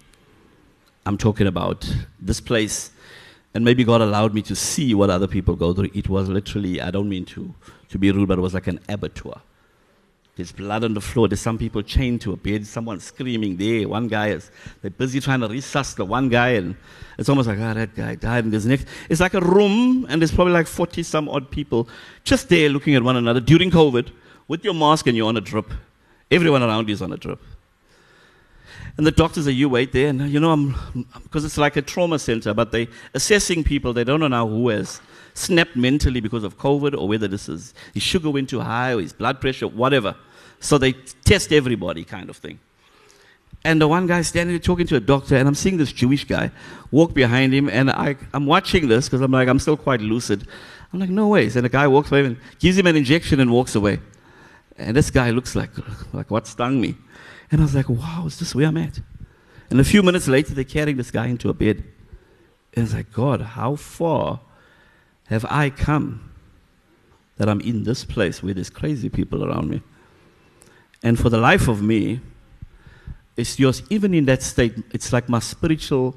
I'm 1.04 1.18
talking 1.18 1.46
about 1.46 1.94
this 2.18 2.40
place. 2.40 2.90
And 3.52 3.66
maybe 3.66 3.84
God 3.84 4.00
allowed 4.00 4.32
me 4.32 4.40
to 4.42 4.56
see 4.56 4.94
what 4.94 5.10
other 5.10 5.26
people 5.26 5.56
go 5.56 5.74
through. 5.74 5.90
It 5.92 6.08
was 6.08 6.30
literally, 6.30 6.80
I 6.80 6.90
don't 6.90 7.10
mean 7.10 7.26
to, 7.26 7.54
to 7.90 7.98
be 7.98 8.10
rude, 8.10 8.28
but 8.28 8.38
it 8.38 8.42
was 8.42 8.54
like 8.54 8.66
an 8.66 8.80
abattoir. 8.88 9.40
There's 10.38 10.52
blood 10.52 10.84
on 10.84 10.94
the 10.94 11.00
floor. 11.00 11.26
There's 11.26 11.40
some 11.40 11.58
people 11.58 11.82
chained 11.82 12.20
to 12.20 12.32
a 12.32 12.36
bed. 12.36 12.64
Someone 12.64 13.00
screaming 13.00 13.56
there. 13.56 13.88
One 13.88 14.06
guy 14.06 14.28
is, 14.28 14.52
they're 14.80 14.90
busy 14.90 15.18
trying 15.18 15.40
to 15.40 15.48
resuscitate 15.48 16.06
one 16.06 16.28
guy, 16.28 16.50
and 16.50 16.76
it's 17.18 17.28
almost 17.28 17.48
like, 17.48 17.58
ah, 17.60 17.72
oh, 17.72 17.74
that 17.74 17.96
guy 17.96 18.14
died. 18.14 18.44
And 18.44 18.52
there's 18.52 18.64
next, 18.64 18.86
it's 19.08 19.20
like 19.20 19.34
a 19.34 19.40
room, 19.40 20.06
and 20.08 20.22
there's 20.22 20.30
probably 20.30 20.52
like 20.52 20.68
40 20.68 21.02
some 21.02 21.28
odd 21.28 21.50
people 21.50 21.88
just 22.22 22.48
there 22.48 22.68
looking 22.68 22.94
at 22.94 23.02
one 23.02 23.16
another 23.16 23.40
during 23.40 23.72
COVID 23.72 24.12
with 24.46 24.62
your 24.62 24.74
mask 24.74 25.08
and 25.08 25.16
you're 25.16 25.28
on 25.28 25.36
a 25.36 25.40
drip. 25.40 25.72
Everyone 26.30 26.62
around 26.62 26.88
you 26.88 26.94
is 26.94 27.02
on 27.02 27.12
a 27.12 27.16
drip. 27.16 27.42
And 28.96 29.04
the 29.04 29.10
doctors 29.10 29.48
are, 29.48 29.52
you 29.52 29.68
wait 29.68 29.90
there, 29.90 30.06
and 30.06 30.30
you 30.30 30.38
know, 30.38 30.52
I'm, 30.52 31.04
because 31.24 31.44
it's 31.44 31.58
like 31.58 31.74
a 31.74 31.82
trauma 31.82 32.20
center, 32.20 32.54
but 32.54 32.70
they're 32.70 32.86
assessing 33.12 33.64
people, 33.64 33.92
they 33.92 34.04
don't 34.04 34.20
know 34.20 34.28
now 34.28 34.46
who 34.46 34.68
has 34.68 35.00
snapped 35.38 35.76
mentally 35.76 36.20
because 36.20 36.44
of 36.44 36.58
COVID 36.58 36.98
or 36.98 37.08
whether 37.08 37.28
this 37.28 37.48
is 37.48 37.74
his 37.94 38.02
sugar 38.02 38.30
went 38.30 38.48
too 38.50 38.60
high 38.60 38.94
or 38.94 39.00
his 39.00 39.12
blood 39.12 39.40
pressure, 39.40 39.68
whatever. 39.68 40.14
So 40.60 40.78
they 40.78 40.92
test 40.92 41.52
everybody, 41.52 42.04
kind 42.04 42.28
of 42.28 42.36
thing. 42.36 42.58
And 43.64 43.80
the 43.80 43.88
one 43.88 44.06
guy 44.06 44.22
standing 44.22 44.54
there 44.54 44.60
talking 44.60 44.86
to 44.88 44.96
a 44.96 45.00
doctor, 45.00 45.36
and 45.36 45.48
I'm 45.48 45.54
seeing 45.54 45.78
this 45.78 45.92
Jewish 45.92 46.24
guy 46.24 46.50
walk 46.90 47.12
behind 47.12 47.52
him, 47.52 47.68
and 47.68 47.90
I, 47.90 48.16
I'm 48.32 48.46
watching 48.46 48.88
this 48.88 49.08
because 49.08 49.20
I'm 49.20 49.32
like, 49.32 49.48
I'm 49.48 49.58
still 49.58 49.76
quite 49.76 50.00
lucid. 50.00 50.46
I'm 50.92 51.00
like, 51.00 51.10
no 51.10 51.28
ways. 51.28 51.56
And 51.56 51.64
the 51.64 51.68
guy 51.68 51.86
walks 51.86 52.10
away 52.10 52.24
and 52.24 52.36
gives 52.60 52.78
him 52.78 52.86
an 52.86 52.96
injection 52.96 53.40
and 53.40 53.50
walks 53.50 53.74
away. 53.74 54.00
And 54.76 54.96
this 54.96 55.10
guy 55.10 55.30
looks 55.30 55.56
like, 55.56 55.70
like 56.12 56.30
what 56.30 56.46
stung 56.46 56.80
me? 56.80 56.96
And 57.50 57.60
I 57.60 57.64
was 57.64 57.74
like, 57.74 57.88
wow, 57.88 58.24
is 58.26 58.38
this 58.38 58.54
where 58.54 58.68
I'm 58.68 58.76
at? 58.76 59.00
And 59.70 59.80
a 59.80 59.84
few 59.84 60.02
minutes 60.02 60.28
later, 60.28 60.54
they're 60.54 60.64
carrying 60.64 60.96
this 60.96 61.10
guy 61.10 61.26
into 61.26 61.50
a 61.50 61.54
bed. 61.54 61.84
And 62.74 62.84
it's 62.84 62.94
like, 62.94 63.12
God, 63.12 63.40
how 63.40 63.76
far 63.76 64.40
have 65.28 65.44
I 65.48 65.70
come 65.70 66.30
that 67.36 67.48
I'm 67.48 67.60
in 67.60 67.84
this 67.84 68.04
place 68.04 68.42
with 68.42 68.56
these 68.56 68.70
crazy 68.70 69.08
people 69.08 69.44
around 69.44 69.68
me? 69.70 69.82
And 71.02 71.18
for 71.18 71.28
the 71.30 71.38
life 71.38 71.68
of 71.68 71.82
me, 71.82 72.20
it's 73.36 73.58
yours. 73.58 73.82
Even 73.88 74.14
in 74.14 74.24
that 74.24 74.42
state, 74.42 74.74
it's 74.90 75.12
like 75.12 75.28
my 75.28 75.38
spiritual 75.38 76.16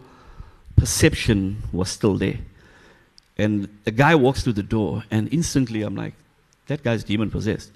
perception 0.75 1.61
was 1.71 1.89
still 1.89 2.17
there. 2.17 2.39
And 3.37 3.67
the 3.83 3.91
guy 3.91 4.15
walks 4.15 4.43
through 4.43 4.53
the 4.53 4.63
door, 4.63 5.03
and 5.11 5.31
instantly 5.31 5.83
I'm 5.83 5.95
like, 5.95 6.13
that 6.67 6.83
guy's 6.83 7.03
demon 7.03 7.29
possessed. 7.29 7.71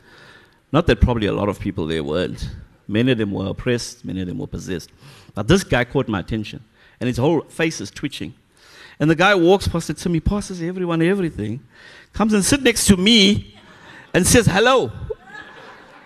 Not 0.72 0.88
that 0.88 1.00
probably 1.02 1.28
a 1.28 1.34
lot 1.34 1.50
of 1.50 1.60
people 1.60 1.86
there 1.86 2.04
weren't. 2.04 2.50
Many 2.88 3.12
of 3.12 3.18
them 3.18 3.32
were 3.32 3.48
oppressed, 3.48 4.06
many 4.06 4.22
of 4.22 4.28
them 4.28 4.40
were 4.40 4.48
possessed. 4.48 4.90
But 5.34 5.48
this 5.48 5.64
guy 5.64 5.84
caught 5.86 6.08
my 6.08 6.20
attention, 6.20 6.64
and 7.00 7.08
his 7.08 7.18
whole 7.18 7.42
face 7.42 7.82
is 7.82 7.92
twitching. 7.92 8.34
And 9.00 9.10
the 9.10 9.16
guy 9.16 9.36
walks 9.36 9.68
past 9.68 9.90
it 9.90 9.98
to 9.98 10.10
me, 10.10 10.20
passes 10.20 10.62
everyone 10.62 11.02
everything, 11.02 11.62
comes 12.14 12.34
and 12.34 12.44
sits 12.44 12.64
next 12.64 12.88
to 12.88 12.98
me 12.98 13.56
and 14.14 14.26
says, 14.26 14.46
Hello. 14.46 14.92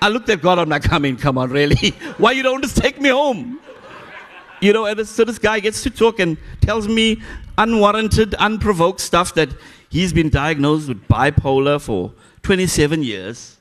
I 0.01 0.07
looked 0.07 0.29
at 0.29 0.41
God, 0.41 0.59
I'm 0.59 0.69
like, 0.69 0.91
I 0.93 0.97
mean, 0.97 1.17
come 1.17 1.37
on, 1.37 1.49
really? 1.49 1.89
Why 2.17 2.31
you 2.31 2.41
don't 2.41 2.61
just 2.61 2.77
take 2.77 3.01
me 3.01 3.09
home? 3.09 3.59
You 4.61 4.73
know, 4.73 4.85
and 4.85 5.07
so 5.07 5.25
this 5.25 5.39
guy 5.39 5.59
gets 5.59 5.83
to 5.83 5.89
talk 5.89 6.19
and 6.19 6.37
tells 6.61 6.87
me 6.87 7.21
unwarranted, 7.57 8.33
unprovoked 8.35 9.01
stuff 9.01 9.33
that 9.35 9.49
he's 9.89 10.13
been 10.13 10.29
diagnosed 10.29 10.87
with 10.87 11.05
bipolar 11.07 11.81
for 11.81 12.13
27 12.43 13.03
years. 13.03 13.57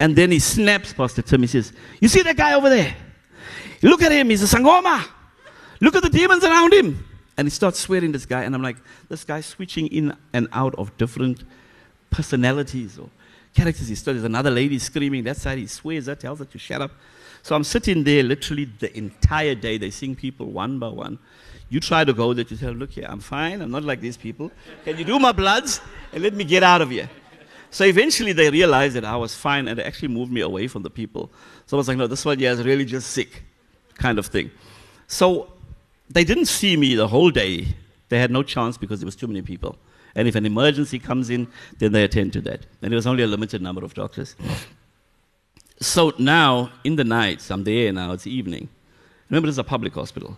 And 0.00 0.16
then 0.16 0.30
he 0.30 0.38
snaps 0.38 0.92
Pastor 0.92 1.22
Tim. 1.22 1.42
He 1.42 1.46
says, 1.46 1.72
You 2.00 2.08
see 2.08 2.22
that 2.22 2.36
guy 2.36 2.54
over 2.54 2.68
there? 2.68 2.94
Look 3.82 4.02
at 4.02 4.12
him. 4.12 4.30
He's 4.30 4.42
a 4.42 4.56
Sangoma. 4.56 5.06
Look 5.80 5.94
at 5.94 6.02
the 6.02 6.10
demons 6.10 6.44
around 6.44 6.72
him. 6.72 7.04
And 7.36 7.46
he 7.46 7.50
starts 7.50 7.78
swearing 7.78 8.12
this 8.12 8.26
guy. 8.26 8.44
And 8.44 8.54
I'm 8.54 8.62
like, 8.62 8.76
This 9.08 9.24
guy's 9.24 9.46
switching 9.46 9.86
in 9.88 10.16
and 10.32 10.48
out 10.52 10.74
of 10.76 10.96
different 10.96 11.44
personalities 12.10 12.98
or 12.98 13.08
characters 13.54 13.88
he 13.88 13.94
studies. 13.94 14.24
Another 14.24 14.50
lady 14.50 14.78
screaming. 14.78 15.24
That 15.24 15.36
side 15.36 15.58
he 15.58 15.66
swears 15.66 16.06
that, 16.06 16.20
tells 16.20 16.38
her 16.38 16.44
to 16.44 16.58
shut 16.58 16.80
up. 16.80 16.92
So 17.42 17.54
I'm 17.54 17.64
sitting 17.64 18.04
there 18.04 18.22
literally 18.22 18.64
the 18.64 18.96
entire 18.96 19.54
day. 19.54 19.78
They 19.78 19.90
sing 19.90 20.16
people 20.16 20.46
one 20.46 20.78
by 20.78 20.88
one. 20.88 21.18
You 21.68 21.80
try 21.80 22.04
to 22.04 22.12
go 22.12 22.32
there 22.32 22.44
you 22.48 22.56
tell, 22.56 22.72
look 22.72 22.92
here, 22.92 23.06
I'm 23.08 23.20
fine. 23.20 23.60
I'm 23.60 23.70
not 23.70 23.84
like 23.84 24.00
these 24.00 24.16
people. 24.16 24.50
Can 24.84 24.96
you 24.98 25.04
do 25.04 25.18
my 25.18 25.32
bloods 25.32 25.80
and 26.12 26.22
let 26.22 26.34
me 26.34 26.44
get 26.44 26.62
out 26.62 26.82
of 26.82 26.90
here? 26.90 27.08
So 27.70 27.84
eventually 27.84 28.32
they 28.32 28.48
realized 28.50 28.94
that 28.94 29.04
I 29.04 29.16
was 29.16 29.34
fine 29.34 29.66
and 29.66 29.78
they 29.78 29.82
actually 29.82 30.08
moved 30.08 30.30
me 30.30 30.40
away 30.40 30.68
from 30.68 30.82
the 30.82 30.90
people. 30.90 31.32
So 31.66 31.76
I 31.76 31.78
was 31.78 31.88
like, 31.88 31.96
no, 31.96 32.06
this 32.06 32.24
one, 32.24 32.38
yeah, 32.38 32.52
is 32.52 32.62
really 32.62 32.84
just 32.84 33.10
sick, 33.10 33.42
kind 33.94 34.18
of 34.18 34.26
thing. 34.26 34.50
So 35.06 35.52
they 36.08 36.24
didn't 36.24 36.46
see 36.46 36.76
me 36.76 36.94
the 36.94 37.08
whole 37.08 37.30
day. 37.30 37.68
They 38.08 38.18
had 38.18 38.30
no 38.30 38.42
chance 38.42 38.76
because 38.76 39.00
there 39.00 39.06
was 39.06 39.16
too 39.16 39.26
many 39.26 39.42
people. 39.42 39.76
And 40.14 40.28
if 40.28 40.34
an 40.34 40.46
emergency 40.46 40.98
comes 40.98 41.30
in, 41.30 41.48
then 41.78 41.92
they 41.92 42.04
attend 42.04 42.32
to 42.34 42.40
that. 42.42 42.66
And 42.82 42.92
there 42.92 42.96
was 42.96 43.06
only 43.06 43.22
a 43.22 43.26
limited 43.26 43.60
number 43.62 43.84
of 43.84 43.94
doctors. 43.94 44.36
So 45.80 46.12
now, 46.18 46.70
in 46.84 46.96
the 46.96 47.04
nights, 47.04 47.50
I'm 47.50 47.64
there 47.64 47.92
now, 47.92 48.12
it's 48.12 48.26
evening. 48.26 48.68
Remember, 49.28 49.46
this 49.46 49.54
is 49.54 49.58
a 49.58 49.64
public 49.64 49.94
hospital. 49.94 50.36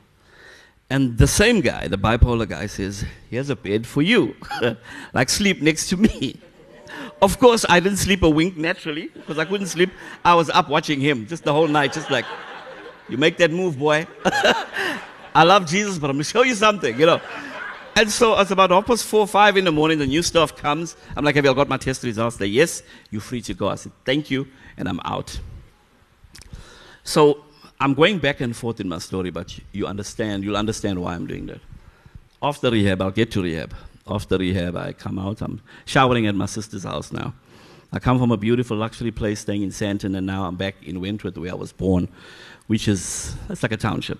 And 0.89 1.19
the 1.19 1.27
same 1.27 1.61
guy, 1.61 1.89
the 1.89 1.99
bipolar 1.99 2.49
guy, 2.49 2.67
says, 2.67 3.05
Here's 3.29 3.51
a 3.51 3.57
bed 3.57 3.87
for 3.87 4.03
you. 4.03 4.37
like, 5.13 5.29
sleep 5.29 5.61
next 5.61 5.89
to 5.89 5.97
me. 5.97 6.41
Of 7.21 7.39
course, 7.39 7.67
I 7.69 7.81
didn't 7.81 7.99
sleep 7.99 8.23
a 8.23 8.31
wink 8.31 8.57
naturally 8.57 9.09
because 9.09 9.39
I 9.39 9.45
couldn't 9.45 9.67
sleep. 9.67 9.91
I 10.25 10.35
was 10.35 10.49
up 10.51 10.69
watching 10.69 11.01
him 11.01 11.27
just 11.27 11.45
the 11.45 11.53
whole 11.53 11.67
night, 11.67 11.93
just 11.93 12.11
like, 12.11 12.25
You 13.09 13.19
make 13.19 13.37
that 13.39 13.51
move, 13.51 13.79
boy. 13.79 14.07
I 15.37 15.43
love 15.43 15.67
Jesus, 15.67 15.99
but 15.99 16.09
I'm 16.09 16.17
going 16.17 16.25
to 16.25 16.31
show 16.31 16.45
you 16.45 16.55
something, 16.55 16.99
you 16.99 17.05
know. 17.05 17.21
And 17.95 18.11
so 18.11 18.41
it's 18.41 18.51
about 18.51 18.71
half 18.71 18.87
past 18.87 19.05
four, 19.05 19.27
five 19.27 19.59
in 19.59 19.67
the 19.67 19.71
morning, 19.71 19.99
the 19.99 20.07
new 20.07 20.23
stuff 20.23 20.57
comes. 20.57 20.97
I'm 21.15 21.27
like, 21.27 21.35
have 21.35 21.45
you 21.45 21.55
got 21.55 21.69
my 21.69 21.77
test 21.77 22.05
results? 22.05 22.39
They, 22.39 22.47
yes, 22.47 22.83
you're 23.11 23.21
free 23.21 23.43
to 23.43 23.53
go. 23.53 23.69
I 23.69 23.75
said, 23.75 23.93
thank 24.07 24.31
you, 24.31 24.49
and 24.79 24.89
I'm 24.89 24.99
out. 25.05 25.39
So 27.05 27.45
I'm 27.79 27.93
going 27.93 28.19
back 28.19 28.41
and 28.41 28.57
forth 28.57 28.81
in 28.81 28.89
my 28.89 28.97
story, 28.97 29.29
but 29.29 29.61
you 29.73 29.87
understand, 29.87 30.43
you'll 30.43 30.57
understand 30.57 31.03
why 31.03 31.15
I'm 31.15 31.27
doing 31.27 31.45
that. 31.49 31.61
After 32.43 32.71
rehab, 32.71 33.03
I'll 33.03 33.11
get 33.11 33.31
to 33.33 33.43
rehab. 33.43 33.75
After 34.09 34.39
rehab, 34.39 34.75
I 34.75 34.95
come 34.95 35.19
out. 35.19 35.43
I'm 35.43 35.61
showering 35.85 36.27
at 36.27 36.35
my 36.35 36.47
sister's 36.47 36.85
house 36.85 37.13
now. 37.13 37.35
I 37.93 37.99
come 37.99 38.19
from 38.19 38.31
a 38.31 38.39
beautiful 38.39 38.79
luxury 38.79 39.11
place 39.11 39.41
staying 39.41 39.61
in 39.61 39.69
Sandton, 39.69 40.17
and 40.17 40.27
now 40.27 40.47
I'm 40.47 40.57
back 40.57 40.77
in 40.83 40.99
Wentworth, 40.99 41.37
where 41.37 41.51
I 41.51 41.57
was 41.57 41.73
born, 41.73 42.09
which 42.69 42.89
is, 42.89 43.37
it's 43.51 43.63
like 43.63 43.73
a 43.73 43.77
township. 43.77 44.19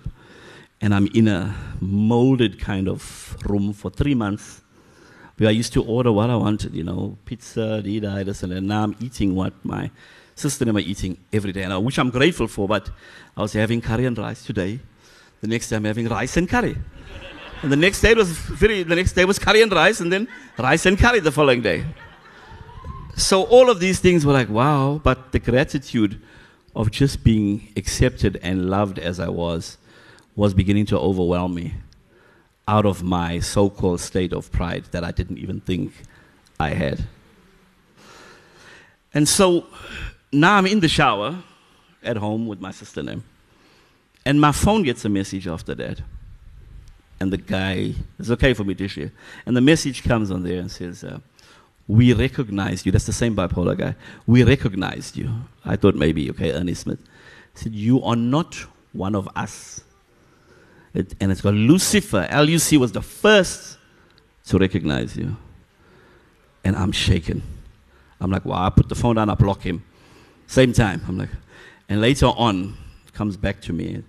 And 0.81 0.93
I'm 0.93 1.07
in 1.07 1.27
a 1.27 1.55
molded 1.79 2.59
kind 2.59 2.87
of 2.87 3.37
room 3.45 3.73
for 3.73 3.89
three 3.89 4.13
months 4.13 4.61
where 5.37 5.49
I 5.49 5.51
used 5.51 5.73
to 5.73 5.83
order 5.83 6.11
what 6.11 6.29
I 6.29 6.35
wanted, 6.35 6.73
you 6.73 6.83
know, 6.83 7.17
pizza, 7.25 7.81
this 7.83 8.43
and 8.43 8.51
then 8.51 8.67
now 8.67 8.83
I'm 8.83 8.95
eating 8.99 9.35
what 9.35 9.53
my 9.63 9.91
sister 10.35 10.63
and 10.67 10.77
I 10.77 10.81
are 10.81 10.83
eating 10.83 11.17
every 11.33 11.51
day, 11.51 11.63
and 11.63 11.85
which 11.85 11.97
I'm 11.97 12.09
grateful 12.09 12.47
for, 12.47 12.67
but 12.67 12.89
I 13.35 13.41
was 13.41 13.53
having 13.53 13.81
curry 13.81 14.05
and 14.05 14.17
rice 14.17 14.43
today. 14.43 14.79
The 15.41 15.47
next 15.47 15.69
day 15.69 15.75
I'm 15.75 15.85
having 15.85 16.07
rice 16.07 16.37
and 16.37 16.47
curry. 16.47 16.77
And 17.63 17.71
the 17.71 17.75
next 17.75 18.01
day 18.01 18.13
was 18.13 18.31
very, 18.31 18.83
the 18.83 18.95
next 18.95 19.13
day 19.13 19.25
was 19.25 19.39
curry 19.39 19.61
and 19.61 19.71
rice, 19.71 19.99
and 19.99 20.11
then 20.11 20.27
rice 20.57 20.85
and 20.85 20.97
curry 20.97 21.19
the 21.19 21.31
following 21.31 21.61
day. 21.61 21.85
So 23.15 23.43
all 23.43 23.69
of 23.69 23.79
these 23.79 23.99
things 23.99 24.25
were 24.25 24.33
like, 24.33 24.49
wow, 24.49 25.01
but 25.03 25.31
the 25.31 25.39
gratitude 25.39 26.21
of 26.75 26.91
just 26.91 27.23
being 27.23 27.73
accepted 27.75 28.39
and 28.43 28.69
loved 28.69 28.99
as 28.99 29.19
I 29.19 29.29
was 29.29 29.77
was 30.37 30.53
beginning 30.53 30.85
to 30.85 30.97
overwhelm 30.97 31.55
me 31.55 31.73
out 32.67 32.85
of 32.85 33.01
my 33.01 33.39
so 33.39 33.69
called 33.69 33.99
state 33.99 34.31
of 34.31 34.51
pride 34.51 34.85
that 34.91 35.03
I 35.03 35.11
didn't 35.11 35.39
even 35.39 35.59
think 35.59 35.91
I 36.59 36.69
had. 36.69 37.05
And 39.13 39.27
so 39.27 39.65
now 40.31 40.55
I'm 40.55 40.67
in 40.67 40.79
the 40.79 40.87
shower 40.87 41.39
at 42.03 42.17
home 42.17 42.45
with 42.45 42.61
my 42.61 42.71
sister 42.71 43.01
name, 43.01 43.23
and 44.25 44.39
my 44.39 44.51
phone 44.51 44.83
gets 44.83 45.03
a 45.05 45.09
message 45.09 45.47
after 45.47 45.73
that. 45.75 46.01
And 47.19 47.33
the 47.33 47.37
guy, 47.37 47.95
it's 48.19 48.29
okay 48.29 48.53
for 48.53 48.63
me 48.63 48.75
to 48.75 48.87
share. 48.87 49.11
And 49.47 49.57
the 49.57 49.61
message 49.61 50.03
comes 50.03 50.29
on 50.29 50.43
there 50.43 50.59
and 50.59 50.69
says, 50.69 51.03
uh, 51.03 51.17
We 51.87 52.13
recognized 52.13 52.85
you. 52.85 52.91
That's 52.91 53.07
the 53.07 53.13
same 53.13 53.35
bipolar 53.35 53.75
guy. 53.75 53.95
We 54.27 54.43
recognized 54.43 55.17
you. 55.17 55.31
I 55.65 55.77
thought 55.77 55.95
maybe, 55.95 56.29
okay, 56.29 56.51
Ernie 56.51 56.75
Smith. 56.75 56.99
He 57.53 57.59
said, 57.59 57.73
You 57.73 58.03
are 58.03 58.15
not 58.15 58.53
one 58.93 59.15
of 59.15 59.27
us. 59.35 59.81
It, 60.97 61.13
and 61.19 61.31
it's 61.31 61.41
called 61.41 61.53
Lucifer. 61.53 62.27
LUC 62.31 62.79
was 62.79 62.91
the 62.91 63.03
first 63.03 63.77
to 64.47 64.57
recognize 64.57 65.15
you. 65.15 65.37
And 66.63 66.75
I'm 66.75 66.91
shaken. 66.91 67.43
I'm 68.19 68.31
like, 68.31 68.45
wow, 68.45 68.65
I 68.65 68.71
put 68.71 68.89
the 68.89 68.95
phone 68.95 69.15
down, 69.15 69.29
I 69.29 69.35
block 69.35 69.61
him. 69.61 69.83
Same 70.47 70.73
time. 70.73 71.03
I'm 71.07 71.19
like, 71.19 71.29
and 71.87 72.01
later 72.01 72.25
on, 72.25 72.75
it 73.05 73.13
comes 73.13 73.37
back 73.37 73.61
to 73.61 73.73
me. 73.73 74.03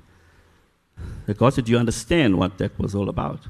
That 1.26 1.36
God 1.36 1.52
said, 1.52 1.66
Do 1.66 1.72
you 1.72 1.78
understand 1.78 2.38
what 2.38 2.56
that 2.56 2.78
was 2.78 2.94
all 2.94 3.10
about? 3.10 3.40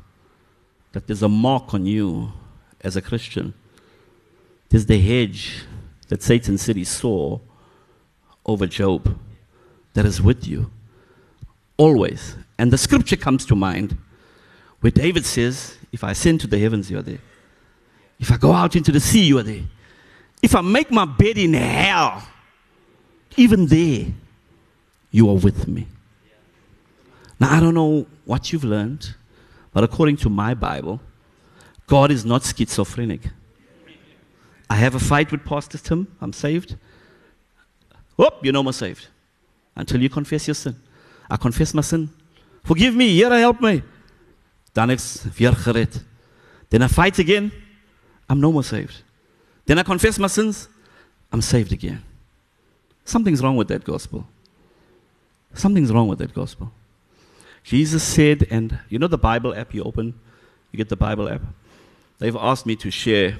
That 0.92 1.06
there's 1.06 1.22
a 1.22 1.28
mark 1.28 1.72
on 1.74 1.86
you 1.86 2.32
as 2.80 2.96
a 2.96 3.00
Christian. 3.00 3.54
There's 4.68 4.86
the 4.86 4.98
hedge 4.98 5.62
that 6.08 6.24
Satan 6.24 6.58
he 6.58 6.82
saw 6.82 7.38
over 8.44 8.66
Job 8.66 9.16
that 9.94 10.04
is 10.04 10.20
with 10.20 10.44
you 10.44 10.72
always. 11.76 12.34
And 12.58 12.72
the 12.72 12.78
scripture 12.78 13.16
comes 13.16 13.46
to 13.46 13.54
mind 13.54 13.96
where 14.80 14.90
David 14.90 15.24
says, 15.24 15.76
If 15.92 16.02
I 16.04 16.10
ascend 16.10 16.40
to 16.42 16.46
the 16.46 16.58
heavens, 16.58 16.90
you 16.90 16.98
are 16.98 17.02
there. 17.02 17.20
If 18.18 18.32
I 18.32 18.36
go 18.36 18.52
out 18.52 18.74
into 18.74 18.90
the 18.90 19.00
sea, 19.00 19.24
you 19.24 19.38
are 19.38 19.44
there. 19.44 19.62
If 20.42 20.54
I 20.54 20.60
make 20.60 20.90
my 20.90 21.04
bed 21.04 21.38
in 21.38 21.54
hell, 21.54 22.26
even 23.36 23.66
there, 23.66 24.06
you 25.10 25.30
are 25.30 25.36
with 25.36 25.68
me. 25.68 25.86
Now, 27.40 27.56
I 27.56 27.60
don't 27.60 27.74
know 27.74 28.06
what 28.24 28.52
you've 28.52 28.64
learned, 28.64 29.14
but 29.72 29.84
according 29.84 30.16
to 30.18 30.28
my 30.28 30.54
Bible, 30.54 31.00
God 31.86 32.10
is 32.10 32.24
not 32.24 32.42
schizophrenic. 32.42 33.20
I 34.68 34.74
have 34.74 34.94
a 34.94 35.00
fight 35.00 35.30
with 35.32 35.44
Pastor 35.44 35.78
Tim. 35.78 36.08
I'm 36.20 36.32
saved. 36.32 36.76
Oh, 38.18 38.30
you're 38.42 38.52
no 38.52 38.62
more 38.62 38.72
saved 38.72 39.06
until 39.76 40.02
you 40.02 40.10
confess 40.10 40.46
your 40.46 40.54
sin. 40.54 40.76
I 41.30 41.36
confess 41.36 41.72
my 41.72 41.82
sin. 41.82 42.10
Forgive 42.68 42.94
me, 42.94 43.08
Here, 43.14 43.32
I 43.32 43.38
help 43.38 43.62
me. 43.62 43.82
Dan 44.74 44.90
ek's 44.90 45.24
weer 45.38 45.54
gered. 45.54 46.04
Then 46.68 46.82
I 46.82 46.88
fight 46.88 47.18
again. 47.18 47.50
I'm 48.28 48.40
no 48.40 48.52
more 48.52 48.62
saved. 48.62 49.02
Then 49.64 49.78
I 49.78 49.82
confess 49.82 50.18
my 50.18 50.26
sins. 50.26 50.68
I'm 51.32 51.40
saved 51.40 51.72
again. 51.72 52.02
Something's 53.06 53.42
wrong 53.42 53.56
with 53.56 53.68
that 53.68 53.84
gospel. 53.84 54.26
Something's 55.54 55.90
wrong 55.90 56.08
with 56.08 56.18
that 56.18 56.34
gospel. 56.34 56.70
Jesus 57.64 58.02
said, 58.02 58.46
and 58.50 58.78
you 58.90 58.98
know 58.98 59.08
the 59.08 59.16
Bible 59.16 59.54
app 59.54 59.72
you 59.72 59.82
open, 59.82 60.12
you 60.70 60.76
get 60.76 60.90
the 60.90 60.96
Bible 60.96 61.26
app. 61.30 61.40
They've 62.18 62.36
asked 62.36 62.66
me 62.66 62.76
to 62.76 62.90
share 62.90 63.38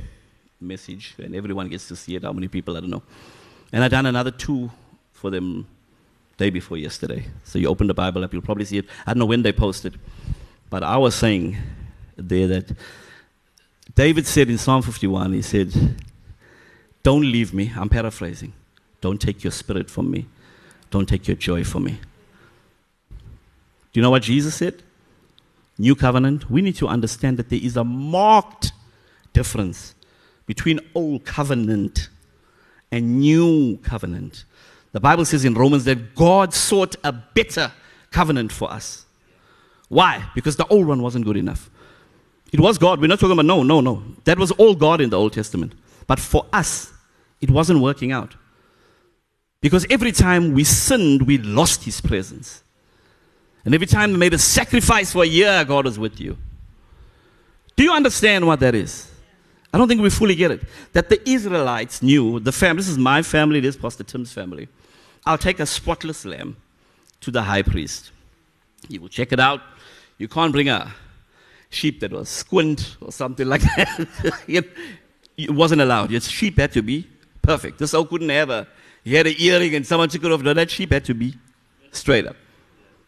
message, 0.59 1.14
and 1.18 1.35
everyone 1.35 1.68
gets 1.68 1.87
to 1.89 1.97
see 1.97 2.16
it. 2.16 2.22
How 2.24 2.33
many 2.33 2.49
people? 2.49 2.79
I 2.79 2.81
don't 2.81 2.89
know. 2.89 3.03
And 3.74 3.85
I 3.85 3.89
done 3.89 4.07
another 4.07 4.31
two 4.31 4.70
for 5.12 5.31
them 5.31 5.66
day 6.39 6.49
before 6.51 6.78
yesterday. 6.78 7.26
So 7.45 7.59
you 7.59 7.68
open 7.68 7.86
the 7.86 7.95
Bible 7.95 8.24
app, 8.24 8.32
you'll 8.32 8.43
probably 8.43 8.64
see 8.64 8.78
it. 8.78 8.86
I 9.07 9.12
don't 9.12 9.18
know 9.18 9.26
when 9.26 9.43
they 9.43 9.53
posted, 9.53 9.99
but 10.70 10.82
I 10.82 10.97
was 10.97 11.14
saying 11.14 11.59
there 12.16 12.47
that 12.47 12.72
David 13.95 14.26
said 14.26 14.49
in 14.49 14.57
Psalm 14.57 14.82
51, 14.82 15.32
he 15.32 15.43
said, 15.43 15.97
Don't 17.03 17.22
leave 17.22 17.53
me. 17.53 17.72
I'm 17.76 17.89
paraphrasing. 17.89 18.53
Don't 19.01 19.20
take 19.20 19.45
your 19.45 19.51
spirit 19.51 19.91
from 19.91 20.11
me. 20.11 20.26
Don't 20.91 21.09
take 21.09 21.28
your 21.28 21.36
joy 21.36 21.64
from 21.64 21.84
me. 21.84 21.99
Do 23.11 24.01
you 24.01 24.03
know 24.03 24.11
what 24.11 24.22
Jesus 24.22 24.55
said? 24.55 24.82
New 25.78 25.95
covenant. 25.95 26.51
We 26.51 26.62
need 26.62 26.76
to 26.76 26.89
understand 26.89 27.36
that 27.39 27.51
there 27.51 27.61
is 27.62 27.76
a 27.76 27.84
marked 27.84 28.72
difference 29.32 29.95
between 30.47 30.80
old 30.95 31.24
covenant 31.24 32.09
and 32.91 33.20
new 33.20 33.78
covenant. 33.82 34.45
The 34.93 35.01
Bible 35.01 35.24
says 35.24 35.45
in 35.45 35.55
Romans 35.55 35.84
that 35.84 36.14
God 36.14 36.55
sought 36.55 36.97
a 37.05 37.12
better 37.12 37.72
covenant 38.11 38.53
for 38.53 38.70
us. 38.70 39.05
Why? 39.89 40.28
Because 40.34 40.57
the 40.57 40.66
old 40.66 40.86
one 40.86 41.03
wasn't 41.03 41.24
good 41.24 41.36
enough. 41.36 41.70
It 42.53 42.61
was 42.61 42.78
God. 42.78 43.01
We're 43.01 43.09
not 43.09 43.20
talking 43.20 43.32
about 43.32 43.45
no, 43.45 43.62
no, 43.62 43.80
no. 43.80 44.03
That 44.24 44.39
was 44.39 44.51
all 44.53 44.74
God 44.74 45.01
in 45.01 45.11
the 45.11 45.18
Old 45.18 45.32
Testament. 45.32 45.74
But 46.07 46.18
for 46.18 46.47
us, 46.53 46.93
it 47.41 47.51
wasn't 47.51 47.80
working 47.80 48.12
out. 48.12 48.34
Because 49.61 49.86
every 49.91 50.12
time 50.12 50.55
we 50.55 50.64
sinned, 50.64 51.22
we 51.22 51.39
lost 51.39 51.84
His 51.84 52.01
presence. 52.01 52.62
And 53.64 53.74
every 53.74 53.86
time 53.86 54.12
we 54.12 54.18
made 54.18 54.34
a 54.34 54.39
sacrifice 54.39 55.12
for 55.12 55.24
a 55.24 55.26
year, 55.26 55.64
God 55.64 55.84
was 55.84 55.99
with 55.99 56.20
you. 56.20 56.39
Do 57.76 57.84
you 57.84 57.93
understand 57.93 58.47
what 58.47 58.61
that 58.61 58.74
is? 58.74 59.11
I 59.73 59.79
don't 59.79 59.89
think 59.89 60.01
we 60.01 60.11
fully 60.11 60.35
get 60.35 60.51
it. 60.51 60.62
That 60.93 61.09
the 61.09 61.21
Israelites 61.29 62.03
knew, 62.03 62.41
the 62.41 62.53
family, 62.53 62.81
this 62.81 62.89
is 62.89 62.99
my 62.99 63.23
family, 63.23 63.61
this 63.61 63.75
is 63.77 63.81
Pastor 63.81 64.05
Tim's 64.05 64.33
family. 64.33 64.69
I'll 65.27 65.39
take 65.39 65.61
a 65.61 65.66
spotless 65.66 66.25
lamb 66.25 66.57
to 67.21 67.31
the 67.31 67.43
high 67.43 67.62
priest. 67.62 68.12
He 68.89 68.99
will 68.99 69.09
check 69.09 69.33
it 69.33 69.41
out. 69.41 69.61
You 70.16 70.29
can't 70.29 70.53
bring 70.53 70.69
a 70.69 70.95
sheep 71.71 72.01
that 72.01 72.12
was 72.12 72.29
squint 72.29 72.97
or 73.01 73.12
something 73.12 73.47
like 73.47 73.61
that. 73.77 74.07
it 75.37 75.51
wasn't 75.51 75.81
allowed. 75.83 76.11
Your 76.11 76.21
sheep 76.21 76.59
had 76.59 76.73
to 76.73 76.83
be 76.83 77.07
perfect. 77.43 77.79
This 77.79 77.93
old 77.93 78.09
couldn't 78.09 78.31
have 78.31 78.51
a, 78.51 78.66
he 79.05 79.14
had 79.14 79.27
an 79.27 79.35
earring 79.39 79.75
and 79.75 79.87
someone 79.87 80.09
took 80.09 80.25
it 80.25 80.33
off. 80.33 80.41
No, 80.43 80.55
that 80.55 80.71
sheep 80.71 80.93
had 80.93 81.05
to 81.07 81.14
be 81.14 81.35
straight 81.93 82.27
up. 82.27 82.37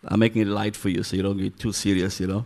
I'm 0.04 0.20
making 0.20 0.42
it 0.42 0.48
light 0.48 0.76
for 0.76 0.88
you 0.88 1.02
so 1.02 1.16
you 1.16 1.22
don't 1.22 1.36
get 1.36 1.58
too 1.58 1.72
serious, 1.72 2.20
you 2.20 2.26
know. 2.26 2.44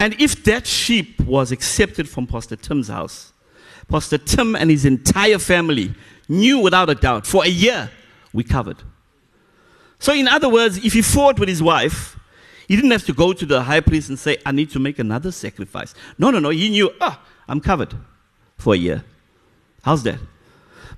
And 0.00 0.14
if 0.20 0.44
that 0.44 0.66
sheep 0.66 1.20
was 1.20 1.50
accepted 1.50 2.08
from 2.08 2.26
Pastor 2.26 2.56
Tim's 2.56 2.88
house, 2.88 3.32
Pastor 3.88 4.18
Tim 4.18 4.54
and 4.54 4.70
his 4.70 4.84
entire 4.84 5.38
family 5.38 5.94
knew 6.28 6.58
without 6.58 6.90
a 6.90 6.94
doubt 6.94 7.26
for 7.26 7.44
a 7.44 7.48
year 7.48 7.90
we 8.32 8.44
covered. 8.44 8.82
So, 9.98 10.12
in 10.12 10.28
other 10.28 10.48
words, 10.48 10.84
if 10.84 10.92
he 10.92 11.02
fought 11.02 11.40
with 11.40 11.48
his 11.48 11.62
wife, 11.62 12.16
he 12.68 12.76
didn't 12.76 12.90
have 12.90 13.04
to 13.06 13.12
go 13.12 13.32
to 13.32 13.46
the 13.46 13.62
high 13.62 13.80
priest 13.80 14.10
and 14.10 14.18
say, 14.18 14.36
I 14.44 14.52
need 14.52 14.70
to 14.70 14.78
make 14.78 14.98
another 14.98 15.32
sacrifice. 15.32 15.94
No, 16.18 16.30
no, 16.30 16.38
no. 16.38 16.50
He 16.50 16.68
knew, 16.68 16.92
oh, 17.00 17.18
I'm 17.48 17.60
covered 17.60 17.94
for 18.58 18.74
a 18.74 18.76
year. 18.76 19.04
How's 19.82 20.02
that? 20.02 20.20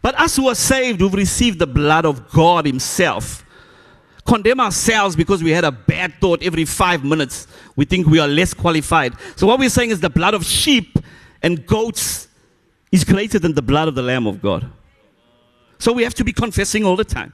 But 0.03 0.19
us 0.19 0.37
who 0.37 0.49
are 0.49 0.55
saved, 0.55 1.01
who've 1.01 1.15
received 1.15 1.59
the 1.59 1.67
blood 1.67 2.05
of 2.05 2.31
God 2.31 2.67
Himself, 2.67 3.45
condemn 4.27 4.61
ourselves 4.61 5.17
because 5.17 5.43
we 5.43 5.51
had 5.51 5.65
a 5.65 5.73
bad 5.73 6.15
thought 6.21 6.43
every 6.43 6.65
five 6.65 7.05
minutes. 7.05 7.47
We 7.77 7.85
think 7.85 8.07
we 8.07 8.19
are 8.19 8.29
less 8.29 8.55
qualified. 8.55 9.15
So, 9.37 9.47
what 9.47 9.59
we're 9.59 9.69
saying 9.69 9.91
is 9.91 10.01
the 10.01 10.11
blood 10.11 10.35
of 10.35 10.45
sheep 10.45 10.99
and 11.43 11.67
goats 11.67 12.29
is 12.93 13.05
greater 13.05 13.39
than 13.39 13.55
the 13.55 13.63
blood 13.63 13.89
of 13.89 13.95
the 13.95 14.03
Lamb 14.03 14.27
of 14.27 14.43
God. 14.43 14.71
So, 15.79 15.93
we 15.93 16.03
have 16.03 16.15
to 16.15 16.25
be 16.25 16.33
confessing 16.33 16.85
all 16.85 16.97
the 16.97 17.05
time. 17.05 17.33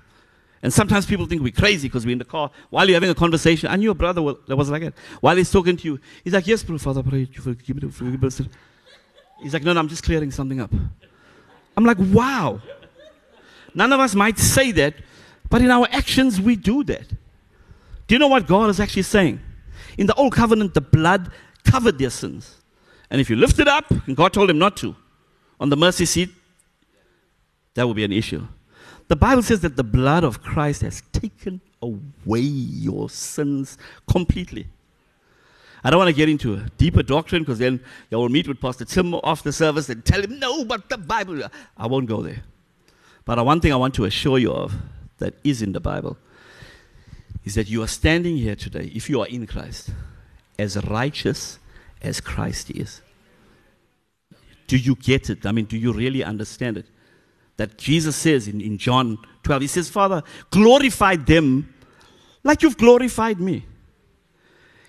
And 0.62 0.72
sometimes 0.72 1.06
people 1.06 1.26
think 1.26 1.42
we're 1.42 1.52
crazy 1.52 1.86
because 1.88 2.04
we're 2.04 2.12
in 2.12 2.18
the 2.18 2.24
car 2.24 2.50
while 2.70 2.86
you're 2.88 2.96
having 2.96 3.10
a 3.10 3.14
conversation. 3.14 3.68
I 3.68 3.76
knew 3.76 3.90
a 3.90 3.94
brother 3.94 4.20
that 4.48 4.56
was 4.56 4.70
like 4.70 4.82
that. 4.82 4.94
While 5.20 5.36
he's 5.36 5.50
talking 5.50 5.76
to 5.76 5.84
you, 5.84 6.00
he's 6.24 6.32
like, 6.32 6.46
Yes, 6.46 6.62
bro, 6.62 6.78
Father, 6.78 7.02
pray. 7.02 7.28
He's 9.42 9.52
like, 9.52 9.62
No, 9.62 9.72
no, 9.72 9.80
I'm 9.80 9.88
just 9.88 10.02
clearing 10.02 10.30
something 10.30 10.60
up. 10.60 10.72
I'm 11.76 11.84
like, 11.84 11.98
Wow. 12.00 12.60
None 13.74 13.92
of 13.92 14.00
us 14.00 14.14
might 14.14 14.38
say 14.38 14.72
that, 14.72 14.94
but 15.50 15.62
in 15.62 15.70
our 15.70 15.86
actions, 15.90 16.40
we 16.40 16.56
do 16.56 16.84
that. 16.84 17.08
Do 18.06 18.14
you 18.14 18.18
know 18.18 18.28
what 18.28 18.46
God 18.46 18.70
is 18.70 18.80
actually 18.80 19.02
saying? 19.02 19.40
In 19.98 20.06
the 20.06 20.14
old 20.14 20.32
covenant, 20.32 20.74
the 20.74 20.80
blood 20.80 21.30
covered 21.64 21.98
their 21.98 22.10
sins. 22.10 22.56
And 23.10 23.20
if 23.20 23.30
you 23.30 23.36
lift 23.36 23.58
it 23.58 23.68
up, 23.68 23.90
and 24.06 24.16
God 24.16 24.32
told 24.32 24.50
him 24.50 24.58
not 24.58 24.76
to, 24.78 24.96
on 25.60 25.70
the 25.70 25.76
mercy 25.76 26.04
seat, 26.04 26.30
that 27.74 27.86
would 27.86 27.96
be 27.96 28.04
an 28.04 28.12
issue. 28.12 28.46
The 29.08 29.16
Bible 29.16 29.42
says 29.42 29.60
that 29.60 29.76
the 29.76 29.84
blood 29.84 30.24
of 30.24 30.42
Christ 30.42 30.82
has 30.82 31.02
taken 31.12 31.60
away 31.80 32.40
your 32.40 33.08
sins 33.08 33.78
completely. 34.08 34.66
I 35.84 35.90
don't 35.90 35.98
want 35.98 36.08
to 36.08 36.16
get 36.16 36.28
into 36.28 36.54
a 36.54 36.68
deeper 36.78 37.04
doctrine 37.04 37.42
because 37.42 37.60
then 37.60 37.80
you 38.10 38.18
will 38.18 38.28
meet 38.28 38.48
with 38.48 38.60
Pastor 38.60 38.84
Tim 38.84 39.14
after 39.22 39.52
service 39.52 39.88
and 39.88 40.04
tell 40.04 40.20
him, 40.20 40.40
no, 40.40 40.64
but 40.64 40.88
the 40.88 40.98
Bible. 40.98 41.42
I 41.76 41.86
won't 41.86 42.06
go 42.06 42.22
there. 42.22 42.42
But 43.24 43.44
one 43.44 43.60
thing 43.60 43.72
I 43.72 43.76
want 43.76 43.94
to 43.94 44.04
assure 44.04 44.38
you 44.38 44.52
of 44.52 44.74
that 45.18 45.34
is 45.44 45.62
in 45.62 45.72
the 45.72 45.80
Bible 45.80 46.16
is 47.44 47.54
that 47.54 47.68
you 47.68 47.82
are 47.82 47.88
standing 47.88 48.36
here 48.36 48.56
today, 48.56 48.90
if 48.94 49.08
you 49.08 49.20
are 49.20 49.26
in 49.26 49.46
Christ, 49.46 49.90
as 50.58 50.76
righteous 50.84 51.58
as 52.02 52.20
Christ 52.20 52.70
is. 52.70 53.00
Do 54.66 54.76
you 54.76 54.96
get 54.96 55.30
it? 55.30 55.46
I 55.46 55.52
mean, 55.52 55.66
do 55.66 55.76
you 55.76 55.92
really 55.92 56.24
understand 56.24 56.76
it? 56.76 56.86
That 57.56 57.78
Jesus 57.78 58.16
says 58.16 58.48
in, 58.48 58.60
in 58.60 58.78
John 58.78 59.18
12, 59.44 59.62
He 59.62 59.68
says, 59.68 59.88
Father, 59.88 60.22
glorify 60.50 61.16
them 61.16 61.72
like 62.42 62.62
you've 62.62 62.76
glorified 62.76 63.40
me. 63.40 63.64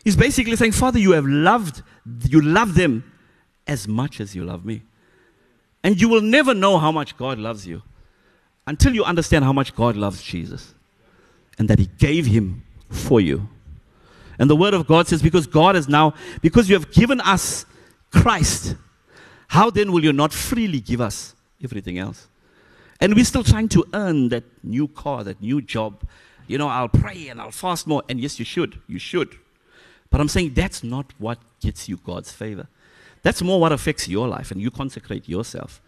He's 0.04 0.16
basically 0.16 0.56
saying, 0.56 0.72
Father, 0.72 1.00
you 1.00 1.12
have 1.12 1.26
loved, 1.26 1.84
you 2.28 2.42
love 2.42 2.76
them 2.76 3.12
as 3.68 3.88
much 3.88 4.20
as 4.20 4.36
you 4.36 4.44
love 4.44 4.66
me. 4.66 4.82
And 5.84 6.02
you 6.02 6.10
will 6.10 6.22
never 6.22 6.54
know 6.54 6.80
how 6.80 6.92
much 6.92 7.18
God 7.18 7.38
loves 7.38 7.68
you 7.68 7.84
until 8.68 8.94
you 8.94 9.04
understand 9.04 9.46
how 9.46 9.54
much 9.54 9.74
God 9.76 9.96
loves 9.96 10.22
Jesus 10.22 10.74
and 11.58 11.70
that 11.70 11.80
He 11.80 11.88
gave 11.98 12.28
Him 12.28 12.64
for 12.90 13.20
you. 13.20 13.48
And 14.38 14.50
the 14.50 14.56
Word 14.56 14.76
of 14.76 14.86
God 14.86 15.08
says, 15.08 15.22
because 15.24 15.48
God 15.48 15.76
is 15.76 15.88
now, 15.88 16.14
because 16.42 16.70
you 16.70 16.76
have 16.76 16.92
given 16.92 17.20
us 17.22 17.66
Christ, 18.12 18.76
how 19.48 19.70
then 19.70 19.92
will 19.92 20.04
you 20.04 20.14
not 20.14 20.34
freely 20.34 20.80
give 20.80 21.02
us 21.02 21.34
everything 21.64 21.98
else? 21.98 22.28
And 23.00 23.16
we're 23.16 23.26
still 23.26 23.44
trying 23.44 23.70
to 23.70 23.86
earn 23.94 24.30
that 24.30 24.44
new 24.64 24.88
car, 24.88 25.24
that 25.24 25.42
new 25.42 25.62
job. 25.62 26.04
You 26.48 26.58
know, 26.58 26.68
I'll 26.68 26.90
pray 26.90 27.30
and 27.30 27.40
I'll 27.40 27.52
fast 27.52 27.88
more. 27.88 28.04
And 28.10 28.20
yes, 28.20 28.38
you 28.38 28.46
should. 28.46 28.80
You 28.88 29.00
should. 29.00 29.38
But 30.10 30.22
I'm 30.22 30.28
saying 30.28 30.54
that's 30.54 30.84
not 30.84 31.14
what 31.18 31.40
gets 31.62 31.88
you 31.88 31.98
God's 31.98 32.32
favor. 32.32 32.68
That's 33.24 33.42
more 33.42 33.60
what 33.60 33.72
affects 33.72 34.08
your 34.08 34.28
life 34.28 34.52
and 34.52 34.62
you 34.62 34.72
consecrate 34.72 35.28
yourself. 35.28 35.82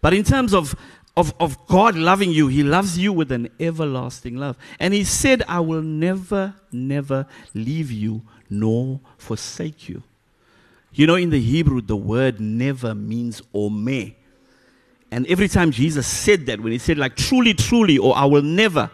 But 0.00 0.14
in 0.14 0.22
terms 0.22 0.54
of, 0.54 0.76
of, 1.18 1.34
of 1.40 1.66
God 1.66 1.96
loving 1.96 2.30
you, 2.30 2.46
He 2.46 2.62
loves 2.62 2.96
you 2.96 3.12
with 3.12 3.32
an 3.32 3.48
everlasting 3.58 4.36
love. 4.36 4.56
And 4.78 4.94
He 4.94 5.04
said, 5.04 5.42
I 5.48 5.60
will 5.60 5.82
never, 5.82 6.54
never 6.70 7.26
leave 7.54 7.90
you 7.90 8.22
nor 8.48 9.00
forsake 9.18 9.88
you. 9.88 10.02
You 10.92 11.06
know, 11.06 11.16
in 11.16 11.30
the 11.30 11.40
Hebrew, 11.40 11.80
the 11.80 11.96
word 11.96 12.40
never 12.40 12.94
means 12.94 13.42
ome. 13.52 14.14
And 15.10 15.26
every 15.26 15.48
time 15.48 15.70
Jesus 15.70 16.06
said 16.06 16.46
that, 16.46 16.60
when 16.60 16.72
he 16.72 16.78
said, 16.78 16.98
like, 16.98 17.16
truly, 17.16 17.54
truly, 17.54 17.98
or 17.98 18.16
I 18.16 18.24
will 18.24 18.42
never, 18.42 18.90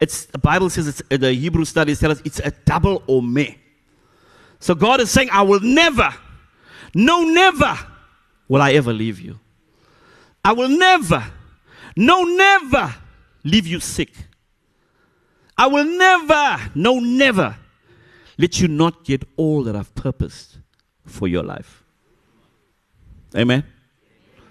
it's, 0.00 0.26
the 0.26 0.38
Bible 0.38 0.70
says, 0.70 0.88
it's, 0.88 1.02
the 1.08 1.32
Hebrew 1.32 1.64
studies 1.64 2.00
tell 2.00 2.10
us 2.10 2.22
it's 2.24 2.40
a 2.40 2.50
double 2.64 3.02
ome. 3.08 3.46
So 4.60 4.74
God 4.74 5.00
is 5.00 5.10
saying, 5.10 5.28
I 5.32 5.42
will 5.42 5.60
never, 5.60 6.14
no, 6.94 7.22
never 7.22 7.78
will 8.48 8.62
I 8.62 8.72
ever 8.72 8.92
leave 8.92 9.20
you. 9.20 9.38
I 10.44 10.52
will 10.52 10.68
never, 10.68 11.24
no, 11.96 12.24
never 12.24 12.94
leave 13.44 13.66
you 13.66 13.80
sick. 13.80 14.12
I 15.56 15.66
will 15.66 15.84
never, 15.84 16.70
no, 16.74 16.98
never 16.98 17.56
let 18.38 18.60
you 18.60 18.68
not 18.68 19.04
get 19.04 19.24
all 19.36 19.62
that 19.64 19.76
I've 19.76 19.94
purposed 19.94 20.58
for 21.04 21.28
your 21.28 21.42
life. 21.42 21.84
Amen. 23.36 23.64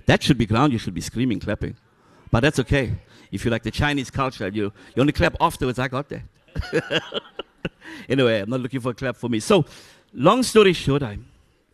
That 0.05 0.23
should 0.23 0.37
be 0.37 0.45
ground. 0.45 0.73
You 0.73 0.79
should 0.79 0.93
be 0.93 1.01
screaming, 1.01 1.39
clapping. 1.39 1.75
But 2.31 2.41
that's 2.41 2.59
okay. 2.59 2.93
If 3.31 3.45
you 3.45 3.51
like 3.51 3.63
the 3.63 3.71
Chinese 3.71 4.09
culture, 4.09 4.47
you, 4.47 4.71
you 4.95 5.01
only 5.01 5.13
clap 5.13 5.35
afterwards. 5.39 5.79
I 5.79 5.87
got 5.87 6.09
that. 6.09 7.03
anyway, 8.09 8.39
I'm 8.39 8.49
not 8.49 8.59
looking 8.59 8.79
for 8.79 8.91
a 8.91 8.93
clap 8.93 9.15
for 9.15 9.29
me. 9.29 9.39
So, 9.39 9.65
long 10.13 10.43
story 10.43 10.73
short, 10.73 11.03
I, 11.03 11.19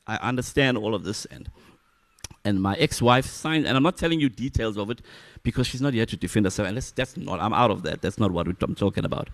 I 0.05 0.17
understand 0.17 0.77
all 0.77 0.93
of 0.93 1.03
this. 1.03 1.25
And, 1.25 1.49
and 2.47 2.61
my 2.61 2.75
ex 2.75 3.01
wife 3.01 3.25
signed, 3.25 3.67
and 3.67 3.75
I'm 3.75 3.83
not 3.83 3.97
telling 3.97 4.19
you 4.21 4.29
details 4.29 4.77
of 4.77 4.89
it 4.89 5.01
because 5.43 5.67
she's 5.67 5.81
not 5.81 5.93
here 5.93 6.05
to 6.05 6.15
defend 6.15 6.45
herself. 6.45 6.67
And 6.69 6.77
that's, 6.77 6.91
that's 6.91 7.17
not, 7.17 7.41
I'm 7.41 7.53
out 7.53 7.71
of 7.71 7.83
that. 7.83 8.01
That's 8.01 8.17
not 8.17 8.31
what 8.31 8.47
I'm 8.47 8.75
talking 8.75 9.03
about. 9.03 9.29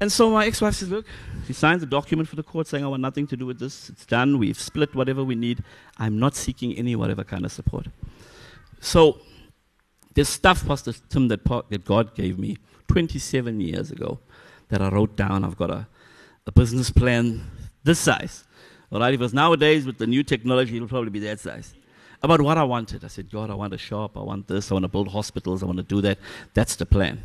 And 0.00 0.10
so 0.10 0.30
my 0.30 0.46
ex 0.46 0.60
wife 0.60 0.74
says, 0.74 0.90
Look, 0.90 1.06
she 1.46 1.52
signs 1.52 1.82
a 1.84 1.86
document 1.86 2.28
for 2.28 2.34
the 2.34 2.42
court 2.42 2.66
saying, 2.66 2.84
I 2.84 2.88
want 2.88 3.02
nothing 3.02 3.28
to 3.28 3.36
do 3.36 3.46
with 3.46 3.60
this. 3.60 3.90
It's 3.90 4.04
done. 4.06 4.38
We've 4.38 4.58
split 4.58 4.94
whatever 4.94 5.22
we 5.22 5.36
need. 5.36 5.62
I'm 5.98 6.18
not 6.18 6.34
seeking 6.34 6.76
any 6.76 6.96
whatever 6.96 7.22
kind 7.22 7.44
of 7.44 7.52
support. 7.52 7.86
So 8.80 9.20
this 10.14 10.28
stuff, 10.28 10.66
Pastor 10.66 10.92
Tim, 11.10 11.28
that, 11.28 11.44
that 11.44 11.84
God 11.84 12.14
gave 12.16 12.38
me 12.38 12.56
27 12.88 13.60
years 13.60 13.92
ago 13.92 14.18
that 14.70 14.82
I 14.82 14.88
wrote 14.88 15.14
down. 15.16 15.44
I've 15.44 15.56
got 15.56 15.70
a, 15.70 15.86
a 16.46 16.52
business 16.52 16.90
plan 16.90 17.48
this 17.84 18.00
size. 18.00 18.44
All 18.90 18.98
right, 18.98 19.14
if 19.14 19.20
it 19.20 19.22
was 19.22 19.34
nowadays 19.34 19.86
with 19.86 19.98
the 19.98 20.06
new 20.06 20.24
technology, 20.24 20.74
it'll 20.74 20.88
probably 20.88 21.10
be 21.10 21.20
that 21.20 21.38
size. 21.38 21.74
About 22.22 22.40
what 22.42 22.58
I 22.58 22.64
wanted. 22.64 23.04
I 23.04 23.08
said, 23.08 23.30
God, 23.30 23.50
I 23.50 23.54
want 23.54 23.72
a 23.72 23.78
shop. 23.78 24.16
I 24.16 24.20
want 24.20 24.46
this. 24.46 24.70
I 24.70 24.74
want 24.74 24.84
to 24.84 24.88
build 24.88 25.08
hospitals. 25.08 25.62
I 25.62 25.66
want 25.66 25.78
to 25.78 25.82
do 25.82 26.00
that. 26.02 26.18
That's 26.52 26.76
the 26.76 26.86
plan. 26.86 27.22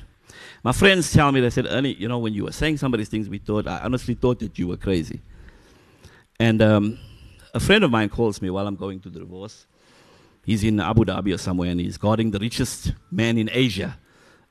My 0.63 0.71
friends 0.71 1.11
tell 1.11 1.31
me, 1.31 1.41
they 1.41 1.49
said, 1.49 1.67
Ernie, 1.67 1.93
you 1.93 2.07
know, 2.07 2.19
when 2.19 2.33
you 2.33 2.45
were 2.45 2.51
saying 2.51 2.77
some 2.77 2.93
of 2.93 2.97
these 2.97 3.09
things, 3.09 3.29
we 3.29 3.37
thought, 3.37 3.67
I 3.67 3.79
honestly 3.79 4.13
thought 4.13 4.39
that 4.39 4.57
you 4.57 4.67
were 4.67 4.77
crazy. 4.77 5.21
And 6.39 6.61
um, 6.61 6.99
a 7.53 7.59
friend 7.59 7.83
of 7.83 7.91
mine 7.91 8.09
calls 8.09 8.41
me 8.41 8.49
while 8.49 8.67
I'm 8.67 8.75
going 8.75 8.99
to 9.01 9.09
the 9.09 9.19
divorce. 9.19 9.65
He's 10.45 10.63
in 10.63 10.79
Abu 10.79 11.05
Dhabi 11.05 11.33
or 11.33 11.37
somewhere, 11.37 11.71
and 11.71 11.79
he's 11.79 11.97
guarding 11.97 12.31
the 12.31 12.39
richest 12.39 12.93
man 13.11 13.37
in 13.37 13.49
Asia, 13.51 13.97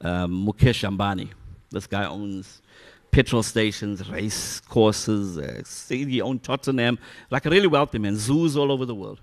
um, 0.01 0.47
Mukesh 0.47 0.89
Ambani. 0.89 1.31
This 1.71 1.87
guy 1.87 2.05
owns 2.05 2.63
petrol 3.11 3.43
stations, 3.43 4.09
race 4.09 4.61
courses, 4.61 5.39
uh, 5.39 5.63
he 5.89 6.21
owns 6.21 6.43
Tottenham, 6.43 6.99
like 7.31 7.47
a 7.47 7.51
really 7.51 7.69
wealthy 7.69 7.99
man, 7.99 8.17
zoos 8.17 8.57
all 8.57 8.73
over 8.73 8.85
the 8.85 8.95
world. 8.95 9.21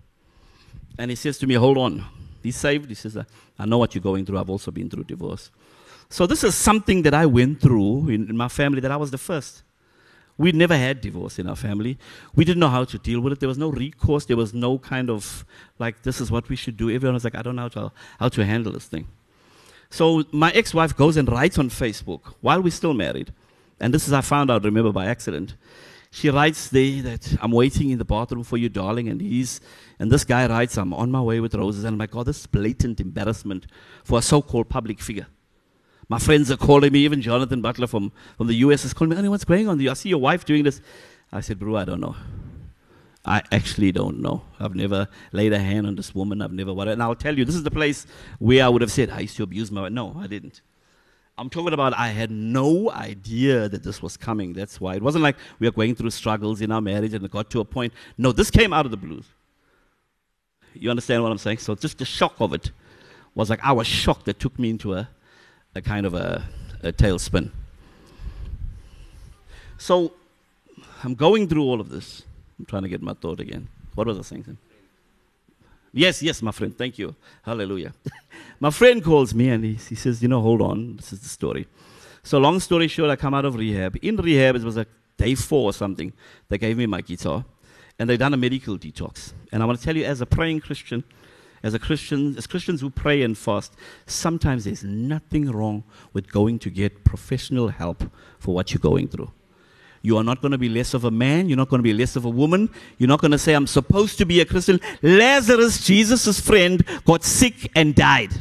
And 0.98 1.10
he 1.12 1.16
says 1.16 1.38
to 1.40 1.48
me, 1.48 1.56
Hold 1.56 1.78
on. 1.78 2.06
He's 2.44 2.56
saved. 2.56 2.90
He 2.90 2.96
says, 2.96 3.18
I 3.60 3.66
know 3.66 3.78
what 3.78 3.94
you're 3.94 4.02
going 4.02 4.26
through. 4.26 4.40
I've 4.40 4.50
also 4.50 4.72
been 4.72 4.90
through 4.90 5.04
divorce. 5.04 5.52
So 6.10 6.26
this 6.26 6.44
is 6.44 6.56
something 6.56 7.04
that 7.04 7.14
I 7.14 7.26
went 7.26 7.62
through 7.62 8.10
in, 8.10 8.30
in 8.30 8.36
my 8.36 8.48
family 8.48 8.82
that 8.82 8.92
I 8.92 8.98
was 8.98 9.12
the 9.12 9.18
first. 9.18 9.64
We 10.38 10.52
never 10.52 10.76
had 10.76 11.02
divorce 11.02 11.38
in 11.38 11.48
our 11.48 11.56
family. 11.56 11.98
We 12.36 12.46
didn't 12.46 12.60
know 12.60 12.70
how 12.70 12.84
to 12.84 12.98
deal 12.98 13.22
with 13.22 13.34
it. 13.34 13.40
There 13.40 13.50
was 13.50 13.60
no 13.60 13.70
recourse. 13.70 14.26
There 14.26 14.38
was 14.38 14.54
no 14.54 14.80
kind 14.80 15.10
of 15.10 15.46
like, 15.78 16.02
this 16.02 16.20
is 16.20 16.32
what 16.32 16.50
we 16.50 16.56
should 16.56 16.78
do. 16.78 16.90
Everyone 16.90 17.14
was 17.14 17.24
like, 17.24 17.36
I 17.36 17.44
don't 17.44 17.56
know 17.56 17.64
how 17.64 17.68
to, 17.68 17.92
how 18.20 18.30
to 18.30 18.46
handle 18.46 18.74
this 18.74 18.86
thing. 18.86 19.08
So 19.92 20.24
my 20.32 20.52
ex-wife 20.52 20.98
goes 20.98 21.18
and 21.18 21.30
writes 21.32 21.60
on 21.60 21.70
Facebook 21.70 22.34
while 22.42 22.62
we're 22.62 22.72
still 22.72 22.94
married. 22.94 23.34
And 23.80 23.94
this 23.94 24.08
is 24.08 24.14
I 24.14 24.22
found 24.22 24.50
out, 24.50 24.64
remember, 24.64 24.92
by 24.92 25.06
accident. 25.06 25.56
She 26.14 26.30
writes 26.30 26.68
there 26.68 27.02
that 27.04 27.38
I'm 27.42 27.52
waiting 27.52 27.90
in 27.90 27.98
the 27.98 28.06
bathroom 28.06 28.44
for 28.44 28.58
you, 28.58 28.68
darling. 28.68 29.08
And 29.08 29.22
he's, 29.22 29.62
and 29.98 30.12
this 30.12 30.26
guy 30.26 30.46
writes, 30.46 30.78
I'm 30.78 30.94
on 30.94 31.10
my 31.10 31.22
way 31.22 31.40
with 31.40 31.56
roses. 31.56 31.86
And 31.86 31.94
I'm 31.94 32.00
like, 32.00 32.12
God, 32.12 32.26
this 32.26 32.42
is 32.42 32.48
blatant 32.48 33.00
embarrassment 33.00 33.66
for 34.04 34.20
a 34.20 34.22
so-called 34.22 34.68
public 34.68 35.00
figure. 35.00 35.28
My 36.10 36.20
friends 36.20 36.52
are 36.52 36.58
calling 36.58 36.92
me, 36.92 37.00
even 37.00 37.22
Jonathan 37.22 37.62
Butler 37.62 37.88
from, 37.88 38.12
from 38.36 38.48
the 38.48 38.56
US 38.56 38.84
is 38.84 38.94
calling 38.94 39.22
me, 39.22 39.30
what's 39.30 39.46
going 39.46 39.70
on? 39.70 39.88
I 39.88 39.94
see 39.94 40.10
your 40.10 40.18
wife 40.20 40.44
doing 40.44 40.64
this. 40.64 40.82
I 41.32 41.40
said, 41.40 41.58
bro, 41.58 41.78
I 41.78 41.86
don't 41.86 42.02
know. 42.02 42.18
I 43.24 43.42
actually 43.52 43.94
don't 43.94 44.20
know. 44.20 44.44
I've 44.60 44.76
never 44.76 45.08
laid 45.32 45.54
a 45.54 45.60
hand 45.60 45.88
on 45.88 45.96
this 45.96 46.14
woman. 46.14 46.42
I've 46.42 46.52
never. 46.52 46.72
And 46.90 47.02
I'll 47.02 47.16
tell 47.16 47.38
you, 47.38 47.46
this 47.46 47.56
is 47.56 47.64
the 47.64 47.72
place 47.72 48.06
where 48.40 48.66
I 48.66 48.68
would 48.68 48.82
have 48.82 48.92
said, 48.92 49.12
I 49.12 49.22
used 49.22 49.38
to 49.38 49.44
abuse 49.44 49.72
my 49.72 49.84
wife. 49.84 49.92
No, 49.94 50.18
I 50.20 50.28
didn't. 50.28 50.60
I'm 51.38 51.50
talking 51.50 51.74
about 51.74 51.94
I 51.98 52.10
had 52.10 52.30
no 52.30 52.92
idea 52.92 53.68
that 53.70 53.84
this 53.84 54.02
was 54.02 54.18
coming. 54.18 54.54
That's 54.54 54.80
why. 54.80 54.96
It 54.96 55.02
wasn't 55.02 55.24
like 55.24 55.38
we 55.60 55.68
were 55.68 55.72
going 55.72 55.96
through 55.96 56.12
struggles 56.12 56.62
in 56.62 56.72
our 56.72 56.82
marriage 56.82 57.14
and 57.14 57.26
it 57.26 57.32
got 57.32 57.50
to 57.52 57.60
a 57.62 57.66
point. 57.66 57.94
No, 58.18 58.32
this 58.32 58.52
came 58.52 58.74
out 58.74 58.86
of 58.86 58.92
the 58.92 58.98
blues. 58.98 59.26
You 60.74 60.90
understand 60.90 61.24
what 61.24 61.32
I'm 61.32 61.38
saying? 61.38 61.58
So 61.60 61.76
just 61.76 61.98
the 61.98 62.06
shock 62.06 62.36
of 62.40 62.54
it 62.54 62.72
was 63.34 63.50
like 63.50 63.64
I 63.64 63.72
was 63.72 63.88
shocked 63.88 64.26
that 64.26 64.40
took 64.40 64.58
me 64.60 64.70
into 64.70 64.94
a 64.94 65.10
a 65.76 65.82
kind 65.82 66.06
of 66.06 66.14
a, 66.14 66.44
a 66.84 66.92
tailspin. 66.92 67.52
So 69.78 70.14
I'm 71.04 71.16
going 71.16 71.48
through 71.48 71.64
all 71.64 71.82
of 71.82 71.90
this. 71.90 72.24
I'm 72.60 72.66
trying 72.66 72.84
to 72.84 72.90
get 72.90 73.02
my 73.02 73.14
thought 73.14 73.40
again. 73.40 73.68
What 73.96 74.08
was 74.08 74.20
I 74.20 74.22
saying? 74.22 74.58
Yes, 75.94 76.24
yes, 76.24 76.42
my 76.42 76.52
friend. 76.52 76.78
Thank 76.78 76.98
you. 76.98 77.16
Hallelujah. 77.44 77.94
my 78.60 78.70
friend 78.70 79.04
calls 79.04 79.34
me 79.34 79.50
and 79.50 79.64
he, 79.64 79.74
he 79.74 79.96
says, 79.96 80.22
You 80.22 80.30
know, 80.30 80.42
hold 80.42 80.62
on. 80.62 80.96
This 80.98 81.14
is 81.14 81.20
the 81.22 81.30
story. 81.30 81.68
So, 82.24 82.38
long 82.38 82.60
story 82.60 82.88
short, 82.88 83.10
I 83.10 83.16
come 83.16 83.34
out 83.34 83.46
of 83.46 83.56
rehab. 83.56 83.98
In 84.02 84.16
rehab, 84.16 84.56
it 84.56 84.64
was 84.64 84.78
like 84.78 84.88
day 85.18 85.36
four 85.36 85.70
or 85.70 85.74
something. 85.74 86.14
They 86.50 86.58
gave 86.58 86.78
me 86.78 86.86
my 86.86 87.02
guitar 87.02 87.46
and 88.00 88.10
they 88.10 88.18
done 88.18 88.34
a 88.34 88.38
medical 88.38 88.78
detox. 88.78 89.34
And 89.52 89.62
I 89.62 89.66
want 89.66 89.80
to 89.80 89.84
tell 89.84 89.96
you, 89.96 90.06
as 90.06 90.22
a 90.22 90.26
praying 90.26 90.62
Christian, 90.62 91.04
as 91.64 91.74
a 91.74 91.80
Christian, 91.80 92.36
as 92.38 92.48
Christians 92.48 92.82
who 92.82 92.90
pray 92.90 93.22
and 93.22 93.38
fast, 93.38 93.76
sometimes 94.06 94.64
there's 94.64 94.84
nothing 94.84 95.52
wrong 95.52 95.84
with 96.14 96.32
going 96.32 96.58
to 96.60 96.70
get 96.70 97.04
professional 97.04 97.68
help 97.68 98.04
for 98.40 98.56
what 98.56 98.74
you're 98.74 98.80
going 98.80 99.08
through. 99.08 99.32
You 100.02 100.18
are 100.18 100.24
not 100.24 100.42
going 100.42 100.52
to 100.52 100.58
be 100.58 100.70
less 100.70 100.94
of 100.94 101.06
a 101.06 101.12
man. 101.12 101.48
You're 101.48 101.58
not 101.58 101.70
going 101.70 101.80
to 101.80 101.84
be 101.84 101.94
less 101.94 102.16
of 102.16 102.26
a 102.26 102.30
woman. 102.30 102.70
You're 102.98 103.08
not 103.08 103.22
going 103.22 103.32
to 103.32 103.38
say, 103.38 103.54
I'm 103.54 103.68
supposed 103.68 104.18
to 104.18 104.26
be 104.26 104.42
a 104.42 104.46
Christian. 104.46 104.80
Lazarus, 105.02 105.86
Jesus' 105.86 106.40
friend, 106.40 106.84
got 107.06 107.24
sick 107.24 107.70
and 107.76 107.94
died. 107.94 108.32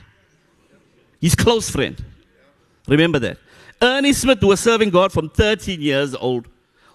His 1.21 1.35
close 1.35 1.69
friend. 1.69 2.03
Remember 2.89 3.19
that. 3.19 3.39
Ernie 3.83 4.13
Smith 4.13 4.41
who 4.41 4.49
was 4.49 4.61
serving 4.61 4.91
God 4.91 5.13
from 5.13 5.29
13 5.31 5.81
years 5.81 6.15
old, 6.15 6.49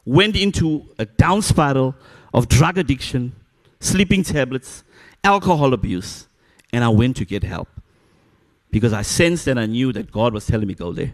went 0.05 0.35
into 0.35 0.87
a 0.99 1.05
down 1.05 1.41
spiral 1.41 1.95
of 2.33 2.47
drug 2.47 2.77
addiction, 2.77 3.33
sleeping 3.79 4.23
tablets, 4.23 4.83
alcohol 5.23 5.73
abuse, 5.73 6.27
and 6.71 6.83
I 6.83 6.89
went 6.89 7.17
to 7.17 7.25
get 7.25 7.43
help 7.43 7.67
because 8.69 8.93
I 8.93 9.01
sensed 9.01 9.47
and 9.47 9.59
I 9.59 9.65
knew 9.65 9.93
that 9.93 10.11
God 10.11 10.33
was 10.33 10.45
telling 10.45 10.67
me 10.67 10.73
go 10.73 10.91
there. 10.91 11.13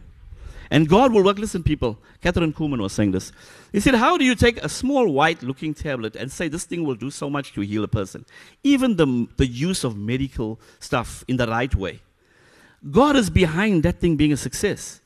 And 0.72 0.88
God 0.88 1.12
will 1.12 1.24
work. 1.24 1.38
Listen, 1.38 1.64
people, 1.64 2.00
Kathryn 2.24 2.54
Kuhlman 2.54 2.82
was 2.82 2.94
saying 2.94 3.12
this. 3.12 3.34
He 3.74 3.82
said, 3.82 3.94
How 3.94 4.18
do 4.18 4.24
you 4.24 4.36
take 4.36 4.64
a 4.64 4.70
small 4.70 5.12
white 5.12 5.44
looking 5.44 5.74
tablet 5.74 6.16
and 6.16 6.32
say 6.32 6.48
this 6.48 6.64
thing 6.64 6.86
will 6.86 6.96
do 6.96 7.12
so 7.12 7.30
much 7.30 7.54
to 7.54 7.62
heal 7.62 7.84
a 7.84 7.90
person? 7.90 8.26
Even 8.64 8.96
the, 8.96 9.28
the 9.36 9.46
use 9.46 9.84
of 9.84 9.98
medical 9.98 10.62
stuff 10.80 11.26
in 11.28 11.36
the 11.36 11.46
right 11.46 11.76
way. 11.76 12.00
God 12.90 13.18
is 13.18 13.30
behind 13.30 13.84
that 13.84 14.00
thing 14.00 14.16
being 14.16 14.32
a 14.32 14.38
success. 14.38 15.02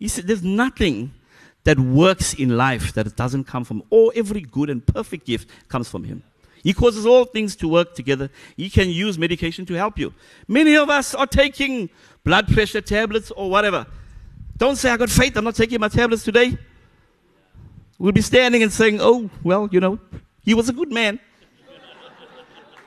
He 0.00 0.08
said, 0.08 0.26
There's 0.26 0.42
nothing 0.42 1.14
that 1.62 1.78
works 1.78 2.34
in 2.34 2.56
life 2.56 2.92
that 2.94 3.14
doesn't 3.14 3.44
come 3.44 3.62
from, 3.62 3.84
or 3.90 4.12
every 4.16 4.40
good 4.40 4.68
and 4.68 4.84
perfect 4.84 5.26
gift 5.26 5.48
comes 5.68 5.88
from 5.88 6.02
Him. 6.02 6.24
He 6.64 6.72
causes 6.74 7.06
all 7.06 7.24
things 7.24 7.54
to 7.56 7.68
work 7.68 7.94
together. 7.94 8.30
He 8.56 8.68
can 8.68 8.90
use 8.90 9.16
medication 9.16 9.64
to 9.66 9.74
help 9.74 9.96
you. 9.96 10.12
Many 10.48 10.74
of 10.74 10.90
us 10.90 11.14
are 11.14 11.26
taking 11.26 11.88
blood 12.24 12.48
pressure 12.48 12.80
tablets 12.80 13.30
or 13.30 13.48
whatever. 13.48 13.86
Don't 14.56 14.76
say, 14.76 14.90
I 14.90 14.96
got 14.96 15.10
faith, 15.10 15.36
I'm 15.36 15.44
not 15.44 15.56
taking 15.56 15.80
my 15.80 15.88
tablets 15.88 16.22
today. 16.22 16.56
We'll 17.98 18.12
be 18.12 18.20
standing 18.20 18.62
and 18.62 18.72
saying, 18.72 18.98
Oh, 19.00 19.30
well, 19.42 19.68
you 19.70 19.80
know, 19.80 19.98
he 20.42 20.54
was 20.54 20.68
a 20.68 20.72
good 20.72 20.92
man. 20.92 21.18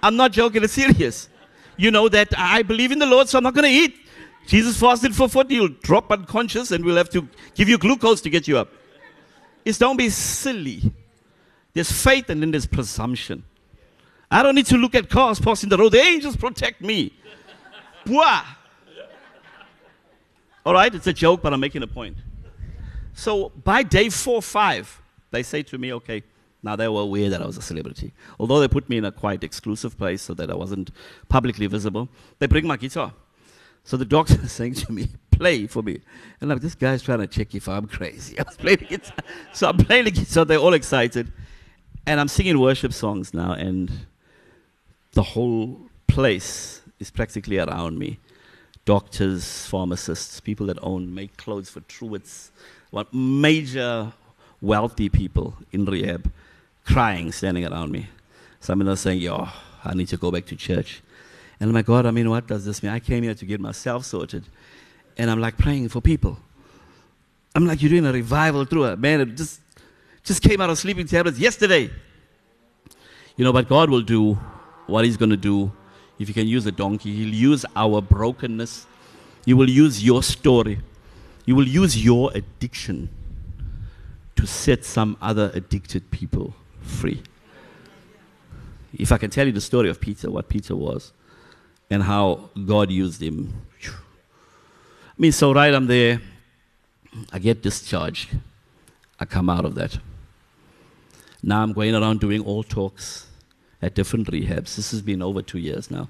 I'm 0.02 0.16
not 0.16 0.32
joking, 0.32 0.64
it's 0.64 0.74
serious. 0.74 1.30
You 1.76 1.92
know 1.92 2.10
that 2.10 2.30
I 2.38 2.64
believe 2.64 2.92
in 2.92 3.00
the 3.00 3.06
Lord, 3.06 3.30
so 3.30 3.38
I'm 3.38 3.44
not 3.44 3.54
going 3.54 3.66
to 3.66 3.72
eat. 3.72 4.08
Jesus 4.46 4.80
fasted 4.80 5.14
for 5.14 5.28
40, 5.28 5.54
you'll 5.54 5.68
drop 5.68 6.10
unconscious 6.12 6.72
and 6.72 6.84
we'll 6.84 6.96
have 6.96 7.10
to 7.10 7.28
give 7.54 7.68
you 7.68 7.78
glucose 7.78 8.22
to 8.22 8.30
get 8.30 8.48
you 8.48 8.58
up. 8.58 8.70
It's 9.66 9.78
don't 9.78 9.98
be 9.98 10.10
silly. 10.10 10.94
There's 11.74 11.92
faith 11.92 12.30
and 12.30 12.42
then 12.42 12.52
there's 12.52 12.66
presumption. 12.66 13.44
I 14.32 14.44
don't 14.44 14.56
need 14.56 14.66
to 14.68 14.78
look 14.78 14.96
at 14.96 15.10
cars 15.10 15.40
passing 15.40 15.70
the 15.70 15.78
road. 15.78 15.92
The 15.92 16.00
angels 16.00 16.38
protect 16.38 16.82
me. 16.82 17.14
Bwah. 18.06 18.44
All 20.68 20.74
right, 20.74 20.94
it's 20.94 21.08
a 21.08 21.14
joke, 21.14 21.42
but 21.42 21.54
I'm 21.54 21.62
making 21.62 21.82
a 21.84 21.88
point. 21.88 22.18
So 23.14 23.54
by 23.64 23.84
day 23.84 24.10
four, 24.10 24.36
or 24.36 24.42
five, 24.42 25.02
they 25.32 25.42
say 25.42 25.64
to 25.64 25.78
me, 25.78 25.94
okay, 25.94 26.24
now 26.62 26.76
they 26.76 26.90
were 26.90 27.04
aware 27.04 27.30
that 27.30 27.42
I 27.42 27.46
was 27.46 27.56
a 27.56 27.62
celebrity. 27.62 28.12
Although 28.38 28.60
they 28.60 28.68
put 28.68 28.90
me 28.90 28.98
in 28.98 29.06
a 29.06 29.12
quite 29.14 29.46
exclusive 29.46 29.98
place 29.98 30.22
so 30.22 30.34
that 30.34 30.52
I 30.52 30.56
wasn't 30.56 30.92
publicly 31.30 31.68
visible, 31.68 32.10
they 32.40 32.48
bring 32.48 32.68
my 32.68 32.76
guitar. 32.76 33.14
So 33.86 33.96
the 33.96 34.04
doctor 34.04 34.42
is 34.44 34.52
saying 34.52 34.74
to 34.74 34.92
me, 34.92 35.08
play 35.32 35.68
for 35.68 35.82
me. 35.82 36.02
And 36.42 36.50
like, 36.50 36.60
this 36.60 36.76
guy's 36.76 37.02
trying 37.02 37.20
to 37.20 37.28
check 37.28 37.56
if 37.56 37.70
I'm 37.70 37.88
crazy. 37.88 38.38
I 38.40 38.44
was 38.44 38.58
playing 38.58 38.80
the 38.80 38.86
guitar. 38.88 39.24
So 39.54 39.70
I'm 39.70 39.78
playing 39.78 40.04
the 40.04 40.12
guitar, 40.12 40.44
they're 40.44 40.58
all 40.58 40.74
excited. 40.74 41.32
And 42.06 42.20
I'm 42.20 42.28
singing 42.28 42.60
worship 42.60 42.92
songs 42.92 43.34
now, 43.34 43.54
and 43.54 43.90
the 45.14 45.24
whole 45.24 45.90
place 46.08 46.82
is 47.00 47.10
practically 47.10 47.58
around 47.58 47.98
me 47.98 48.20
doctors, 48.88 49.66
pharmacists, 49.66 50.40
people 50.40 50.66
that 50.68 50.80
own, 50.82 51.14
make 51.14 51.36
clothes 51.36 51.70
for 51.70 51.82
Truworths, 51.82 52.52
what 52.90 53.14
major 53.14 54.14
wealthy 54.62 55.10
people 55.10 55.56
in 55.74 55.84
rehab 55.84 56.32
crying, 56.86 57.34
standing 57.34 57.66
around 57.66 57.92
me. 57.92 58.08
Some 58.62 58.80
of 58.80 58.86
them 58.86 58.94
are 58.94 58.98
saying, 58.98 59.20
yo, 59.20 59.50
I 59.84 59.94
need 59.94 60.08
to 60.08 60.16
go 60.16 60.32
back 60.32 60.46
to 60.46 60.56
church. 60.56 61.04
And 61.60 61.70
I'm 61.70 61.74
like, 61.74 61.86
God, 61.86 62.06
I 62.06 62.12
mean, 62.12 62.30
what 62.30 62.48
does 62.48 62.64
this 62.64 62.82
mean? 62.82 62.94
I 62.94 63.00
came 63.00 63.24
here 63.24 63.36
to 63.36 63.46
get 63.46 63.60
myself 63.60 64.06
sorted. 64.06 64.46
And 65.18 65.30
I'm 65.30 65.42
like 65.42 65.58
praying 65.58 65.90
for 65.90 66.00
people. 66.00 66.38
I'm 67.56 67.68
like, 67.68 67.82
you're 67.82 67.90
doing 67.90 68.06
a 68.06 68.14
revival 68.14 68.64
through 68.64 68.86
it. 68.86 69.00
Man, 69.00 69.20
it 69.20 69.36
just, 69.36 69.60
just 70.24 70.42
came 70.42 70.62
out 70.62 70.70
of 70.70 70.78
sleeping 70.78 71.08
tablets 71.08 71.40
yesterday. 71.40 71.92
You 73.36 73.44
know, 73.44 73.52
but 73.52 73.68
God 73.68 73.90
will 73.90 74.02
do 74.02 74.36
what 74.86 75.04
He's 75.04 75.18
going 75.18 75.32
to 75.32 75.38
do 75.38 75.74
if 76.20 76.28
you 76.28 76.34
can 76.34 76.48
use 76.48 76.66
a 76.66 76.72
donkey, 76.72 77.14
he'll 77.16 77.34
use 77.34 77.66
our 77.76 78.02
brokenness. 78.02 78.88
He 79.46 79.54
will 79.54 79.70
use 79.70 80.04
your 80.04 80.24
story. 80.24 80.80
He 81.46 81.54
will 81.54 81.68
use 81.68 82.04
your 82.04 82.32
addiction 82.34 83.10
to 84.36 84.48
set 84.48 84.84
some 84.84 85.18
other 85.22 85.52
addicted 85.54 86.10
people 86.12 86.54
free. 86.82 87.22
If 88.94 89.12
I 89.12 89.18
can 89.18 89.30
tell 89.30 89.46
you 89.46 89.54
the 89.54 89.62
story 89.62 89.90
of 89.90 90.02
Peter, 90.02 90.32
what 90.32 90.50
Peter 90.50 90.76
was, 90.76 91.12
and 91.90 92.04
how 92.04 92.50
God 92.66 92.92
used 92.92 93.22
him. 93.22 93.54
I 93.86 95.14
mean, 95.18 95.32
so 95.32 95.54
right, 95.54 95.74
I'm 95.74 95.88
there. 95.88 96.22
I 97.32 97.40
get 97.40 97.62
discharged. 97.62 98.30
I 99.20 99.26
come 99.26 99.50
out 99.50 99.66
of 99.66 99.76
that. 99.76 99.98
Now 101.42 101.62
I'm 101.62 101.74
going 101.74 101.96
around 101.96 102.20
doing 102.20 102.42
all 102.42 102.64
talks 102.64 103.27
at 103.82 103.96
different 103.96 104.30
rehabs. 104.32 104.76
This 104.76 104.92
has 104.92 105.02
been 105.02 105.22
over 105.22 105.42
two 105.42 105.60
years 105.60 105.92
now. 105.92 106.10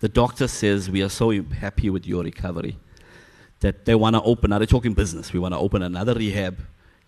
The 0.00 0.08
doctor 0.08 0.48
says, 0.48 0.90
We 0.90 1.02
are 1.02 1.08
so 1.08 1.30
happy 1.42 1.90
with 1.90 2.06
your 2.06 2.22
recovery 2.22 2.76
that 3.60 3.84
they 3.84 3.94
want 3.94 4.14
to 4.14 4.22
open, 4.22 4.50
now 4.50 4.58
they're 4.58 4.66
talking 4.66 4.94
business, 4.94 5.32
we 5.32 5.40
want 5.40 5.54
to 5.54 5.58
open 5.58 5.82
another 5.82 6.14
rehab. 6.14 6.58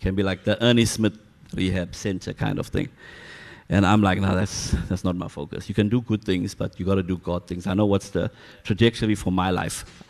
Can 0.01 0.15
be 0.15 0.23
like 0.23 0.45
the 0.45 0.63
Ernie 0.63 0.85
Smith 0.85 1.19
Rehab 1.53 1.95
Center 1.95 2.33
kind 2.33 2.59
of 2.59 2.69
thing. 2.69 2.89
And 3.69 3.85
I'm 3.85 4.01
like, 4.01 4.19
no, 4.21 4.35
that's, 4.35 4.71
that's 4.89 5.05
not 5.05 5.17
my 5.17 5.29
focus. 5.29 5.69
You 5.69 5.75
can 5.75 5.89
do 5.89 6.01
good 6.01 6.25
things, 6.25 6.55
but 6.55 6.79
you 6.79 6.87
got 6.87 6.95
to 6.95 7.03
do 7.03 7.19
God 7.19 7.47
things. 7.47 7.67
I 7.67 7.75
know 7.75 7.85
what's 7.85 8.11
the 8.11 8.31
trajectory 8.65 9.15
for 9.15 9.31
my 9.31 9.51
life. 9.51 10.05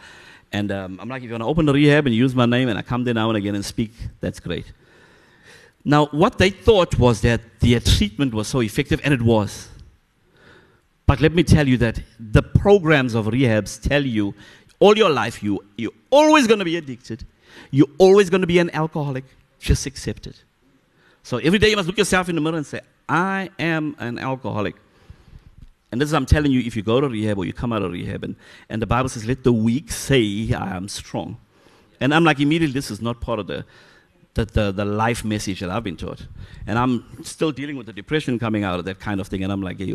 And 0.52 0.70
um, 0.70 0.98
I'm 1.02 1.08
like, 1.08 1.22
if 1.22 1.26
you 1.26 1.32
want 1.32 1.42
to 1.42 1.48
open 1.48 1.68
a 1.68 1.72
rehab 1.72 2.06
and 2.06 2.14
use 2.14 2.34
my 2.34 2.46
name 2.46 2.68
and 2.68 2.78
I 2.78 2.82
come 2.82 3.04
there 3.04 3.14
now 3.14 3.28
and 3.30 3.36
again 3.36 3.54
and 3.54 3.64
speak, 3.64 3.92
that's 4.20 4.40
great. 4.40 4.72
Now, 5.84 6.06
what 6.06 6.38
they 6.38 6.50
thought 6.50 6.98
was 6.98 7.20
that 7.22 7.40
their 7.60 7.80
treatment 7.80 8.34
was 8.34 8.46
so 8.48 8.60
effective, 8.60 9.00
and 9.04 9.14
it 9.14 9.22
was. 9.22 9.68
But 11.08 11.22
let 11.22 11.34
me 11.34 11.42
tell 11.42 11.66
you 11.66 11.78
that 11.78 12.02
the 12.20 12.42
programs 12.42 13.14
of 13.14 13.24
rehabs 13.28 13.80
tell 13.80 14.04
you 14.04 14.34
all 14.78 14.94
your 14.94 15.08
life 15.08 15.42
you, 15.42 15.64
you're 15.78 15.98
always 16.10 16.46
going 16.46 16.58
to 16.58 16.66
be 16.66 16.76
addicted. 16.76 17.24
You're 17.70 17.94
always 17.96 18.28
going 18.28 18.42
to 18.42 18.46
be 18.46 18.58
an 18.58 18.68
alcoholic. 18.74 19.24
Just 19.58 19.86
accept 19.86 20.26
it. 20.26 20.42
So 21.22 21.38
every 21.38 21.58
day 21.58 21.70
you 21.70 21.76
must 21.76 21.88
look 21.88 21.96
yourself 21.96 22.28
in 22.28 22.34
the 22.34 22.42
mirror 22.42 22.58
and 22.58 22.66
say, 22.66 22.82
I 23.08 23.48
am 23.58 23.96
an 23.98 24.18
alcoholic. 24.18 24.76
And 25.90 25.98
this 25.98 26.10
is 26.10 26.12
I'm 26.12 26.26
telling 26.26 26.52
you, 26.52 26.60
if 26.60 26.76
you 26.76 26.82
go 26.82 27.00
to 27.00 27.08
rehab 27.08 27.38
or 27.38 27.46
you 27.46 27.54
come 27.54 27.72
out 27.72 27.80
of 27.80 27.90
rehab, 27.90 28.22
and, 28.22 28.36
and 28.68 28.82
the 28.82 28.86
Bible 28.86 29.08
says, 29.08 29.24
let 29.24 29.44
the 29.44 29.52
weak 29.52 29.90
say, 29.90 30.52
I 30.52 30.76
am 30.76 30.88
strong. 30.88 31.38
And 32.00 32.12
I'm 32.14 32.24
like, 32.24 32.38
immediately, 32.38 32.74
this 32.74 32.90
is 32.90 33.00
not 33.00 33.22
part 33.22 33.38
of 33.38 33.46
the, 33.46 33.64
the, 34.34 34.44
the, 34.44 34.72
the, 34.72 34.84
life 34.84 35.24
message 35.24 35.60
that 35.60 35.70
I've 35.70 35.82
been 35.82 35.96
taught. 35.96 36.26
And 36.66 36.78
I'm 36.78 37.24
still 37.24 37.50
dealing 37.50 37.76
with 37.76 37.86
the 37.86 37.92
depression 37.92 38.38
coming 38.38 38.62
out 38.62 38.78
of 38.78 38.84
that 38.84 39.00
kind 39.00 39.20
of 39.20 39.26
thing. 39.26 39.42
And 39.42 39.52
I'm 39.52 39.62
like, 39.62 39.78
hey, 39.78 39.94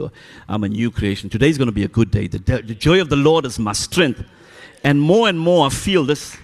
I'm 0.50 0.64
a 0.64 0.70
new 0.70 0.92
creation. 0.92 1.30
Today's 1.30 1.58
going 1.58 1.68
to 1.68 1.74
be 1.74 1.84
a 1.84 1.88
good 1.88 2.12
day. 2.12 2.28
The, 2.28 2.40
the 2.40 2.76
joy 2.76 3.00
of 3.00 3.10
the 3.10 3.16
Lord 3.16 3.46
is 3.46 3.58
my 3.58 3.74
strength. 3.74 4.24
And 4.84 5.00
more 5.00 5.30
and 5.30 5.40
more 5.40 5.68
I 5.68 5.70
feel 5.70 6.04
this, 6.04 6.36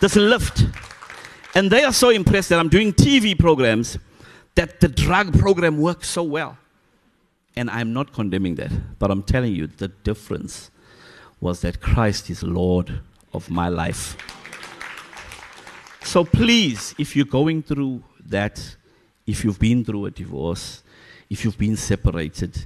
this 0.00 0.14
lift. 0.14 0.64
And 1.54 1.70
they 1.70 1.82
are 1.82 1.92
so 1.92 2.10
impressed 2.10 2.50
that 2.50 2.58
I'm 2.60 2.68
doing 2.68 2.92
TV 2.92 3.36
programs 3.36 3.98
that 4.54 4.80
the 4.80 4.88
drug 4.88 5.38
program 5.38 5.78
works 5.78 6.08
so 6.08 6.22
well. 6.22 6.56
And 7.56 7.68
I'm 7.70 7.92
not 7.92 8.12
condemning 8.12 8.54
that, 8.56 8.70
but 8.98 9.10
I'm 9.10 9.22
telling 9.24 9.54
you 9.54 9.66
the 9.66 9.88
difference 9.88 10.70
was 11.40 11.60
that 11.62 11.80
Christ 11.80 12.30
is 12.30 12.42
Lord 12.42 13.00
of 13.32 13.50
my 13.50 13.68
life. 13.68 14.16
So 16.08 16.24
please, 16.24 16.94
if 16.96 17.14
you're 17.14 17.26
going 17.26 17.62
through 17.62 18.02
that, 18.28 18.76
if 19.26 19.44
you've 19.44 19.58
been 19.58 19.84
through 19.84 20.06
a 20.06 20.10
divorce, 20.10 20.82
if 21.28 21.44
you've 21.44 21.58
been 21.58 21.76
separated, 21.76 22.64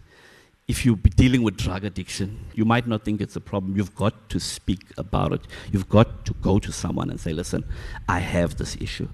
if 0.69 0.87
you're 0.87 0.95
dealing 1.17 1.43
with 1.43 1.57
drug 1.57 1.85
addiction, 1.85 2.39
you 2.55 2.65
might 2.65 2.87
not 2.87 3.05
think 3.05 3.21
it's 3.21 3.35
a 3.35 3.41
problem. 3.41 3.77
You've 3.77 3.97
got 3.97 4.29
to 4.29 4.39
speak 4.39 4.85
about 4.97 5.33
it. 5.33 5.41
You've 5.73 5.89
got 5.89 6.25
to 6.27 6.35
go 6.35 6.61
to 6.61 6.71
someone 6.71 7.11
and 7.11 7.19
say, 7.19 7.33
listen, 7.33 7.65
I 8.09 8.21
have 8.21 8.59
this 8.59 8.77
issue. 8.77 9.09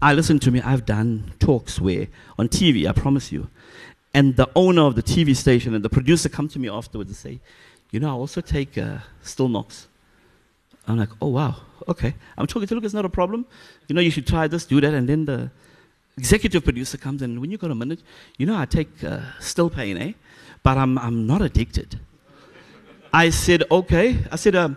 I 0.00 0.14
listen 0.14 0.38
to 0.38 0.52
me, 0.52 0.60
I've 0.60 0.86
done 0.86 1.32
talks 1.40 1.80
where 1.80 2.06
on 2.38 2.46
TV, 2.50 2.86
I 2.88 2.92
promise 2.92 3.32
you. 3.32 3.48
And 4.14 4.36
the 4.36 4.48
owner 4.54 4.82
of 4.82 4.94
the 4.94 5.02
TV 5.02 5.34
station 5.34 5.74
and 5.74 5.84
the 5.84 5.90
producer 5.90 6.28
come 6.28 6.46
to 6.50 6.60
me 6.60 6.68
afterwards 6.68 7.10
and 7.10 7.16
say, 7.16 7.40
you 7.90 7.98
know, 7.98 8.10
I 8.10 8.12
also 8.12 8.40
take 8.40 8.78
uh, 8.78 8.98
Stilnox. 9.24 9.86
I'm 10.86 10.98
like, 10.98 11.10
oh, 11.20 11.28
wow, 11.28 11.56
okay. 11.88 12.14
I'm 12.36 12.46
talking 12.46 12.68
to 12.68 12.74
look, 12.74 12.84
it's 12.84 12.94
not 12.94 13.04
a 13.04 13.08
problem. 13.10 13.46
You 13.88 13.94
know, 13.94 14.00
you 14.00 14.10
should 14.10 14.26
try 14.26 14.46
this, 14.48 14.66
do 14.66 14.80
that. 14.80 14.92
And 14.92 15.08
then 15.08 15.24
the 15.24 15.50
executive 16.18 16.64
producer 16.64 16.98
comes 16.98 17.22
in, 17.22 17.40
when 17.40 17.50
you 17.50 17.58
got 17.58 17.70
a 17.70 17.74
minute, 17.74 18.02
you 18.36 18.46
know, 18.46 18.56
I 18.56 18.66
take 18.66 19.02
uh, 19.02 19.20
Stilpane, 19.40 20.00
eh? 20.00 20.12
But 20.62 20.78
I'm, 20.78 20.98
I'm 20.98 21.26
not 21.26 21.42
addicted. 21.42 21.98
I 23.12 23.30
said, 23.30 23.64
okay. 23.70 24.18
I 24.30 24.36
said, 24.36 24.56
um, 24.56 24.76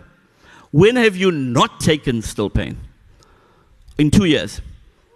when 0.70 0.96
have 0.96 1.16
you 1.16 1.30
not 1.30 1.80
taken 1.80 2.22
Stilpane? 2.22 2.76
In 3.98 4.10
two 4.10 4.26
years. 4.26 4.60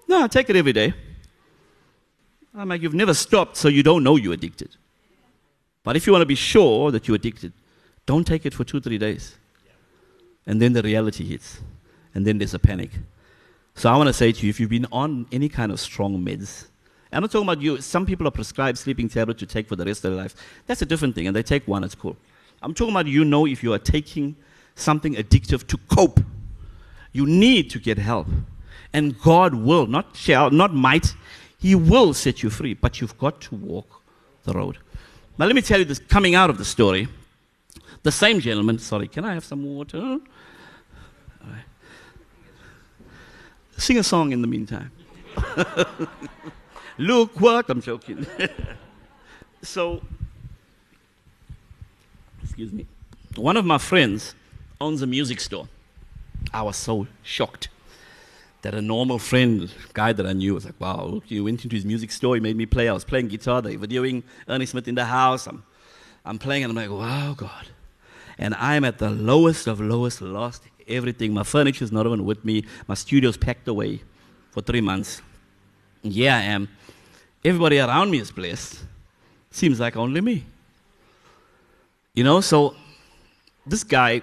No, 0.08 0.24
I 0.24 0.26
take 0.26 0.50
it 0.50 0.56
every 0.56 0.72
day. 0.72 0.92
I'm 2.54 2.68
like, 2.68 2.82
you've 2.82 2.94
never 2.94 3.14
stopped, 3.14 3.56
so 3.56 3.68
you 3.68 3.82
don't 3.82 4.02
know 4.02 4.16
you're 4.16 4.34
addicted. 4.34 4.76
But 5.84 5.96
if 5.96 6.06
you 6.06 6.12
want 6.12 6.22
to 6.22 6.26
be 6.26 6.34
sure 6.34 6.90
that 6.90 7.08
you're 7.08 7.14
addicted, 7.14 7.52
don't 8.04 8.26
take 8.26 8.44
it 8.44 8.52
for 8.52 8.64
two, 8.64 8.80
three 8.80 8.98
days. 8.98 9.36
And 10.46 10.60
then 10.60 10.72
the 10.72 10.82
reality 10.82 11.24
hits. 11.24 11.60
And 12.14 12.26
then 12.26 12.38
there's 12.38 12.54
a 12.54 12.58
panic. 12.58 12.90
So 13.74 13.90
I 13.90 13.96
want 13.96 14.08
to 14.08 14.12
say 14.12 14.32
to 14.32 14.46
you 14.46 14.50
if 14.50 14.60
you've 14.60 14.70
been 14.70 14.86
on 14.92 15.26
any 15.32 15.48
kind 15.48 15.72
of 15.72 15.80
strong 15.80 16.22
meds 16.24 16.66
I'm 17.12 17.20
not 17.20 17.30
talking 17.30 17.46
about 17.46 17.60
you. 17.60 17.80
Some 17.80 18.06
people 18.06 18.26
are 18.26 18.30
prescribed 18.30 18.78
sleeping 18.78 19.08
tablets 19.08 19.40
to 19.40 19.46
take 19.46 19.68
for 19.68 19.76
the 19.76 19.84
rest 19.84 20.04
of 20.04 20.12
their 20.12 20.20
lives. 20.20 20.34
That's 20.66 20.80
a 20.80 20.86
different 20.86 21.14
thing, 21.14 21.26
and 21.26 21.36
they 21.36 21.42
take 21.42 21.68
one, 21.68 21.84
it's 21.84 21.94
cool. 21.94 22.16
I'm 22.62 22.72
talking 22.72 22.94
about 22.94 23.06
you 23.06 23.24
know 23.24 23.46
if 23.46 23.62
you 23.62 23.74
are 23.74 23.78
taking 23.78 24.34
something 24.76 25.14
addictive 25.14 25.66
to 25.66 25.76
cope, 25.94 26.20
you 27.12 27.26
need 27.26 27.68
to 27.70 27.78
get 27.78 27.98
help. 27.98 28.28
And 28.94 29.18
God 29.20 29.54
will, 29.54 29.86
not 29.86 30.16
shall, 30.16 30.50
not 30.50 30.74
might, 30.74 31.14
He 31.58 31.74
will 31.74 32.14
set 32.14 32.42
you 32.42 32.48
free, 32.48 32.72
but 32.72 33.00
you've 33.00 33.18
got 33.18 33.40
to 33.42 33.56
walk 33.56 34.02
the 34.44 34.54
road. 34.54 34.78
Now, 35.38 35.46
let 35.46 35.54
me 35.54 35.62
tell 35.62 35.78
you 35.78 35.84
this 35.84 35.98
coming 35.98 36.34
out 36.34 36.48
of 36.48 36.56
the 36.56 36.64
story. 36.64 37.08
The 38.02 38.12
same 38.12 38.40
gentleman, 38.40 38.78
sorry, 38.78 39.08
can 39.08 39.24
I 39.24 39.34
have 39.34 39.44
some 39.44 39.64
water? 39.64 40.18
Sing 43.82 43.98
a 43.98 44.02
song 44.04 44.30
in 44.30 44.42
the 44.42 44.46
meantime. 44.46 44.92
Look 46.98 47.40
what, 47.40 47.68
I'm 47.68 47.80
joking. 47.80 48.24
so, 49.62 50.00
excuse 52.42 52.72
me, 52.72 52.86
one 53.34 53.56
of 53.56 53.64
my 53.64 53.78
friends 53.78 54.36
owns 54.80 55.02
a 55.02 55.06
music 55.06 55.40
store. 55.40 55.66
I 56.54 56.62
was 56.62 56.76
so 56.76 57.08
shocked 57.24 57.70
that 58.62 58.72
a 58.72 58.80
normal 58.80 59.18
friend, 59.18 59.72
guy 59.94 60.12
that 60.12 60.26
I 60.26 60.32
knew, 60.32 60.54
was 60.54 60.64
like, 60.64 60.78
wow, 60.78 61.04
look, 61.04 61.24
went 61.28 61.64
into 61.64 61.74
his 61.74 61.84
music 61.84 62.12
store, 62.12 62.36
he 62.36 62.40
made 62.40 62.56
me 62.56 62.66
play. 62.66 62.88
I 62.88 62.92
was 62.92 63.04
playing 63.04 63.28
guitar, 63.28 63.62
they 63.62 63.76
were 63.76 63.88
doing 63.88 64.22
Ernie 64.48 64.66
Smith 64.66 64.86
in 64.86 64.94
the 64.94 65.06
house. 65.06 65.48
I'm, 65.48 65.64
I'm 66.24 66.38
playing, 66.38 66.62
and 66.62 66.70
I'm 66.70 66.76
like, 66.76 66.90
wow, 66.96 67.34
God. 67.36 67.66
And 68.42 68.56
I'm 68.56 68.82
at 68.84 68.98
the 68.98 69.08
lowest 69.08 69.68
of 69.68 69.80
lowest, 69.80 70.20
lost 70.20 70.64
everything. 70.88 71.32
My 71.32 71.44
furniture's 71.44 71.92
not 71.92 72.06
even 72.06 72.24
with 72.24 72.44
me. 72.44 72.64
My 72.88 72.94
studio's 72.94 73.36
packed 73.36 73.68
away 73.68 74.02
for 74.50 74.60
three 74.60 74.80
months. 74.80 75.22
And 76.02 76.12
here 76.12 76.32
I 76.32 76.42
am. 76.42 76.68
Everybody 77.44 77.78
around 77.78 78.10
me 78.10 78.18
is 78.18 78.32
blessed. 78.32 78.80
Seems 79.52 79.78
like 79.78 79.96
only 79.96 80.20
me. 80.20 80.44
You 82.14 82.24
know, 82.24 82.40
so 82.40 82.74
this 83.64 83.84
guy, 83.84 84.22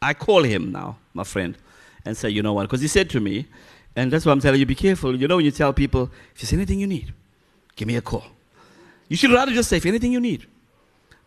I 0.00 0.14
call 0.14 0.44
him 0.44 0.70
now, 0.70 0.98
my 1.12 1.24
friend, 1.24 1.56
and 2.04 2.16
say, 2.16 2.28
you 2.28 2.44
know 2.44 2.52
what? 2.52 2.62
Because 2.62 2.80
he 2.80 2.86
said 2.86 3.10
to 3.10 3.18
me, 3.18 3.48
and 3.96 4.12
that's 4.12 4.24
why 4.24 4.30
I'm 4.30 4.40
telling 4.40 4.60
you, 4.60 4.66
be 4.66 4.76
careful. 4.76 5.16
You 5.16 5.26
know, 5.26 5.34
when 5.34 5.44
you 5.44 5.50
tell 5.50 5.72
people, 5.72 6.12
if 6.32 6.42
there's 6.42 6.52
anything 6.52 6.78
you 6.78 6.86
need, 6.86 7.12
give 7.74 7.88
me 7.88 7.96
a 7.96 8.02
call. 8.02 8.24
You 9.08 9.16
should 9.16 9.32
rather 9.32 9.50
just 9.50 9.68
say, 9.68 9.78
if 9.78 9.86
anything 9.86 10.12
you 10.12 10.20
need, 10.20 10.46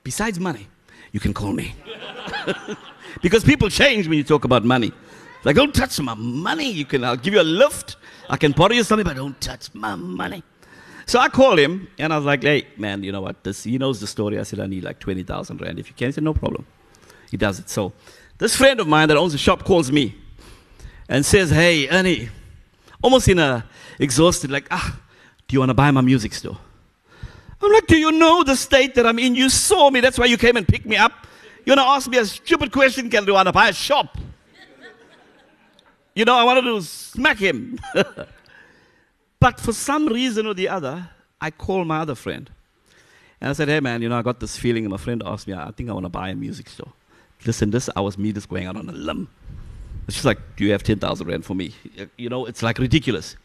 besides 0.01 0.39
money, 0.39 0.69
you 1.11 1.19
can 1.19 1.33
call 1.33 1.53
me. 1.53 1.73
because 3.21 3.43
people 3.43 3.69
change 3.69 4.07
when 4.07 4.17
you 4.17 4.23
talk 4.23 4.45
about 4.45 4.63
money. 4.63 4.91
Like, 5.43 5.55
don't 5.55 5.73
touch 5.73 5.99
my 5.99 6.13
money. 6.13 6.71
You 6.71 6.85
can, 6.85 7.03
I'll 7.03 7.17
give 7.17 7.33
you 7.33 7.41
a 7.41 7.43
lift. 7.43 7.95
I 8.29 8.37
can 8.37 8.51
borrow 8.51 8.73
you 8.73 8.83
something, 8.83 9.05
but 9.05 9.15
don't 9.15 9.39
touch 9.41 9.73
my 9.73 9.95
money. 9.95 10.43
So 11.05 11.19
I 11.19 11.29
called 11.29 11.59
him 11.59 11.89
and 11.97 12.13
I 12.13 12.17
was 12.17 12.25
like, 12.25 12.43
hey, 12.43 12.67
man, 12.77 13.03
you 13.03 13.11
know 13.11 13.21
what? 13.21 13.43
This, 13.43 13.63
he 13.63 13.77
knows 13.77 13.99
the 13.99 14.07
story. 14.07 14.39
I 14.39 14.43
said, 14.43 14.59
I 14.59 14.67
need 14.67 14.83
like 14.83 14.99
20,000 14.99 15.59
Rand. 15.59 15.79
If 15.79 15.89
you 15.89 15.95
can, 15.95 16.07
he 16.07 16.11
said, 16.11 16.23
no 16.23 16.33
problem. 16.33 16.65
He 17.29 17.37
does 17.37 17.59
it. 17.59 17.69
So 17.69 17.91
this 18.37 18.55
friend 18.55 18.79
of 18.79 18.87
mine 18.87 19.07
that 19.07 19.17
owns 19.17 19.31
the 19.33 19.37
shop 19.37 19.63
calls 19.63 19.91
me 19.91 20.15
and 21.09 21.25
says, 21.25 21.49
hey, 21.49 21.89
Ernie, 21.89 22.29
almost 23.01 23.27
in 23.27 23.39
a 23.39 23.65
exhausted, 23.99 24.51
like, 24.51 24.67
ah, 24.71 24.99
do 25.47 25.53
you 25.53 25.59
want 25.59 25.69
to 25.69 25.73
buy 25.73 25.91
my 25.91 26.01
music 26.01 26.33
store? 26.33 26.57
I'm 27.61 27.71
like, 27.71 27.87
do 27.87 27.97
you 27.97 28.11
know 28.11 28.43
the 28.43 28.55
state 28.55 28.95
that 28.95 29.05
I'm 29.05 29.19
in? 29.19 29.35
You 29.35 29.49
saw 29.49 29.89
me. 29.89 29.99
That's 29.99 30.17
why 30.17 30.25
you 30.25 30.37
came 30.37 30.57
and 30.57 30.67
picked 30.67 30.85
me 30.85 30.97
up. 30.97 31.27
You 31.65 31.71
want 31.71 31.79
to 31.79 31.87
ask 31.87 32.09
me 32.09 32.17
a 32.17 32.25
stupid 32.25 32.71
question? 32.71 33.09
Can 33.09 33.25
do 33.25 33.33
I 33.33 33.35
want 33.35 33.47
to 33.47 33.53
buy 33.53 33.69
a 33.69 33.73
shop? 33.73 34.17
You 36.15 36.25
know, 36.25 36.35
I 36.35 36.43
wanted 36.43 36.63
to 36.63 36.81
smack 36.81 37.37
him. 37.37 37.79
but 39.39 39.59
for 39.59 39.73
some 39.73 40.07
reason 40.07 40.47
or 40.47 40.53
the 40.53 40.67
other, 40.69 41.09
I 41.39 41.51
called 41.51 41.87
my 41.87 41.99
other 41.99 42.15
friend. 42.15 42.49
And 43.39 43.49
I 43.49 43.53
said, 43.53 43.69
hey 43.69 43.79
man, 43.79 44.01
you 44.01 44.09
know, 44.09 44.17
I 44.17 44.21
got 44.21 44.39
this 44.39 44.57
feeling. 44.57 44.85
And 44.85 44.91
my 44.91 44.97
friend 44.97 45.21
asked 45.25 45.47
me, 45.47 45.53
I 45.53 45.71
think 45.71 45.89
I 45.89 45.93
want 45.93 46.05
to 46.05 46.09
buy 46.09 46.29
a 46.29 46.35
music 46.35 46.67
store. 46.67 46.91
Listen, 47.45 47.71
this, 47.71 47.89
I 47.95 48.01
was 48.01 48.17
me 48.17 48.33
just 48.33 48.49
going 48.49 48.65
out 48.65 48.75
on 48.75 48.89
a 48.89 48.91
limb. 48.91 49.27
Just 50.07 50.25
like, 50.25 50.39
do 50.57 50.65
you 50.65 50.71
have 50.71 50.83
10,000 50.83 51.27
Rand 51.27 51.45
for 51.45 51.55
me? 51.55 51.73
You 52.17 52.29
know, 52.29 52.45
it's 52.45 52.61
like 52.61 52.77
ridiculous. 52.77 53.35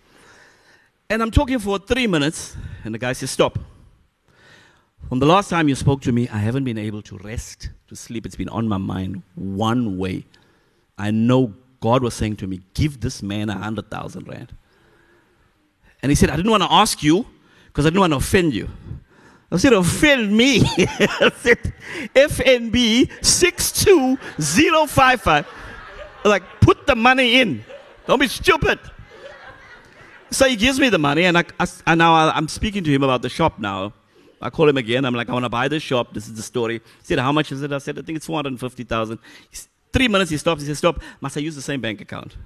And 1.08 1.22
I'm 1.22 1.30
talking 1.30 1.58
for 1.58 1.78
three 1.78 2.06
minutes, 2.06 2.56
and 2.84 2.92
the 2.94 2.98
guy 2.98 3.12
says, 3.12 3.30
stop. 3.30 3.58
From 5.08 5.20
the 5.20 5.26
last 5.26 5.50
time 5.50 5.68
you 5.68 5.76
spoke 5.76 6.00
to 6.02 6.12
me, 6.12 6.28
I 6.28 6.38
haven't 6.38 6.64
been 6.64 6.78
able 6.78 7.00
to 7.02 7.16
rest, 7.18 7.70
to 7.88 7.94
sleep. 7.94 8.26
It's 8.26 8.34
been 8.34 8.48
on 8.48 8.66
my 8.66 8.78
mind 8.78 9.22
one 9.36 9.98
way. 9.98 10.24
I 10.98 11.12
know 11.12 11.54
God 11.80 12.02
was 12.02 12.14
saying 12.14 12.36
to 12.36 12.46
me, 12.48 12.60
Give 12.74 13.00
this 13.00 13.22
man 13.22 13.48
a 13.48 13.56
hundred 13.56 13.88
thousand 13.90 14.26
rand. 14.26 14.52
And 16.02 16.10
he 16.10 16.16
said, 16.16 16.30
I 16.30 16.36
didn't 16.36 16.50
want 16.50 16.64
to 16.64 16.72
ask 16.72 17.02
you 17.02 17.24
because 17.68 17.86
I 17.86 17.90
didn't 17.90 18.00
want 18.00 18.14
to 18.14 18.16
offend 18.16 18.52
you. 18.52 18.68
I 19.50 19.56
said, 19.58 19.74
offend 19.74 20.36
me. 20.36 20.62
I 20.62 21.30
said, 21.36 21.72
FNB 22.14 23.24
62055. 23.24 25.46
Like, 26.24 26.42
put 26.60 26.86
the 26.86 26.96
money 26.96 27.40
in. 27.40 27.64
Don't 28.06 28.18
be 28.18 28.26
stupid. 28.26 28.80
So 30.30 30.48
he 30.48 30.56
gives 30.56 30.80
me 30.80 30.88
the 30.88 30.98
money, 30.98 31.26
and, 31.26 31.38
I, 31.38 31.44
I, 31.60 31.66
and 31.86 31.98
now 31.98 32.30
I'm 32.30 32.48
speaking 32.48 32.82
to 32.82 32.90
him 32.90 33.04
about 33.04 33.22
the 33.22 33.28
shop 33.28 33.60
now. 33.60 33.92
I 34.40 34.50
call 34.50 34.68
him 34.68 34.76
again. 34.76 35.04
I'm 35.04 35.14
like, 35.14 35.28
I 35.28 35.32
want 35.32 35.44
to 35.44 35.48
buy 35.48 35.68
this 35.68 35.82
shop. 35.82 36.12
This 36.12 36.26
is 36.26 36.34
the 36.34 36.42
story. 36.42 36.74
He 36.78 37.04
said, 37.04 37.18
How 37.18 37.32
much 37.32 37.52
is 37.52 37.62
it? 37.62 37.72
I 37.72 37.78
said, 37.78 37.98
I 37.98 38.02
think 38.02 38.16
it's 38.16 38.26
450,000. 38.26 39.18
Three 39.92 40.08
minutes 40.08 40.30
he 40.30 40.36
stops. 40.36 40.62
He 40.62 40.66
says, 40.66 40.78
Stop. 40.78 41.00
Must 41.20 41.36
I 41.36 41.40
use 41.40 41.54
the 41.54 41.62
same 41.62 41.80
bank 41.80 42.00
account? 42.00 42.36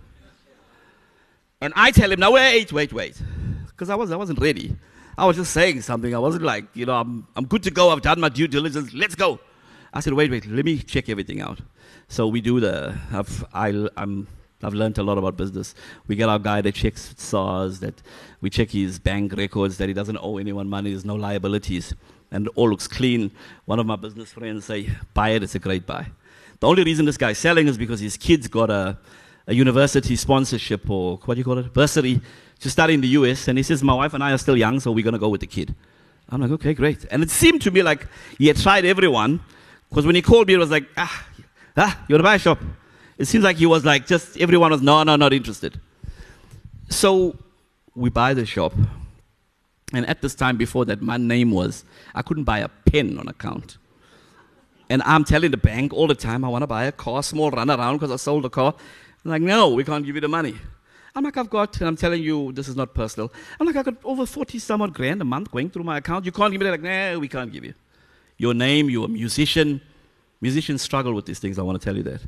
And 1.61 1.73
I 1.77 1.91
tell 1.91 2.11
him, 2.11 2.21
Now 2.21 2.33
wait, 2.33 2.73
wait, 2.73 2.93
wait. 2.93 3.21
Because 3.67 3.91
I, 3.91 3.95
was, 3.95 4.11
I 4.11 4.17
wasn't 4.17 4.41
ready. 4.41 4.77
I 5.19 5.27
was 5.27 5.37
just 5.37 5.53
saying 5.53 5.83
something. 5.83 6.15
I 6.15 6.19
wasn't 6.19 6.45
like, 6.45 6.65
you 6.75 6.87
know, 6.87 6.95
I'm, 6.95 7.27
I'm 7.35 7.47
good 7.47 7.63
to 7.65 7.71
go. 7.71 7.91
I've 7.91 8.03
done 8.03 8.21
my 8.21 8.29
due 8.29 8.47
diligence. 8.47 8.93
Let's 8.95 9.15
go. 9.15 9.41
I 9.93 10.01
said, 10.01 10.13
Wait, 10.13 10.31
wait. 10.31 10.47
Let 10.47 10.65
me 10.65 10.79
check 10.79 11.09
everything 11.09 11.41
out. 11.41 11.61
So 12.09 12.29
we 12.29 12.41
do 12.41 12.61
the, 12.61 12.97
I've, 13.13 13.45
I, 13.53 13.89
I'm, 13.97 14.27
I've 14.63 14.75
learned 14.75 14.99
a 14.99 15.03
lot 15.03 15.17
about 15.17 15.37
business. 15.37 15.75
We 16.07 16.17
get 16.17 16.29
our 16.29 16.39
guy 16.39 16.61
that 16.61 16.75
checks 16.75 17.15
SARS, 17.17 17.81
that 17.81 18.03
we 18.41 18.51
check 18.51 18.71
his 18.71 18.99
bank 18.99 19.33
records, 19.37 19.79
that 19.79 19.89
he 19.89 19.95
doesn't 19.95 20.19
owe 20.19 20.39
anyone 20.39 20.69
money, 20.69 20.91
there's 20.91 21.05
no 21.05 21.15
liabilities, 21.15 21.95
and 22.31 22.49
all 22.49 22.69
looks 22.69 22.87
clean. 22.87 23.31
One 23.65 23.79
of 23.79 23.87
my 23.87 23.97
business 23.97 24.33
friends 24.33 24.67
say, 24.67 24.91
buy 25.15 25.31
it, 25.31 25.43
it's 25.43 25.55
a 25.55 25.59
great 25.59 25.87
buy. 25.87 26.07
The 26.61 26.67
only 26.67 26.85
reason 26.85 27.07
this 27.07 27.17
guy's 27.17 27.39
selling 27.39 27.69
is 27.69 27.79
because 27.79 28.01
his 28.01 28.19
kids 28.19 28.47
got 28.47 28.69
a, 28.69 28.99
a 29.47 29.55
university 29.55 30.15
sponsorship 30.15 30.89
or 30.91 31.17
what 31.25 31.35
do 31.35 31.39
you 31.39 31.45
call 31.45 31.59
it, 31.59 31.73
bursary 31.73 32.21
to 32.61 32.69
study 32.69 32.95
in 32.95 33.01
the 33.01 33.09
US. 33.09 33.49
And 33.49 33.59
he 33.59 33.63
says, 33.63 33.83
My 33.83 33.95
wife 33.95 34.13
and 34.13 34.23
I 34.23 34.33
are 34.33 34.39
still 34.39 34.57
young, 34.59 34.79
so 34.79 34.93
we're 34.93 35.05
going 35.05 35.15
to 35.15 35.19
go 35.19 35.31
with 35.31 35.41
the 35.41 35.47
kid. 35.47 35.75
I'm 36.29 36.43
like, 36.43 36.51
Okay, 36.51 36.75
great. 36.75 37.07
And 37.11 37.23
it 37.23 37.31
seemed 37.31 37.63
to 37.63 37.71
me 37.71 37.83
like 37.83 38.07
he 38.37 38.49
had 38.49 38.59
tried 38.59 38.85
everyone 38.85 39.41
because 39.89 40.05
when 40.05 40.15
he 40.15 40.21
called 40.23 40.49
me, 40.49 40.55
it 40.55 40.59
was 40.59 40.71
like, 40.71 40.87
Ah, 40.99 41.27
ah, 41.79 42.05
you 42.09 42.15
want 42.15 42.21
to 42.21 42.25
buy 42.25 42.35
a 42.35 42.39
shop? 42.39 42.59
It 43.21 43.29
seems 43.29 43.45
like 43.45 43.59
he 43.59 43.67
was 43.67 43.85
like, 43.85 44.07
just 44.07 44.39
everyone 44.39 44.71
was, 44.71 44.81
No, 44.81 45.03
no, 45.03 45.15
not 45.15 45.35
interested. 45.35 45.79
So 46.89 47.37
we 47.95 48.09
buy 48.09 48.33
the 48.33 48.47
shop. 48.47 48.73
And 49.93 50.09
at 50.09 50.23
this 50.23 50.35
time 50.35 50.57
before 50.57 50.87
that, 50.87 51.03
my 51.03 51.19
name 51.19 51.51
was, 51.51 51.85
I 52.15 52.23
couldn't 52.23 52.45
buy 52.45 52.61
a 52.61 52.69
pen 52.69 53.19
on 53.19 53.29
account. 53.29 53.77
And 54.89 55.03
I'm 55.05 55.25
telling 55.25 55.51
the 55.51 55.59
bank 55.59 55.93
all 55.93 56.07
the 56.07 56.15
time, 56.15 56.47
I 56.47 56.49
want 56.49 56.63
to 56.63 56.67
buy 56.67 56.85
a 56.85 56.93
car, 56.93 57.23
small 57.23 57.51
run 57.51 57.71
around 57.71 57.97
because 57.97 58.11
I 58.11 58.17
sold 58.17 58.45
the 58.45 58.49
car. 58.49 58.75
I'm 59.23 59.31
like, 59.31 59.43
no, 59.43 59.69
we 59.69 59.85
can't 59.85 60.07
give 60.07 60.15
you 60.15 60.23
the 60.23 60.29
money. 60.29 60.55
I'm 61.15 61.23
like, 61.23 61.37
I've 61.37 61.51
got, 61.51 61.79
and 61.79 61.89
I'm 61.89 61.97
telling 61.97 62.23
you, 62.23 62.53
this 62.53 62.69
is 62.69 62.77
not 62.77 62.95
personal. 62.95 63.31
I'm 63.59 63.67
like, 63.67 63.77
I've 63.77 63.85
got 63.85 63.97
over 64.03 64.25
40 64.25 64.59
some 64.59 64.81
odd 64.81 64.95
grand 64.95 65.21
a 65.21 65.27
month 65.27 65.51
going 65.51 65.69
through 65.69 65.85
my 65.85 65.99
account. 65.99 66.25
You 66.25 66.33
can't 66.33 66.53
give 66.53 66.61
me 66.61 66.65
that. 66.65 66.71
Like, 66.71 66.83
nah, 66.83 67.19
we 67.19 67.29
can't 67.29 67.53
give 67.53 67.67
you. 67.67 67.75
Your 68.39 68.55
name, 68.55 68.89
you're 68.89 69.05
a 69.05 69.09
musician. 69.09 69.83
Musicians 70.41 70.81
struggle 70.81 71.13
with 71.13 71.27
these 71.27 71.39
things, 71.39 71.59
I 71.59 71.63
want 71.63 71.79
to 71.79 71.85
tell 71.85 71.95
you 71.99 72.05
that. 72.05 72.23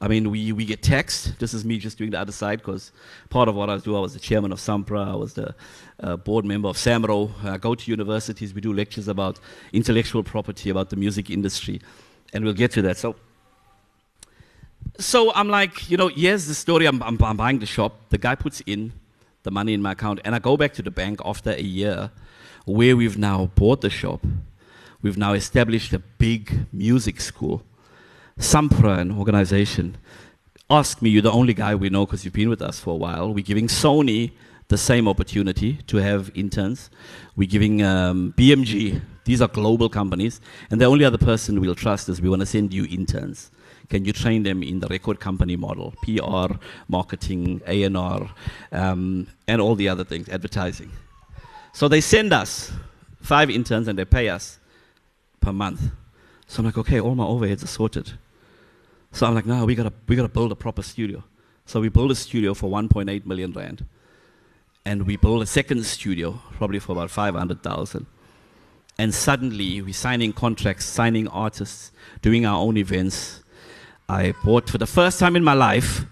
I 0.00 0.08
mean, 0.08 0.30
we, 0.30 0.52
we 0.52 0.64
get 0.64 0.82
text. 0.82 1.38
This 1.38 1.54
is 1.54 1.64
me 1.64 1.78
just 1.78 1.96
doing 1.96 2.10
the 2.10 2.18
other 2.18 2.32
side 2.32 2.58
because 2.58 2.92
part 3.30 3.48
of 3.48 3.54
what 3.54 3.70
I 3.70 3.78
do, 3.78 3.96
I 3.96 4.00
was 4.00 4.12
the 4.12 4.20
chairman 4.20 4.52
of 4.52 4.58
SAMPRA, 4.58 5.12
I 5.12 5.14
was 5.14 5.34
the 5.34 5.54
uh, 6.00 6.16
board 6.16 6.44
member 6.44 6.68
of 6.68 6.76
SAMRO. 6.76 7.30
I 7.44 7.56
go 7.58 7.74
to 7.74 7.90
universities, 7.90 8.52
we 8.52 8.60
do 8.60 8.72
lectures 8.72 9.08
about 9.08 9.38
intellectual 9.72 10.22
property, 10.22 10.68
about 10.70 10.90
the 10.90 10.96
music 10.96 11.30
industry, 11.30 11.80
and 12.32 12.44
we'll 12.44 12.54
get 12.54 12.72
to 12.72 12.82
that. 12.82 12.98
So, 12.98 13.16
so 14.98 15.32
I'm 15.32 15.48
like, 15.48 15.88
you 15.90 15.96
know, 15.96 16.08
here's 16.08 16.46
the 16.46 16.54
story. 16.54 16.86
I'm, 16.86 17.02
I'm, 17.02 17.22
I'm 17.22 17.36
buying 17.36 17.60
the 17.60 17.66
shop. 17.66 18.10
The 18.10 18.18
guy 18.18 18.34
puts 18.34 18.60
in 18.66 18.92
the 19.44 19.50
money 19.50 19.74
in 19.74 19.80
my 19.80 19.92
account, 19.92 20.20
and 20.24 20.34
I 20.34 20.38
go 20.38 20.56
back 20.56 20.74
to 20.74 20.82
the 20.82 20.90
bank 20.90 21.20
after 21.24 21.50
a 21.50 21.62
year 21.62 22.10
where 22.66 22.96
we've 22.96 23.16
now 23.16 23.50
bought 23.54 23.80
the 23.80 23.90
shop. 23.90 24.20
We've 25.02 25.18
now 25.18 25.34
established 25.34 25.92
a 25.92 25.98
big 25.98 26.66
music 26.72 27.20
school 27.20 27.62
Sampra, 28.38 28.98
an 28.98 29.12
organization, 29.18 29.96
asked 30.68 31.02
me, 31.02 31.10
You're 31.10 31.22
the 31.22 31.32
only 31.32 31.54
guy 31.54 31.74
we 31.74 31.90
know 31.90 32.04
because 32.06 32.24
you've 32.24 32.34
been 32.34 32.48
with 32.48 32.62
us 32.62 32.80
for 32.80 32.90
a 32.90 32.96
while. 32.96 33.32
We're 33.32 33.44
giving 33.44 33.68
Sony 33.68 34.32
the 34.68 34.78
same 34.78 35.06
opportunity 35.06 35.74
to 35.86 35.98
have 35.98 36.30
interns. 36.34 36.90
We're 37.36 37.48
giving 37.48 37.82
um, 37.82 38.34
BMG, 38.36 39.00
these 39.24 39.40
are 39.40 39.48
global 39.48 39.88
companies, 39.88 40.40
and 40.70 40.80
the 40.80 40.86
only 40.86 41.04
other 41.04 41.18
person 41.18 41.60
we'll 41.60 41.74
trust 41.74 42.08
is 42.08 42.20
we 42.20 42.28
want 42.28 42.40
to 42.40 42.46
send 42.46 42.72
you 42.72 42.86
interns. 42.86 43.50
Can 43.90 44.04
you 44.04 44.12
train 44.12 44.42
them 44.42 44.62
in 44.62 44.80
the 44.80 44.86
record 44.88 45.20
company 45.20 45.56
model, 45.56 45.94
PR, 46.02 46.54
marketing, 46.88 47.60
A&R, 47.66 48.30
um, 48.72 49.26
and 49.46 49.60
all 49.60 49.74
the 49.74 49.88
other 49.88 50.04
things, 50.04 50.28
advertising? 50.28 50.90
So 51.74 51.88
they 51.88 52.00
send 52.00 52.32
us 52.32 52.72
five 53.20 53.50
interns 53.50 53.88
and 53.88 53.98
they 53.98 54.04
pay 54.04 54.28
us 54.30 54.58
per 55.40 55.52
month. 55.52 55.82
So 56.46 56.60
I'm 56.60 56.66
like, 56.66 56.78
okay, 56.78 57.00
all 57.00 57.14
my 57.14 57.24
overheads 57.24 57.62
are 57.62 57.68
sorted. 57.68 58.12
So 59.14 59.26
I'm 59.26 59.34
like, 59.34 59.46
no, 59.46 59.64
we 59.64 59.76
gotta, 59.76 59.92
we 60.08 60.16
gotta 60.16 60.28
build 60.28 60.50
a 60.50 60.56
proper 60.56 60.82
studio. 60.82 61.22
So 61.66 61.80
we 61.80 61.88
built 61.88 62.10
a 62.10 62.16
studio 62.16 62.52
for 62.52 62.68
1.8 62.68 63.24
million 63.24 63.52
rand. 63.52 63.86
And 64.84 65.06
we 65.06 65.16
built 65.16 65.40
a 65.40 65.46
second 65.46 65.84
studio, 65.86 66.40
probably 66.54 66.80
for 66.80 66.92
about 66.92 67.12
500,000. 67.12 68.06
And 68.98 69.14
suddenly 69.14 69.80
we're 69.82 69.94
signing 69.94 70.32
contracts, 70.32 70.84
signing 70.86 71.28
artists, 71.28 71.92
doing 72.22 72.44
our 72.44 72.58
own 72.58 72.76
events. 72.76 73.44
I 74.08 74.34
bought, 74.44 74.68
for 74.68 74.78
the 74.78 74.86
first 74.86 75.20
time 75.20 75.36
in 75.36 75.44
my 75.44 75.54
life, 75.54 76.04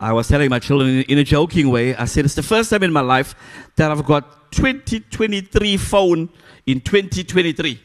I 0.00 0.12
was 0.12 0.26
telling 0.26 0.50
my 0.50 0.58
children 0.58 1.02
in 1.02 1.18
a 1.18 1.24
joking 1.24 1.70
way, 1.70 1.94
I 1.94 2.06
said, 2.06 2.24
it's 2.24 2.34
the 2.34 2.42
first 2.42 2.70
time 2.70 2.82
in 2.82 2.92
my 2.92 3.00
life 3.00 3.36
that 3.76 3.92
I've 3.92 4.04
got 4.04 4.50
2023 4.50 5.76
phone 5.76 6.28
in 6.66 6.80
2023. 6.80 7.80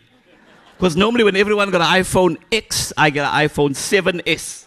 Because 0.77 0.97
normally 0.97 1.23
when 1.23 1.35
everyone 1.35 1.71
got 1.71 1.81
an 1.81 2.03
iPhone 2.03 2.37
X, 2.51 2.91
I 2.97 3.09
get 3.09 3.25
an 3.25 3.47
iPhone 3.47 3.71
7S. 3.71 4.65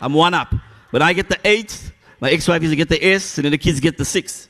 I'm 0.00 0.12
one 0.12 0.34
up. 0.34 0.54
When 0.90 1.02
I 1.02 1.12
get 1.12 1.28
the 1.28 1.38
8, 1.42 1.92
my 2.20 2.30
ex-wife 2.30 2.62
used 2.62 2.72
to 2.72 2.76
get 2.76 2.88
the 2.88 3.02
S, 3.02 3.38
and 3.38 3.44
then 3.44 3.52
the 3.52 3.58
kids 3.58 3.80
get 3.80 3.96
the 3.96 4.04
6. 4.04 4.48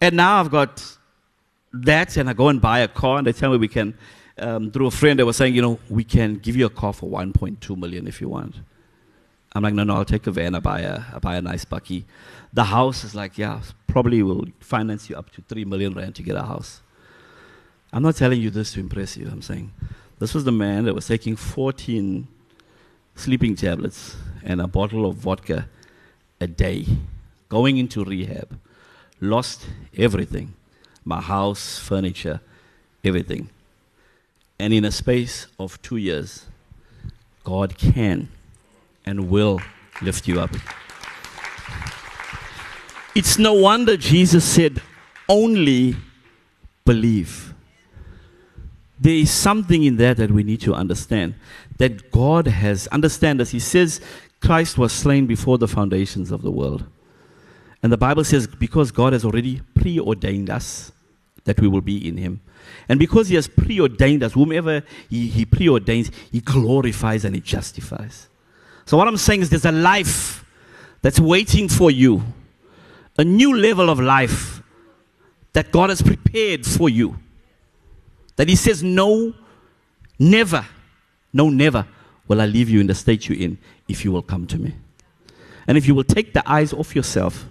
And 0.00 0.16
now 0.16 0.40
I've 0.40 0.50
got 0.50 0.84
that, 1.72 2.16
and 2.16 2.28
I 2.28 2.34
go 2.34 2.48
and 2.48 2.60
buy 2.60 2.80
a 2.80 2.88
car, 2.88 3.18
and 3.18 3.26
they 3.26 3.32
tell 3.32 3.50
me 3.50 3.56
we 3.56 3.68
can, 3.68 3.96
um, 4.38 4.70
through 4.70 4.86
a 4.86 4.90
friend, 4.90 5.18
they 5.18 5.24
were 5.24 5.32
saying, 5.32 5.54
you 5.54 5.62
know, 5.62 5.78
we 5.88 6.04
can 6.04 6.36
give 6.36 6.56
you 6.56 6.66
a 6.66 6.70
car 6.70 6.92
for 6.92 7.08
1.2 7.08 7.76
million 7.76 8.06
if 8.06 8.20
you 8.20 8.28
want. 8.28 8.56
I'm 9.52 9.62
like, 9.62 9.74
no, 9.74 9.82
no, 9.82 9.96
I'll 9.96 10.04
take 10.04 10.26
a 10.26 10.30
van. 10.30 10.54
I 10.54 10.60
buy 10.60 10.80
a, 10.80 11.02
I 11.12 11.18
buy 11.18 11.36
a 11.36 11.42
nice 11.42 11.64
bakkie. 11.64 12.04
The 12.52 12.64
house 12.64 13.02
is 13.02 13.14
like, 13.14 13.36
yeah, 13.36 13.60
probably 13.86 14.22
will 14.22 14.46
finance 14.60 15.10
you 15.10 15.16
up 15.16 15.30
to 15.30 15.42
three 15.42 15.64
million 15.64 15.94
rand 15.94 16.14
to 16.16 16.22
get 16.22 16.36
a 16.36 16.42
house. 16.42 16.82
I'm 17.92 18.02
not 18.02 18.16
telling 18.16 18.40
you 18.40 18.50
this 18.50 18.72
to 18.74 18.80
impress 18.80 19.16
you. 19.16 19.28
I'm 19.30 19.42
saying 19.42 19.72
this 20.18 20.34
was 20.34 20.44
the 20.44 20.52
man 20.52 20.84
that 20.84 20.94
was 20.94 21.06
taking 21.06 21.36
14 21.36 22.28
sleeping 23.16 23.56
tablets 23.56 24.16
and 24.42 24.60
a 24.60 24.66
bottle 24.66 25.06
of 25.06 25.16
vodka 25.16 25.68
a 26.40 26.46
day, 26.46 26.86
going 27.48 27.76
into 27.76 28.04
rehab, 28.04 28.58
lost 29.20 29.66
everything, 29.96 30.54
my 31.04 31.20
house, 31.20 31.78
furniture, 31.78 32.40
everything. 33.04 33.50
And 34.58 34.72
in 34.72 34.84
a 34.84 34.92
space 34.92 35.46
of 35.58 35.80
two 35.82 35.96
years, 35.96 36.46
God 37.44 37.76
can 37.76 38.28
and 39.04 39.30
will 39.30 39.60
lift 40.02 40.28
you 40.28 40.40
up. 40.40 40.50
It's 43.14 43.38
no 43.38 43.54
wonder 43.54 43.96
Jesus 43.96 44.44
said, 44.44 44.80
only 45.28 45.96
believe. 46.84 47.49
There 49.00 49.14
is 49.14 49.30
something 49.30 49.82
in 49.82 49.96
there 49.96 50.14
that 50.14 50.30
we 50.30 50.42
need 50.42 50.60
to 50.62 50.74
understand. 50.74 51.34
That 51.78 52.10
God 52.10 52.46
has, 52.46 52.86
understand 52.88 53.40
as 53.40 53.50
He 53.50 53.58
says, 53.58 54.00
Christ 54.40 54.76
was 54.76 54.92
slain 54.92 55.26
before 55.26 55.56
the 55.56 55.68
foundations 55.68 56.30
of 56.30 56.42
the 56.42 56.50
world. 56.50 56.84
And 57.82 57.90
the 57.90 57.96
Bible 57.96 58.24
says, 58.24 58.46
because 58.46 58.90
God 58.90 59.14
has 59.14 59.24
already 59.24 59.62
preordained 59.74 60.50
us, 60.50 60.92
that 61.44 61.58
we 61.60 61.68
will 61.68 61.80
be 61.80 62.06
in 62.06 62.18
Him. 62.18 62.42
And 62.88 62.98
because 62.98 63.28
He 63.28 63.36
has 63.36 63.48
preordained 63.48 64.22
us, 64.22 64.34
whomever 64.34 64.82
He, 65.08 65.28
he 65.28 65.46
preordains, 65.46 66.12
He 66.30 66.40
glorifies 66.40 67.24
and 67.24 67.34
He 67.34 67.40
justifies. 67.40 68.28
So, 68.84 68.98
what 68.98 69.08
I'm 69.08 69.16
saying 69.16 69.42
is, 69.42 69.50
there's 69.50 69.64
a 69.64 69.72
life 69.72 70.44
that's 71.00 71.20
waiting 71.20 71.68
for 71.68 71.90
you, 71.90 72.22
a 73.16 73.24
new 73.24 73.56
level 73.56 73.88
of 73.88 73.98
life 73.98 74.62
that 75.54 75.72
God 75.72 75.88
has 75.88 76.02
prepared 76.02 76.66
for 76.66 76.88
you. 76.88 77.16
That 78.40 78.48
He 78.48 78.56
says, 78.56 78.82
No, 78.82 79.34
never, 80.18 80.64
no, 81.30 81.50
never 81.50 81.86
will 82.26 82.40
I 82.40 82.46
leave 82.46 82.70
you 82.70 82.80
in 82.80 82.86
the 82.86 82.94
state 82.94 83.28
you're 83.28 83.36
in 83.36 83.58
if 83.86 84.02
you 84.02 84.12
will 84.12 84.22
come 84.22 84.46
to 84.46 84.58
me. 84.58 84.72
And 85.66 85.76
if 85.76 85.86
you 85.86 85.94
will 85.94 86.04
take 86.04 86.32
the 86.32 86.42
eyes 86.50 86.72
off 86.72 86.96
yourself 86.96 87.44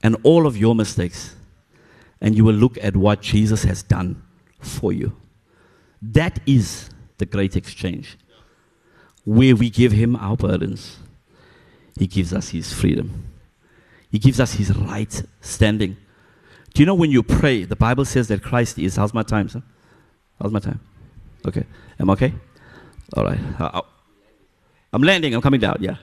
and 0.00 0.16
all 0.22 0.46
of 0.46 0.56
your 0.56 0.76
mistakes, 0.76 1.34
and 2.20 2.36
you 2.36 2.44
will 2.44 2.54
look 2.54 2.78
at 2.80 2.94
what 2.94 3.20
Jesus 3.20 3.64
has 3.64 3.82
done 3.82 4.22
for 4.60 4.92
you. 4.92 5.12
That 6.00 6.38
is 6.46 6.90
the 7.18 7.26
great 7.26 7.56
exchange 7.56 8.16
where 9.24 9.56
we 9.56 9.70
give 9.70 9.90
him 9.90 10.14
our 10.14 10.36
burdens, 10.36 10.98
he 11.98 12.06
gives 12.06 12.32
us 12.32 12.50
his 12.50 12.72
freedom. 12.72 13.24
He 14.08 14.20
gives 14.20 14.38
us 14.38 14.52
his 14.52 14.72
right 14.76 15.20
standing. 15.40 15.96
Do 16.74 16.80
you 16.80 16.86
know 16.86 16.94
when 16.94 17.10
you 17.10 17.24
pray, 17.24 17.64
the 17.64 17.74
Bible 17.74 18.04
says 18.04 18.28
that 18.28 18.40
Christ 18.40 18.78
is, 18.78 18.94
how's 18.94 19.12
my 19.12 19.24
time, 19.24 19.48
sir? 19.48 19.64
How's 20.42 20.50
my 20.50 20.58
time? 20.58 20.80
Okay. 21.46 21.64
Am 22.00 22.10
I 22.10 22.14
okay? 22.14 22.34
All 23.16 23.24
right. 23.24 23.38
Uh, 23.60 23.82
I'm 24.92 25.02
landing, 25.02 25.34
I'm 25.34 25.40
coming 25.40 25.60
down, 25.60 25.76
yeah. 25.80 25.96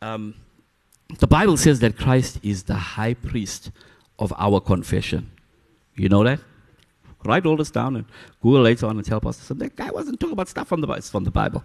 Um, 0.00 0.34
the 1.18 1.26
Bible 1.26 1.58
says 1.58 1.80
that 1.80 1.98
Christ 1.98 2.40
is 2.42 2.62
the 2.62 2.74
high 2.74 3.12
priest 3.12 3.70
of 4.18 4.32
our 4.38 4.60
confession. 4.60 5.30
You 5.94 6.08
know 6.08 6.24
that? 6.24 6.40
Write 7.24 7.44
all 7.44 7.56
this 7.56 7.70
down 7.70 7.96
and 7.96 8.04
Google 8.42 8.62
later 8.62 8.86
on 8.86 8.96
and 8.96 9.06
tell 9.06 9.20
Pastor, 9.20 9.54
that 9.54 9.76
guy 9.76 9.90
wasn't 9.90 10.20
talking 10.20 10.32
about 10.32 10.48
stuff 10.48 10.68
from 10.68 10.80
the, 10.80 11.02
from 11.02 11.24
the 11.24 11.30
Bible. 11.30 11.62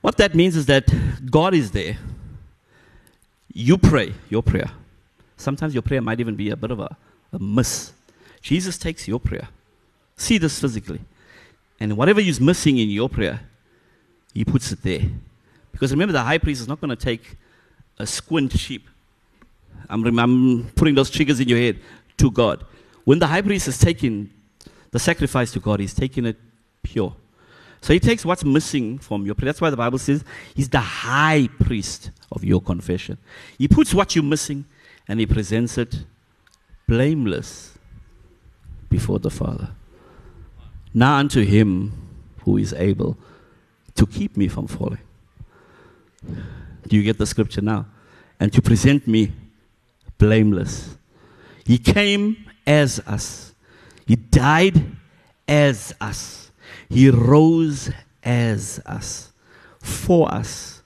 What 0.00 0.16
that 0.18 0.34
means 0.34 0.56
is 0.56 0.66
that 0.66 0.92
God 1.30 1.54
is 1.54 1.70
there. 1.70 1.96
You 3.52 3.78
pray 3.78 4.14
your 4.28 4.42
prayer. 4.42 4.70
Sometimes 5.36 5.74
your 5.74 5.82
prayer 5.82 6.02
might 6.02 6.20
even 6.20 6.34
be 6.34 6.50
a 6.50 6.56
bit 6.56 6.70
of 6.70 6.80
a, 6.80 6.96
a 7.32 7.38
miss. 7.38 7.92
Jesus 8.40 8.78
takes 8.78 9.08
your 9.08 9.20
prayer. 9.20 9.48
See 10.16 10.38
this 10.38 10.58
physically. 10.58 11.00
And 11.78 11.96
whatever 11.96 12.20
is 12.20 12.40
missing 12.40 12.78
in 12.78 12.88
your 12.88 13.08
prayer, 13.08 13.40
he 14.32 14.44
puts 14.44 14.72
it 14.72 14.82
there. 14.82 15.02
Because 15.72 15.90
remember, 15.90 16.12
the 16.12 16.22
high 16.22 16.38
priest 16.38 16.62
is 16.62 16.68
not 16.68 16.80
going 16.80 16.90
to 16.90 16.96
take 16.96 17.36
a 17.98 18.06
squint 18.06 18.52
sheep. 18.52 18.88
I'm, 19.88 20.18
I'm 20.18 20.70
putting 20.74 20.94
those 20.94 21.10
triggers 21.10 21.38
in 21.40 21.48
your 21.48 21.58
head 21.58 21.78
to 22.16 22.30
God. 22.30 22.64
When 23.04 23.18
the 23.18 23.26
high 23.26 23.42
priest 23.42 23.68
is 23.68 23.78
taking 23.78 24.30
the 24.90 24.98
sacrifice 24.98 25.52
to 25.52 25.60
God, 25.60 25.80
he's 25.80 25.94
taking 25.94 26.24
it 26.26 26.36
pure. 26.82 27.14
So 27.82 27.92
he 27.92 28.00
takes 28.00 28.24
what's 28.24 28.44
missing 28.44 28.98
from 28.98 29.26
your 29.26 29.34
prayer. 29.34 29.46
That's 29.46 29.60
why 29.60 29.70
the 29.70 29.76
Bible 29.76 29.98
says 29.98 30.24
he's 30.54 30.68
the 30.68 30.80
high 30.80 31.48
priest 31.60 32.10
of 32.32 32.42
your 32.42 32.60
confession. 32.60 33.18
He 33.58 33.68
puts 33.68 33.94
what 33.94 34.16
you're 34.16 34.24
missing 34.24 34.64
and 35.06 35.20
he 35.20 35.26
presents 35.26 35.78
it 35.78 36.04
blameless 36.88 37.78
before 38.88 39.18
the 39.18 39.30
Father. 39.30 39.68
Now 40.96 41.16
unto 41.16 41.44
him 41.44 41.92
who 42.44 42.56
is 42.56 42.72
able 42.72 43.18
to 43.96 44.06
keep 44.06 44.34
me 44.34 44.48
from 44.48 44.66
falling. 44.66 45.02
Do 46.88 46.96
you 46.96 47.02
get 47.02 47.18
the 47.18 47.26
scripture 47.26 47.60
now? 47.60 47.84
And 48.40 48.50
to 48.54 48.62
present 48.62 49.06
me 49.06 49.32
blameless. 50.16 50.96
He 51.66 51.76
came 51.76 52.46
as 52.66 52.98
us. 53.00 53.54
He 54.06 54.16
died 54.16 54.82
as 55.46 55.94
us. 56.00 56.50
He 56.88 57.10
rose 57.10 57.90
as 58.24 58.80
us, 58.86 59.32
for 59.80 60.32
us. 60.32 60.82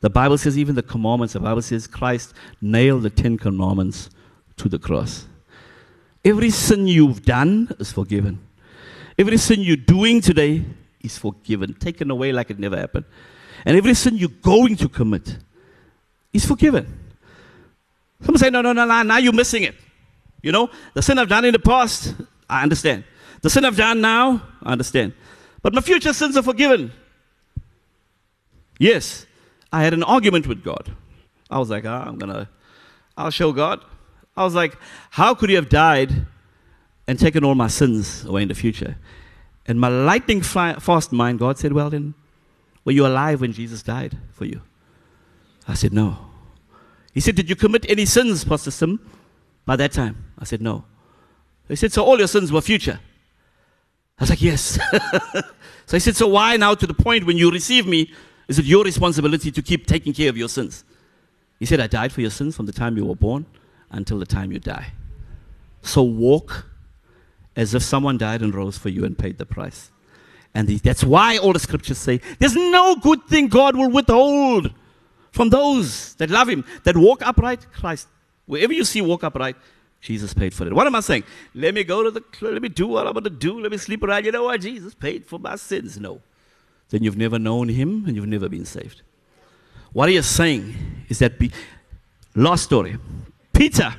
The 0.00 0.10
Bible 0.10 0.38
says, 0.38 0.58
even 0.58 0.74
the 0.74 0.82
commandments, 0.82 1.34
the 1.34 1.40
Bible 1.40 1.62
says 1.62 1.86
Christ 1.86 2.34
nailed 2.60 3.04
the 3.04 3.10
Ten 3.10 3.38
Commandments 3.38 4.10
to 4.56 4.68
the 4.68 4.80
cross. 4.80 5.26
Every 6.24 6.50
sin 6.50 6.88
you've 6.88 7.24
done 7.24 7.72
is 7.78 7.92
forgiven. 7.92 8.40
Every 9.18 9.36
sin 9.36 9.60
you're 9.60 9.76
doing 9.76 10.20
today 10.20 10.64
is 11.02 11.18
forgiven, 11.18 11.74
taken 11.74 12.10
away 12.10 12.32
like 12.32 12.50
it 12.50 12.58
never 12.58 12.76
happened. 12.76 13.04
And 13.64 13.76
every 13.76 13.94
sin 13.94 14.16
you're 14.16 14.28
going 14.28 14.76
to 14.76 14.88
commit 14.88 15.38
is 16.32 16.46
forgiven. 16.46 16.98
Some 18.22 18.36
say, 18.36 18.50
no, 18.50 18.62
no, 18.62 18.72
no, 18.72 18.84
no, 18.84 19.02
now 19.02 19.18
you're 19.18 19.32
missing 19.32 19.64
it. 19.64 19.74
You 20.42 20.52
know, 20.52 20.70
the 20.94 21.02
sin 21.02 21.18
I've 21.18 21.28
done 21.28 21.44
in 21.44 21.52
the 21.52 21.58
past, 21.58 22.14
I 22.48 22.62
understand. 22.62 23.04
The 23.42 23.50
sin 23.50 23.64
I've 23.64 23.76
done 23.76 24.00
now, 24.00 24.42
I 24.62 24.72
understand. 24.72 25.12
But 25.62 25.74
my 25.74 25.80
future 25.80 26.12
sins 26.12 26.36
are 26.36 26.42
forgiven. 26.42 26.92
Yes, 28.78 29.26
I 29.72 29.82
had 29.84 29.94
an 29.94 30.02
argument 30.02 30.46
with 30.46 30.64
God. 30.64 30.94
I 31.50 31.58
was 31.58 31.70
like, 31.70 31.84
ah, 31.84 32.04
I'm 32.06 32.18
gonna, 32.18 32.48
I'll 33.16 33.30
show 33.30 33.52
God. 33.52 33.84
I 34.36 34.44
was 34.44 34.54
like, 34.54 34.76
how 35.10 35.34
could 35.34 35.50
He 35.50 35.56
have 35.56 35.68
died 35.68 36.26
and 37.06 37.18
taken 37.18 37.44
all 37.44 37.54
my 37.54 37.68
sins 37.68 38.24
away 38.24 38.42
in 38.42 38.48
the 38.48 38.54
future? 38.54 38.96
And 39.66 39.80
my 39.80 39.88
lightning 39.88 40.42
fast 40.42 41.12
mind, 41.12 41.38
God 41.38 41.58
said, 41.58 41.72
well 41.72 41.90
then, 41.90 42.14
were 42.84 42.92
you 42.92 43.06
alive 43.06 43.40
when 43.40 43.52
Jesus 43.52 43.82
died 43.82 44.18
for 44.32 44.44
you? 44.44 44.60
I 45.68 45.74
said, 45.74 45.92
no. 45.92 46.18
He 47.14 47.20
said, 47.20 47.36
did 47.36 47.48
you 47.48 47.56
commit 47.56 47.86
any 47.88 48.06
sins, 48.06 48.44
Pastor 48.44 48.70
Sim, 48.70 48.98
by 49.64 49.76
that 49.76 49.92
time? 49.92 50.24
I 50.38 50.44
said, 50.44 50.60
no. 50.60 50.84
He 51.68 51.76
said, 51.76 51.92
so 51.92 52.04
all 52.04 52.18
your 52.18 52.26
sins 52.26 52.50
were 52.50 52.60
future. 52.60 52.98
I 54.18 54.22
was 54.22 54.30
like, 54.30 54.42
Yes. 54.42 54.78
so 55.86 55.96
he 55.96 55.98
said, 55.98 56.14
So 56.14 56.28
why 56.28 56.56
now 56.56 56.74
to 56.74 56.86
the 56.86 56.94
point 56.94 57.26
when 57.26 57.36
you 57.36 57.50
receive 57.50 57.86
me, 57.86 58.12
is 58.46 58.58
it 58.58 58.64
your 58.64 58.84
responsibility 58.84 59.50
to 59.50 59.62
keep 59.62 59.86
taking 59.86 60.12
care 60.12 60.28
of 60.28 60.36
your 60.36 60.48
sins? 60.48 60.84
He 61.58 61.66
said, 61.66 61.80
I 61.80 61.88
died 61.88 62.12
for 62.12 62.20
your 62.20 62.30
sins 62.30 62.56
from 62.56 62.66
the 62.66 62.72
time 62.72 62.96
you 62.96 63.04
were 63.04 63.16
born 63.16 63.46
until 63.90 64.18
the 64.18 64.26
time 64.26 64.52
you 64.52 64.58
die. 64.58 64.92
So 65.82 66.02
walk 66.02 66.66
as 67.56 67.74
if 67.74 67.82
someone 67.82 68.18
died 68.18 68.42
and 68.42 68.54
rose 68.54 68.78
for 68.78 68.88
you 68.88 69.04
and 69.04 69.18
paid 69.18 69.38
the 69.38 69.46
price. 69.46 69.90
And 70.54 70.68
that's 70.68 71.02
why 71.02 71.38
all 71.38 71.52
the 71.52 71.58
scriptures 71.58 71.98
say 71.98 72.20
there's 72.38 72.54
no 72.54 72.96
good 72.96 73.24
thing 73.26 73.48
God 73.48 73.76
will 73.76 73.90
withhold 73.90 74.72
from 75.30 75.48
those 75.48 76.14
that 76.16 76.30
love 76.30 76.48
Him, 76.48 76.64
that 76.84 76.96
walk 76.96 77.26
upright. 77.26 77.66
Christ, 77.72 78.08
wherever 78.46 78.72
you 78.72 78.84
see 78.84 79.00
walk 79.00 79.24
upright, 79.24 79.56
Jesus 80.00 80.34
paid 80.34 80.52
for 80.52 80.66
it. 80.66 80.72
What 80.72 80.86
am 80.86 80.94
I 80.94 81.00
saying? 81.00 81.24
Let 81.54 81.74
me 81.74 81.84
go 81.84 82.02
to 82.02 82.10
the, 82.10 82.22
let 82.42 82.60
me 82.60 82.68
do 82.68 82.88
what 82.88 83.06
I'm 83.06 83.14
going 83.14 83.24
to 83.24 83.30
do. 83.30 83.60
Let 83.60 83.70
me 83.70 83.78
sleep 83.78 84.02
around. 84.02 84.26
You 84.26 84.32
know 84.32 84.44
what? 84.44 84.60
Jesus 84.60 84.94
paid 84.94 85.24
for 85.24 85.38
my 85.38 85.56
sins. 85.56 85.98
No. 85.98 86.20
Then 86.90 87.02
you've 87.02 87.16
never 87.16 87.38
known 87.38 87.68
Him 87.68 88.04
and 88.06 88.16
you've 88.16 88.26
never 88.26 88.48
been 88.48 88.66
saved. 88.66 89.02
What 89.92 90.08
he 90.08 90.16
is 90.16 90.26
saying 90.26 90.74
is 91.08 91.18
that, 91.18 91.38
be, 91.38 91.52
last 92.34 92.64
story. 92.64 92.96
Peter 93.52 93.94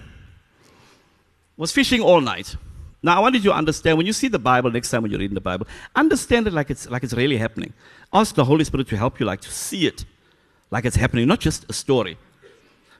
was 1.56 1.72
fishing 1.72 2.02
all 2.02 2.20
night. 2.20 2.56
Now, 3.06 3.18
I 3.18 3.20
want 3.20 3.36
you 3.36 3.42
to 3.42 3.54
understand 3.54 3.98
when 3.98 4.08
you 4.08 4.14
see 4.14 4.30
the 4.30 4.40
Bible 4.40 4.72
next 4.72 4.90
time 4.90 5.02
when 5.02 5.12
you're 5.12 5.20
reading 5.20 5.36
the 5.36 5.42
Bible, 5.42 5.68
understand 5.94 6.48
it 6.48 6.54
like 6.54 6.70
it's, 6.70 6.90
like 6.90 7.04
it's 7.04 7.14
really 7.14 7.38
happening. 7.38 7.74
Ask 8.14 8.34
the 8.34 8.46
Holy 8.46 8.64
Spirit 8.64 8.88
to 8.88 8.98
help 8.98 9.20
you, 9.20 9.26
like 9.26 9.42
to 9.42 9.52
see 9.52 9.86
it 9.86 10.06
like 10.72 10.86
it's 10.86 10.96
happening, 10.96 11.28
not 11.28 11.40
just 11.40 11.70
a 11.70 11.74
story. 11.74 12.18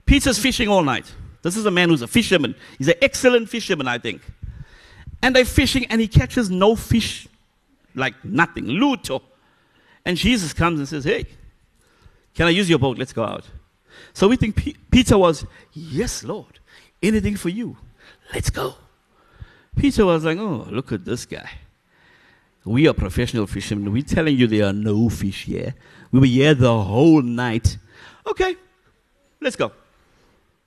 Peter's 0.06 0.38
fishing 0.38 0.68
all 0.68 0.84
night. 0.84 1.12
This 1.42 1.58
is 1.58 1.66
a 1.66 1.72
man 1.72 1.90
who's 1.90 2.02
a 2.02 2.08
fisherman. 2.08 2.54
He's 2.78 2.90
an 2.90 2.96
excellent 3.02 3.50
fisherman, 3.50 3.88
I 3.88 3.98
think. 3.98 4.22
And 5.22 5.36
they're 5.36 5.46
fishing, 5.46 5.86
and 5.86 6.00
he 6.00 6.08
catches 6.08 6.52
no 6.52 6.76
fish, 6.76 7.28
like 7.96 8.14
nothing, 8.24 8.66
luto. 8.66 9.22
And 10.06 10.18
Jesus 10.18 10.54
comes 10.54 10.80
and 10.80 10.88
says, 10.88 11.06
Hey, 11.06 11.26
can 12.36 12.46
I 12.48 12.50
use 12.52 12.70
your 12.70 12.78
boat? 12.78 12.98
Let's 12.98 13.14
go 13.14 13.24
out. 13.24 13.46
So 14.14 14.28
we 14.28 14.36
think 14.36 14.56
P- 14.58 14.76
Peter 14.92 15.18
was, 15.18 15.46
Yes, 15.72 16.24
Lord, 16.24 16.60
anything 17.02 17.38
for 17.38 17.50
you. 17.50 17.78
Let's 18.34 18.50
go. 18.50 18.76
Peter 19.76 20.06
was 20.06 20.24
like, 20.24 20.38
Oh, 20.38 20.68
look 20.70 20.92
at 20.92 21.06
this 21.06 21.26
guy. 21.26 21.50
We 22.66 22.88
are 22.88 22.94
professional 22.94 23.46
fishermen. 23.46 23.92
We're 23.92 24.04
telling 24.04 24.38
you 24.38 24.48
there 24.48 24.68
are 24.68 24.74
no 24.74 25.10
fish 25.10 25.46
here. 25.46 25.76
We 26.12 26.20
were 26.20 26.26
here 26.26 26.54
the 26.54 26.82
whole 26.82 27.22
night. 27.22 27.78
Okay, 28.26 28.56
let's 29.42 29.58
go. 29.58 29.72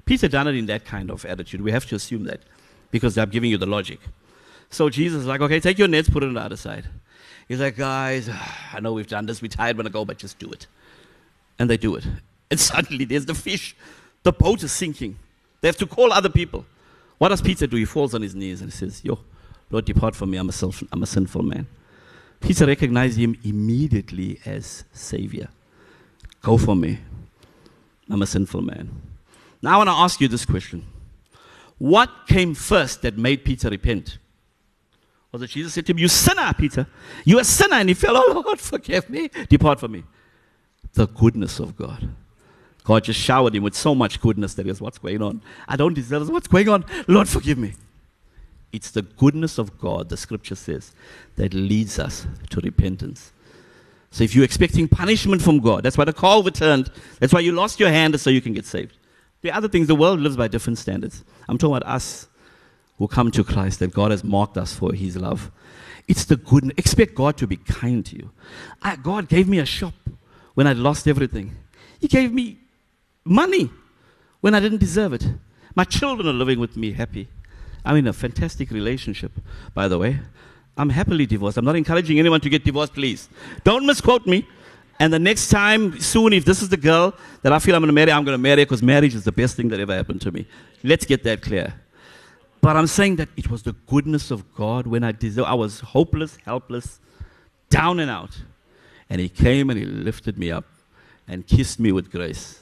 Peter 0.05 0.29
done 0.29 0.47
it 0.47 0.55
in 0.55 0.67
that 0.67 0.85
kind 0.85 1.11
of 1.11 1.25
attitude. 1.25 1.63
We 1.63 1.73
have 1.73 1.87
to 1.87 1.95
assume 1.97 2.25
that 2.25 2.41
because 2.91 3.17
I'm 3.17 3.31
giving 3.31 3.51
you 3.51 3.57
the 3.57 3.67
logic. 3.67 3.99
So 4.71 4.91
Jesus 4.91 5.23
is 5.23 5.27
like, 5.27 5.41
okay, 5.41 5.59
take 5.59 5.79
your 5.79 5.89
nets, 5.89 6.11
put 6.11 6.23
it 6.23 6.27
on 6.27 6.35
the 6.35 6.41
other 6.41 6.57
side. 6.57 6.87
He's 7.49 7.61
like, 7.61 7.77
guys, 7.77 8.29
I 8.73 8.81
know 8.81 8.93
we've 8.93 9.07
done 9.07 9.27
this. 9.27 9.41
We're 9.41 9.49
tired, 9.49 9.77
want 9.77 9.87
to 9.87 9.93
go, 9.93 10.05
but 10.05 10.19
just 10.19 10.39
do 10.39 10.51
it. 10.53 10.67
And 11.59 11.71
they 11.71 11.77
do 11.77 11.95
it. 11.95 12.07
And 12.51 12.61
suddenly 12.71 13.05
there's 13.05 13.27
the 13.27 13.35
fish. 13.35 13.75
The 14.23 14.33
boat 14.33 14.63
is 14.63 14.73
sinking. 14.73 15.17
They 15.61 15.69
have 15.69 15.77
to 15.79 15.87
call 15.87 16.13
other 16.13 16.29
people. 16.29 16.67
What 17.19 17.29
does 17.29 17.41
Peter 17.41 17.67
do? 17.67 17.77
He 17.77 17.85
falls 17.85 18.15
on 18.15 18.23
his 18.23 18.35
knees 18.35 18.61
and 18.61 18.73
says, 18.73 19.05
Yo, 19.05 19.19
Lord, 19.71 19.85
depart 19.85 20.15
from 20.15 20.31
me. 20.31 20.39
I'm 20.39 20.49
a, 20.49 20.53
self, 20.53 20.83
I'm 20.93 21.03
a 21.03 21.07
sinful 21.07 21.43
man. 21.43 21.67
Peter 22.41 22.67
recognized 22.67 23.19
him 23.19 23.37
immediately 23.45 24.39
as 24.45 24.85
Savior. 24.93 25.49
Go 26.43 26.59
for 26.59 26.77
me. 26.77 26.99
I'm 28.09 28.23
a 28.23 28.27
sinful 28.27 28.63
man. 28.63 28.91
Now 29.63 29.75
I 29.75 29.77
want 29.79 29.89
to 29.89 29.95
ask 29.95 30.21
you 30.21 30.29
this 30.29 30.45
question 30.45 30.87
What 31.79 32.11
came 32.29 32.55
first 32.55 33.03
that 33.03 33.17
made 33.17 33.45
Peter 33.45 33.69
repent? 33.69 34.19
Was 35.33 35.43
it 35.43 35.51
Jesus 35.51 35.75
said 35.75 35.87
to 35.87 35.93
him, 35.93 35.99
You 35.99 36.09
sinner, 36.09 36.53
Peter? 36.55 36.87
You 37.25 37.39
a 37.39 37.45
sinner. 37.45 37.77
And 37.77 37.89
he 37.89 37.95
fell, 37.95 38.17
Oh 38.17 38.43
Lord, 38.45 38.61
forgive 38.61 39.11
me. 39.11 39.31
Depart 39.49 39.81
from 39.81 39.93
me. 39.93 40.05
The 40.93 41.07
goodness 41.07 41.59
of 41.59 41.77
God. 41.77 42.09
God 42.87 43.03
just 43.03 43.19
showered 43.19 43.57
him 43.57 43.65
with 43.65 43.75
so 43.75 43.97
much 43.97 44.21
goodness 44.21 44.55
that 44.55 44.65
he 44.65 44.69
goes, 44.69 44.81
What's 44.81 44.99
going 44.99 45.21
on? 45.21 45.43
I 45.67 45.75
don't 45.75 45.93
deserve 45.93 46.21
this. 46.21 46.31
What's 46.31 46.47
going 46.47 46.69
on? 46.69 46.85
Lord, 47.09 47.29
forgive 47.29 47.59
me. 47.59 47.75
It's 48.73 48.93
the 48.93 49.03
goodness 49.03 49.59
of 49.59 49.77
God, 49.81 50.09
the 50.09 50.17
scripture 50.17 50.55
says, 50.55 50.93
that 51.35 51.53
leads 51.53 51.99
us 51.99 52.27
to 52.51 52.61
repentance. 52.61 53.33
So 54.13 54.23
if 54.23 54.37
you're 54.37 54.45
expecting 54.45 54.87
punishment 54.87 55.43
from 55.43 55.59
God, 55.59 55.83
that's 55.83 55.99
why 55.99 56.05
the 56.05 56.13
car 56.13 56.37
overturned, 56.37 56.91
that's 57.19 57.33
why 57.33 57.41
you 57.41 57.53
lost 57.53 57.81
your 57.81 57.89
hand 57.89 58.19
so 58.21 58.31
you 58.31 58.41
can 58.41 58.53
get 58.53 58.67
saved. 58.67 58.97
The 59.43 59.51
other 59.51 59.69
things, 59.69 59.89
the 59.89 59.95
world 59.97 60.21
lives 60.21 60.37
by 60.37 60.49
different 60.49 60.79
standards. 60.79 61.25
I'm 61.49 61.59
talking 61.59 61.77
about 61.77 61.91
us 61.91 62.29
who 62.99 63.09
come 63.09 63.33
to 63.33 63.43
Christ, 63.43 63.81
that 63.81 63.93
God 63.93 64.13
has 64.13 64.23
marked 64.23 64.57
us 64.57 64.75
for 64.75 64.93
His 64.93 65.17
love. 65.17 65.51
It's 66.07 66.25
the 66.25 66.37
good. 66.37 66.73
Expect 66.77 67.15
God 67.15 67.37
to 67.39 67.47
be 67.47 67.57
kind 67.57 68.07
to 68.07 68.17
you. 68.17 68.31
I, 68.81 68.97
God 68.97 69.29
gave 69.29 69.49
me 69.49 69.59
a 69.59 69.67
shop 69.67 69.95
when 70.55 70.67
I 70.67 70.73
lost 70.73 71.09
everything. 71.09 71.57
He 72.01 72.09
gave 72.09 72.33
me 72.33 72.59
money 73.27 73.71
when 74.41 74.55
I 74.55 74.61
didn't 74.61 74.79
deserve 74.79 75.13
it. 75.13 75.27
My 75.75 75.85
children 75.85 76.29
are 76.29 76.33
living 76.33 76.59
with 76.59 76.77
me 76.77 76.93
happy. 76.93 77.29
I'm 77.85 77.97
in 77.97 78.07
a 78.07 78.13
fantastic 78.13 78.71
relationship, 78.71 79.33
by 79.75 79.89
the 79.89 79.99
way. 79.99 80.21
I'm 80.77 80.91
happily 80.91 81.27
divorced. 81.27 81.57
I'm 81.57 81.65
not 81.65 81.77
encouraging 81.77 82.19
anyone 82.19 82.41
to 82.41 82.49
get 82.49 82.65
divorced, 82.65 82.95
please. 82.95 83.29
Don't 83.65 83.87
misquote 83.87 84.27
me. 84.27 84.47
And 84.99 85.13
the 85.13 85.19
next 85.19 85.49
time, 85.49 86.01
soon, 86.01 86.33
if 86.33 86.45
this 86.45 86.63
is 86.63 86.69
the 86.69 86.77
girl 86.77 87.15
that 87.43 87.53
I 87.53 87.59
feel 87.59 87.75
I'm 87.75 87.83
going 87.83 87.89
to 87.89 87.93
marry, 87.93 88.13
I'm 88.13 88.25
going 88.25 88.37
to 88.37 88.43
marry 88.43 88.65
because 88.65 88.83
marriage 88.83 89.15
is 89.15 89.25
the 89.25 89.33
best 89.33 89.57
thing 89.57 89.69
that 89.69 89.81
ever 89.81 89.95
happened 89.95 90.21
to 90.23 90.33
me. 90.33 90.47
Let's 90.83 91.05
get 91.05 91.23
that 91.25 91.43
clear. 91.43 91.75
But 92.61 92.77
I'm 92.77 92.87
saying 92.87 93.17
that 93.17 93.29
it 93.37 93.51
was 93.51 93.63
the 93.63 93.75
goodness 93.87 94.31
of 94.31 94.55
God 94.55 94.87
when 94.87 95.05
I 95.05 95.13
deserved, 95.13 95.49
I 95.49 95.55
was 95.55 95.81
hopeless, 95.81 96.39
helpless, 96.45 96.99
down 97.69 98.01
and 98.01 98.11
out. 98.11 98.39
And 99.09 99.21
He 99.21 99.29
came 99.29 99.71
and 99.71 99.79
He 99.79 99.85
lifted 99.85 100.39
me 100.39 100.51
up 100.51 100.65
and 101.29 101.47
kissed 101.47 101.79
me 101.79 101.93
with 101.93 102.11
grace. 102.11 102.61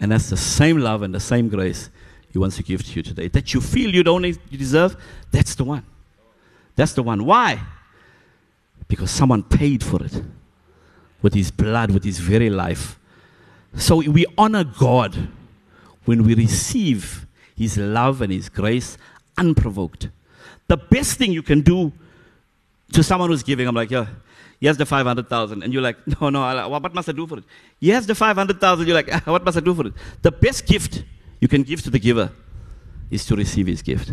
And 0.00 0.10
that's 0.10 0.30
the 0.30 0.36
same 0.36 0.78
love 0.78 1.02
and 1.02 1.14
the 1.14 1.20
same 1.20 1.48
grace 1.48 1.90
He 2.32 2.38
wants 2.38 2.56
to 2.56 2.62
give 2.62 2.82
to 2.84 2.92
you 2.92 3.02
today. 3.02 3.28
That 3.28 3.52
you 3.52 3.60
feel 3.60 3.94
you 3.94 4.02
don't 4.02 4.22
deserve, 4.50 4.96
that's 5.30 5.54
the 5.54 5.64
one. 5.64 5.84
That's 6.76 6.94
the 6.94 7.02
one. 7.02 7.24
Why? 7.24 7.60
Because 8.88 9.10
someone 9.10 9.42
paid 9.42 9.84
for 9.84 10.02
it 10.02 10.22
with 11.22 11.34
his 11.34 11.50
blood, 11.50 11.90
with 11.90 12.04
his 12.04 12.18
very 12.18 12.48
life. 12.48 12.98
So 13.76 13.96
we 13.96 14.24
honor 14.38 14.64
God 14.64 15.28
when 16.04 16.24
we 16.24 16.34
receive 16.34 17.26
his 17.56 17.76
love 17.76 18.22
and 18.22 18.32
his 18.32 18.48
grace 18.48 18.96
unprovoked. 19.36 20.08
The 20.66 20.76
best 20.76 21.18
thing 21.18 21.32
you 21.32 21.42
can 21.42 21.60
do 21.60 21.92
to 22.92 23.02
someone 23.02 23.30
who's 23.30 23.42
giving, 23.42 23.68
I'm 23.68 23.74
like, 23.74 23.90
yeah, 23.90 24.06
here's 24.60 24.76
the 24.76 24.86
500,000. 24.86 25.62
And 25.62 25.72
you're 25.72 25.82
like, 25.82 25.96
no, 26.20 26.30
no, 26.30 26.68
what 26.68 26.94
must 26.94 27.08
I 27.08 27.12
do 27.12 27.26
for 27.26 27.38
it? 27.38 27.44
Here's 27.80 28.06
the 28.06 28.14
500,000. 28.14 28.86
You're 28.86 28.94
like, 28.94 29.12
what 29.26 29.44
must 29.44 29.56
I 29.56 29.60
do 29.60 29.74
for 29.74 29.86
it? 29.86 29.94
The 30.22 30.32
best 30.32 30.66
gift 30.66 31.04
you 31.40 31.48
can 31.48 31.62
give 31.62 31.82
to 31.82 31.90
the 31.90 31.98
giver 31.98 32.30
is 33.10 33.24
to 33.26 33.36
receive 33.36 33.66
his 33.66 33.82
gift 33.82 34.12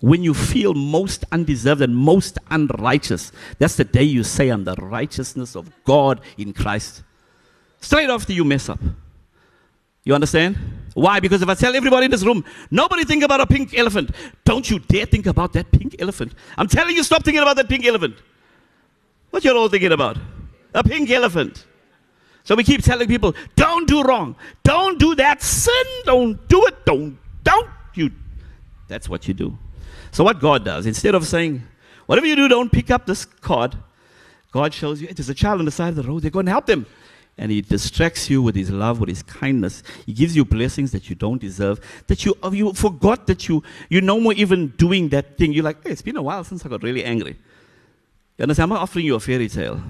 when 0.00 0.22
you 0.22 0.34
feel 0.34 0.74
most 0.74 1.24
undeserved 1.32 1.82
and 1.82 1.96
most 1.96 2.38
unrighteous, 2.50 3.32
that's 3.58 3.76
the 3.76 3.84
day 3.84 4.02
you 4.02 4.22
say, 4.22 4.48
I'm 4.48 4.64
the 4.64 4.74
righteousness 4.74 5.56
of 5.56 5.70
God 5.84 6.20
in 6.36 6.52
Christ. 6.52 7.02
Straight 7.80 8.10
after 8.10 8.32
you 8.32 8.44
mess 8.44 8.68
up. 8.68 8.80
You 10.04 10.14
understand? 10.14 10.56
Why? 10.94 11.18
Because 11.20 11.42
if 11.42 11.48
I 11.48 11.54
tell 11.54 11.74
everybody 11.74 12.04
in 12.04 12.10
this 12.10 12.24
room, 12.24 12.44
nobody 12.70 13.04
think 13.04 13.24
about 13.24 13.40
a 13.40 13.46
pink 13.46 13.76
elephant, 13.76 14.10
don't 14.44 14.68
you 14.70 14.78
dare 14.78 15.06
think 15.06 15.26
about 15.26 15.52
that 15.54 15.70
pink 15.72 15.96
elephant. 15.98 16.34
I'm 16.56 16.68
telling 16.68 16.94
you, 16.94 17.02
stop 17.02 17.24
thinking 17.24 17.42
about 17.42 17.56
that 17.56 17.68
pink 17.68 17.84
elephant. 17.84 18.16
What 19.36 19.44
you're 19.44 19.54
all 19.54 19.68
thinking 19.68 19.92
about? 19.92 20.16
A 20.72 20.82
pink 20.82 21.10
elephant. 21.10 21.66
So 22.42 22.54
we 22.54 22.64
keep 22.64 22.82
telling 22.82 23.06
people, 23.06 23.34
don't 23.54 23.86
do 23.86 24.02
wrong. 24.02 24.34
Don't 24.64 24.98
do 24.98 25.14
that 25.16 25.42
sin. 25.42 25.84
Don't 26.06 26.48
do 26.48 26.64
it. 26.64 26.86
Don't, 26.86 27.18
don't 27.44 27.68
you. 27.92 28.12
That's 28.88 29.10
what 29.10 29.28
you 29.28 29.34
do. 29.34 29.58
So, 30.10 30.24
what 30.24 30.40
God 30.40 30.64
does, 30.64 30.86
instead 30.86 31.14
of 31.14 31.26
saying, 31.26 31.62
whatever 32.06 32.26
you 32.26 32.34
do, 32.34 32.48
don't 32.48 32.72
pick 32.72 32.90
up 32.90 33.04
this 33.04 33.26
card, 33.26 33.76
God 34.52 34.72
shows 34.72 35.02
you, 35.02 35.08
there's 35.08 35.28
a 35.28 35.34
child 35.34 35.58
on 35.58 35.66
the 35.66 35.70
side 35.70 35.90
of 35.90 35.96
the 35.96 36.04
road, 36.04 36.22
they're 36.22 36.30
going 36.30 36.46
to 36.46 36.52
help 36.52 36.64
them. 36.64 36.86
And 37.36 37.52
He 37.52 37.60
distracts 37.60 38.30
you 38.30 38.40
with 38.40 38.54
His 38.54 38.70
love, 38.70 39.00
with 39.00 39.10
His 39.10 39.22
kindness. 39.22 39.82
He 40.06 40.14
gives 40.14 40.34
you 40.34 40.46
blessings 40.46 40.92
that 40.92 41.10
you 41.10 41.14
don't 41.14 41.42
deserve, 41.42 41.78
that 42.06 42.24
you, 42.24 42.34
you 42.52 42.72
forgot 42.72 43.26
that 43.26 43.50
you, 43.50 43.62
you're 43.90 44.00
no 44.00 44.18
more 44.18 44.32
even 44.32 44.68
doing 44.78 45.10
that 45.10 45.36
thing. 45.36 45.52
You're 45.52 45.64
like, 45.64 45.82
hey, 45.84 45.90
it's 45.90 46.00
been 46.00 46.16
a 46.16 46.22
while 46.22 46.42
since 46.42 46.64
I 46.64 46.70
got 46.70 46.82
really 46.82 47.04
angry. 47.04 47.36
You 48.38 48.42
understand? 48.42 48.64
I'm 48.64 48.74
not 48.76 48.82
offering 48.82 49.06
you 49.06 49.14
a 49.14 49.20
fairy 49.20 49.48
tale. 49.48 49.80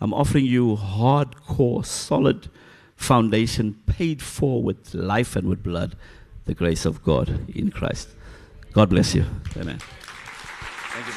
I'm 0.00 0.12
offering 0.12 0.44
you 0.44 0.76
hardcore, 0.76 1.86
solid 1.86 2.50
foundation 2.96 3.80
paid 3.86 4.20
for 4.20 4.62
with 4.62 4.92
life 4.94 5.34
and 5.36 5.48
with 5.48 5.62
blood, 5.62 5.96
the 6.44 6.54
grace 6.54 6.84
of 6.84 7.02
God 7.02 7.48
in 7.54 7.70
Christ. 7.70 8.08
God 8.72 8.90
bless 8.90 9.14
you. 9.14 9.24
Amen. 9.56 9.78
Thank 9.78 11.06
you, 11.06 11.12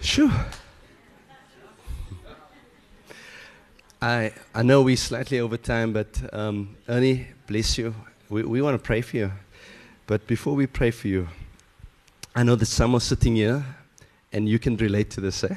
Sure. 0.00 0.30
I, 4.02 4.32
I 4.52 4.64
know 4.64 4.82
we're 4.82 4.96
slightly 4.96 5.38
over 5.38 5.56
time, 5.56 5.92
but 5.92 6.08
um, 6.32 6.74
Ernie, 6.88 7.28
bless 7.46 7.78
you. 7.78 7.94
We, 8.28 8.42
we 8.42 8.60
want 8.60 8.74
to 8.74 8.82
pray 8.84 9.00
for 9.00 9.16
you. 9.16 9.30
But 10.08 10.26
before 10.26 10.56
we 10.56 10.66
pray 10.66 10.90
for 10.90 11.06
you, 11.06 11.28
I 12.34 12.42
know 12.42 12.56
that 12.56 12.66
some 12.66 12.96
are 12.96 13.00
sitting 13.00 13.36
here 13.36 13.64
and 14.32 14.48
you 14.48 14.58
can 14.58 14.76
relate 14.76 15.10
to 15.10 15.20
this, 15.20 15.44
eh? 15.44 15.54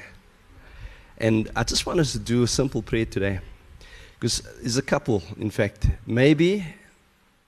And 1.18 1.50
I 1.56 1.64
just 1.64 1.88
want 1.88 2.00
us 2.00 2.12
to 2.12 2.20
do 2.20 2.44
a 2.44 2.48
simple 2.48 2.84
prayer 2.84 3.08
today. 3.08 3.40
Because 4.14 4.42
there's 4.62 4.78
a 4.78 4.84
couple, 4.84 5.24
in 5.40 5.50
fact. 5.50 5.88
Maybe 6.06 6.68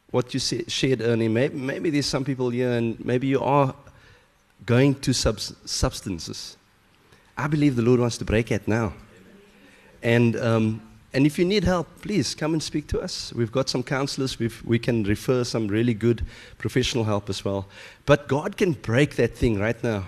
what 0.09 0.33
you 0.33 0.39
shared, 0.39 1.01
Ernie, 1.01 1.27
maybe, 1.27 1.55
maybe 1.55 1.89
there's 1.91 2.07
some 2.07 2.25
people 2.25 2.49
here 2.49 2.71
and 2.71 2.99
maybe 3.05 3.27
you 3.27 3.39
are 3.41 3.75
going 4.65 4.95
to 5.01 5.13
subs- 5.13 5.53
substances. 5.63 6.57
I 7.37 7.45
believe 7.45 7.75
the 7.75 7.83
Lord 7.83 7.99
wants 7.99 8.17
to 8.17 8.25
break 8.25 8.51
it 8.51 8.67
now. 8.67 8.93
And, 10.01 10.35
um, 10.37 10.81
and 11.13 11.25
if 11.25 11.39
you 11.39 11.45
need 11.45 11.63
help, 11.63 11.87
please 12.01 12.35
come 12.35 12.53
and 12.53 12.61
speak 12.61 12.87
to 12.87 12.99
us. 12.99 13.33
We've 13.33 13.51
got 13.51 13.69
some 13.69 13.81
counselors. 13.81 14.37
We've, 14.39 14.61
we 14.65 14.77
can 14.77 15.03
refer 15.03 15.43
some 15.43 15.67
really 15.67 15.93
good 15.93 16.25
professional 16.57 17.05
help 17.05 17.29
as 17.29 17.45
well. 17.45 17.67
But 18.05 18.27
God 18.27 18.57
can 18.57 18.73
break 18.73 19.15
that 19.15 19.35
thing 19.35 19.59
right 19.59 19.81
now. 19.83 20.05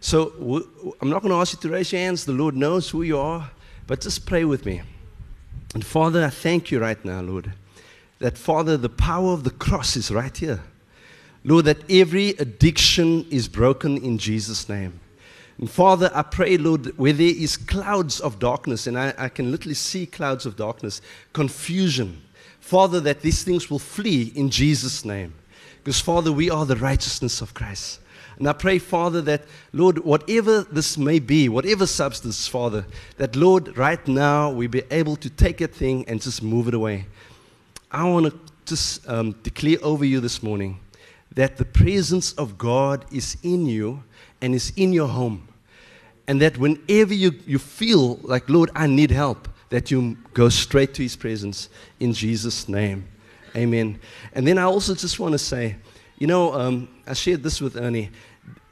So 0.00 0.30
w- 0.30 0.94
I'm 1.00 1.10
not 1.10 1.22
going 1.22 1.32
to 1.32 1.40
ask 1.40 1.54
you 1.54 1.60
to 1.68 1.74
raise 1.74 1.92
your 1.92 2.00
hands. 2.00 2.24
The 2.24 2.32
Lord 2.32 2.56
knows 2.56 2.88
who 2.88 3.02
you 3.02 3.18
are. 3.18 3.50
But 3.88 4.00
just 4.00 4.26
pray 4.26 4.44
with 4.44 4.64
me. 4.64 4.82
And 5.74 5.84
Father, 5.84 6.24
I 6.24 6.30
thank 6.30 6.70
you 6.70 6.78
right 6.78 7.02
now, 7.04 7.20
Lord, 7.20 7.52
that 8.20 8.38
Father, 8.38 8.76
the 8.76 8.88
power 8.88 9.32
of 9.32 9.44
the 9.44 9.50
cross 9.50 9.96
is 9.96 10.10
right 10.10 10.36
here. 10.36 10.62
Lord, 11.44 11.64
that 11.64 11.90
every 11.90 12.30
addiction 12.30 13.26
is 13.30 13.48
broken 13.48 13.96
in 13.96 14.18
Jesus' 14.18 14.68
name. 14.68 15.00
And 15.58 15.68
Father, 15.68 16.10
I 16.14 16.22
pray, 16.22 16.56
Lord, 16.56 16.96
where 16.96 17.12
there 17.12 17.26
is 17.26 17.56
clouds 17.56 18.20
of 18.20 18.38
darkness, 18.38 18.86
and 18.86 18.98
I, 18.98 19.12
I 19.18 19.28
can 19.28 19.50
literally 19.50 19.74
see 19.74 20.06
clouds 20.06 20.46
of 20.46 20.56
darkness, 20.56 21.00
confusion, 21.32 22.22
Father, 22.60 23.00
that 23.00 23.22
these 23.22 23.42
things 23.42 23.70
will 23.70 23.78
flee 23.78 24.30
in 24.34 24.50
Jesus' 24.50 25.04
name. 25.04 25.34
Because, 25.82 26.00
Father, 26.00 26.30
we 26.30 26.50
are 26.50 26.66
the 26.66 26.76
righteousness 26.76 27.40
of 27.40 27.54
Christ. 27.54 28.00
And 28.38 28.48
I 28.48 28.52
pray, 28.52 28.78
Father, 28.78 29.20
that, 29.22 29.42
Lord, 29.72 29.98
whatever 30.04 30.62
this 30.62 30.96
may 30.96 31.18
be, 31.18 31.48
whatever 31.48 31.86
substance, 31.86 32.46
Father, 32.46 32.86
that, 33.16 33.34
Lord, 33.34 33.76
right 33.76 34.06
now 34.06 34.50
we 34.50 34.68
be 34.68 34.82
able 34.90 35.16
to 35.16 35.30
take 35.30 35.60
a 35.60 35.66
thing 35.66 36.04
and 36.08 36.22
just 36.22 36.42
move 36.42 36.68
it 36.68 36.74
away. 36.74 37.06
I 37.90 38.04
want 38.08 38.26
to 38.26 38.38
just 38.64 39.08
um, 39.08 39.32
declare 39.42 39.78
over 39.82 40.04
you 40.04 40.20
this 40.20 40.42
morning 40.42 40.78
that 41.34 41.56
the 41.56 41.64
presence 41.64 42.32
of 42.34 42.58
God 42.58 43.06
is 43.10 43.38
in 43.42 43.66
you 43.66 44.04
and 44.40 44.54
is 44.54 44.72
in 44.76 44.92
your 44.92 45.08
home. 45.08 45.47
And 46.28 46.40
that 46.42 46.58
whenever 46.58 47.14
you, 47.14 47.32
you 47.46 47.58
feel 47.58 48.20
like, 48.22 48.48
Lord, 48.48 48.70
I 48.74 48.86
need 48.86 49.10
help, 49.10 49.48
that 49.70 49.90
you 49.90 50.16
go 50.34 50.48
straight 50.50 50.94
to 50.94 51.02
His 51.02 51.16
presence 51.16 51.68
in 51.98 52.12
Jesus' 52.12 52.68
name. 52.68 53.08
Amen. 53.56 53.98
And 54.34 54.46
then 54.46 54.58
I 54.58 54.64
also 54.64 54.94
just 54.94 55.18
want 55.18 55.32
to 55.32 55.38
say, 55.38 55.76
you 56.18 56.26
know, 56.26 56.52
um, 56.52 56.88
I 57.06 57.14
shared 57.14 57.42
this 57.42 57.60
with 57.60 57.76
Ernie. 57.76 58.10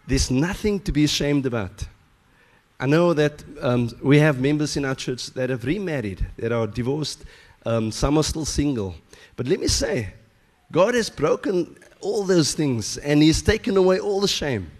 There's 0.06 0.30
nothing 0.30 0.80
to 0.80 0.92
be 0.92 1.04
ashamed 1.04 1.46
about. 1.46 1.84
I 2.78 2.86
know 2.86 3.14
that 3.14 3.42
um, 3.62 3.90
we 4.02 4.18
have 4.18 4.38
members 4.38 4.76
in 4.76 4.84
our 4.84 4.94
church 4.94 5.28
that 5.28 5.48
have 5.48 5.64
remarried, 5.64 6.24
that 6.36 6.52
are 6.52 6.66
divorced, 6.66 7.24
um, 7.64 7.90
some 7.90 8.18
are 8.18 8.22
still 8.22 8.44
single. 8.44 8.94
But 9.34 9.48
let 9.48 9.60
me 9.60 9.68
say, 9.68 10.12
God 10.70 10.94
has 10.94 11.08
broken 11.08 11.76
all 12.00 12.22
those 12.24 12.52
things 12.52 12.98
and 12.98 13.22
He's 13.22 13.40
taken 13.40 13.76
away 13.76 13.98
all 13.98 14.20
the 14.20 14.28
shame. 14.28 14.70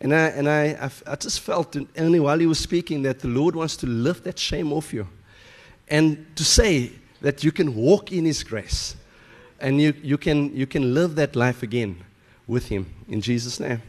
And 0.00 0.14
I, 0.14 0.26
and 0.28 0.48
I, 0.48 0.62
I, 0.80 1.12
I 1.12 1.16
just 1.16 1.40
felt, 1.40 1.76
only 1.98 2.20
while 2.20 2.38
He 2.38 2.46
was 2.46 2.58
speaking, 2.58 3.02
that 3.02 3.20
the 3.20 3.28
Lord 3.28 3.54
wants 3.54 3.76
to 3.78 3.86
lift 3.86 4.24
that 4.24 4.38
shame 4.38 4.72
off 4.72 4.94
you 4.94 5.06
and 5.88 6.26
to 6.36 6.44
say 6.44 6.92
that 7.20 7.44
you 7.44 7.52
can 7.52 7.74
walk 7.74 8.10
in 8.12 8.24
His 8.24 8.42
grace 8.42 8.96
and 9.60 9.80
you, 9.80 9.92
you, 10.02 10.16
can, 10.16 10.56
you 10.56 10.66
can 10.66 10.94
live 10.94 11.16
that 11.16 11.36
life 11.36 11.62
again 11.62 12.02
with 12.46 12.68
Him 12.68 12.86
in 13.08 13.20
Jesus' 13.20 13.60
name. 13.60 13.82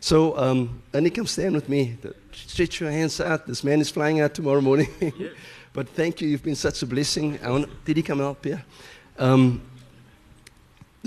So, 0.00 0.36
um, 0.38 0.82
Annie, 0.92 1.10
come 1.10 1.26
stand 1.26 1.54
with 1.54 1.68
me. 1.68 1.96
Stretch 2.32 2.80
your 2.80 2.90
hands 2.90 3.20
out. 3.20 3.46
This 3.46 3.62
man 3.62 3.80
is 3.80 3.90
flying 3.90 4.20
out 4.20 4.34
tomorrow 4.34 4.60
morning. 4.60 4.88
but 5.72 5.88
thank 5.90 6.20
you. 6.20 6.28
You've 6.28 6.42
been 6.42 6.56
such 6.56 6.82
a 6.82 6.86
blessing. 6.86 7.38
I 7.42 7.50
want, 7.50 7.84
did 7.84 7.98
he 7.98 8.02
come 8.02 8.20
up 8.20 8.44
here? 8.44 8.64
Um, 9.18 9.62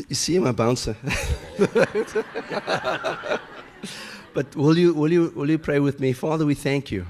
you 0.07 0.15
see 0.15 0.35
him, 0.35 0.45
a 0.45 0.53
bouncer. 0.53 0.95
but 4.35 4.53
will 4.55 4.77
you, 4.77 4.93
will, 4.93 5.11
you, 5.11 5.31
will 5.33 5.49
you 5.49 5.57
pray 5.57 5.79
with 5.79 6.01
me? 6.01 6.11
Father, 6.11 6.45
we 6.45 6.55
thank 6.55 6.91
you. 6.91 7.07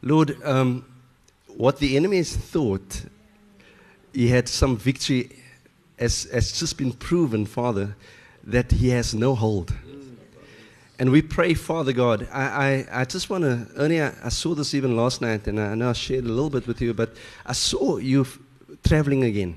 Lord, 0.00 0.40
um, 0.44 0.86
what 1.48 1.78
the 1.78 1.96
enemy 1.96 2.18
has 2.18 2.34
thought 2.34 3.04
he 4.14 4.28
had 4.28 4.48
some 4.48 4.76
victory 4.76 5.30
has, 5.98 6.24
has 6.32 6.52
just 6.52 6.78
been 6.78 6.92
proven, 6.92 7.46
Father, 7.46 7.96
that 8.44 8.70
he 8.70 8.90
has 8.90 9.12
no 9.12 9.34
hold. 9.34 9.74
And 11.00 11.10
we 11.10 11.20
pray, 11.20 11.54
Father 11.54 11.92
God. 11.92 12.28
I, 12.32 12.86
I, 12.92 13.00
I 13.00 13.04
just 13.06 13.28
want 13.28 13.42
to, 13.42 13.66
only 13.76 14.00
I, 14.00 14.12
I, 14.22 14.28
saw 14.28 14.54
this 14.54 14.72
even 14.72 14.96
last 14.96 15.20
night, 15.20 15.48
and 15.48 15.58
I 15.58 15.74
know 15.74 15.90
I 15.90 15.94
shared 15.94 16.24
a 16.24 16.28
little 16.28 16.50
bit 16.50 16.68
with 16.68 16.80
you, 16.80 16.94
but 16.94 17.16
I 17.44 17.54
saw 17.54 17.96
you 17.96 18.24
traveling 18.84 19.24
again. 19.24 19.56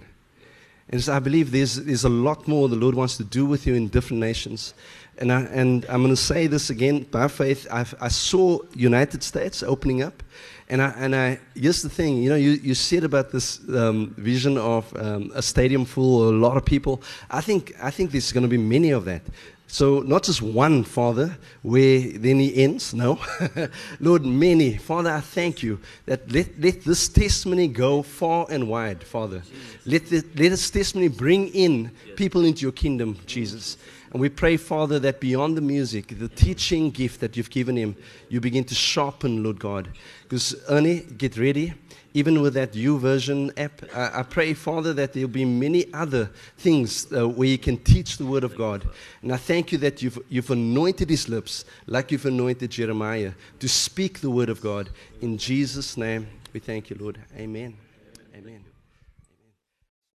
And 0.89 1.03
so 1.03 1.13
I 1.13 1.19
believe 1.19 1.51
there's, 1.51 1.75
there's 1.75 2.03
a 2.03 2.09
lot 2.09 2.47
more 2.47 2.69
the 2.69 2.75
Lord 2.75 2.95
wants 2.95 3.17
to 3.17 3.23
do 3.23 3.45
with 3.45 3.67
you 3.67 3.75
in 3.75 3.89
different 3.89 4.19
nations. 4.19 4.73
And, 5.17 5.31
I, 5.31 5.41
and 5.43 5.85
I'm 5.85 6.01
going 6.01 6.13
to 6.13 6.21
say 6.21 6.47
this 6.47 6.69
again 6.69 7.03
by 7.03 7.27
faith. 7.27 7.67
I've, 7.71 7.95
I 8.01 8.09
saw 8.09 8.59
United 8.73 9.23
States 9.23 9.63
opening 9.63 10.03
up. 10.03 10.23
And 10.67 10.81
I, 10.81 10.89
and 10.97 11.15
I, 11.15 11.39
here's 11.53 11.83
the 11.83 11.89
thing, 11.89 12.17
you 12.17 12.29
know, 12.29 12.35
you, 12.35 12.51
you 12.51 12.73
said 12.73 13.03
about 13.03 13.31
this 13.31 13.59
um, 13.69 14.15
vision 14.17 14.57
of 14.57 14.91
um, 14.97 15.31
a 15.35 15.41
stadium 15.41 15.85
full, 15.85 16.27
a 16.27 16.31
lot 16.31 16.57
of 16.57 16.65
people. 16.65 17.03
I 17.29 17.41
think, 17.41 17.73
I 17.81 17.91
think 17.91 18.11
there's 18.11 18.31
going 18.31 18.41
to 18.41 18.49
be 18.49 18.57
many 18.57 18.89
of 18.89 19.05
that. 19.05 19.21
So, 19.67 19.99
not 19.99 20.23
just 20.23 20.41
one, 20.41 20.83
Father, 20.83 21.37
where 21.61 21.99
then 21.99 22.39
he 22.39 22.63
ends. 22.63 22.93
No. 22.93 23.19
Lord, 23.99 24.25
many. 24.25 24.77
Father, 24.77 25.11
I 25.11 25.21
thank 25.21 25.63
you 25.63 25.79
that 26.05 26.31
let, 26.31 26.59
let 26.59 26.81
this 26.83 27.09
testimony 27.09 27.67
go 27.67 28.03
far 28.03 28.45
and 28.49 28.67
wide, 28.67 29.03
Father. 29.03 29.41
Let, 29.85 30.07
the, 30.07 30.17
let 30.35 30.49
this 30.49 30.69
testimony 30.69 31.09
bring 31.09 31.49
in 31.49 31.91
people 32.15 32.45
into 32.45 32.61
your 32.61 32.71
kingdom, 32.71 33.17
Jesus. 33.25 33.77
And 34.15 34.21
we 34.21 34.29
pray, 34.29 34.55
Father, 34.55 34.97
that 34.99 35.19
beyond 35.19 35.57
the 35.57 35.61
music, 35.61 36.17
the 36.17 36.29
teaching 36.29 36.89
gift 36.89 37.19
that 37.19 37.35
you've 37.35 37.49
given 37.49 37.75
him, 37.75 37.97
you 38.29 38.39
begin 38.39 38.63
to 38.63 38.73
sharpen, 38.73 39.43
Lord 39.43 39.59
God. 39.59 39.89
Because, 40.23 40.55
Ernie, 40.69 41.01
get 41.01 41.37
ready 41.37 41.73
even 42.13 42.41
with 42.41 42.53
that 42.53 42.71
YouVersion 42.71 43.51
app, 43.59 43.81
I, 43.93 44.21
I, 44.21 44.23
pray, 44.23 44.53
Father, 44.53 44.93
that 44.93 45.11
there'll 45.11 45.27
be 45.27 45.43
many 45.43 45.93
other 45.93 46.29
things 46.57 47.11
uh, 47.11 47.27
where 47.27 47.49
you 47.49 47.57
can 47.57 47.75
teach 47.79 48.17
the 48.17 48.25
Word 48.25 48.45
of 48.45 48.55
God. 48.55 48.87
And 49.21 49.33
I 49.33 49.35
thank 49.35 49.73
you 49.73 49.77
that 49.79 50.01
you've, 50.01 50.17
you've 50.29 50.49
anointed 50.49 51.09
his 51.09 51.27
lips 51.27 51.65
like 51.85 52.13
you've 52.13 52.25
anointed 52.25 52.71
Jeremiah 52.71 53.33
to 53.59 53.67
speak 53.67 54.21
the 54.21 54.29
Word 54.29 54.47
of 54.47 54.61
God. 54.61 54.91
In 55.19 55.37
Jesus' 55.37 55.97
name, 55.97 56.25
we 56.53 56.61
thank 56.61 56.89
you, 56.89 56.95
Lord. 56.97 57.19
Amen. 57.35 57.41
Amen. 57.43 57.84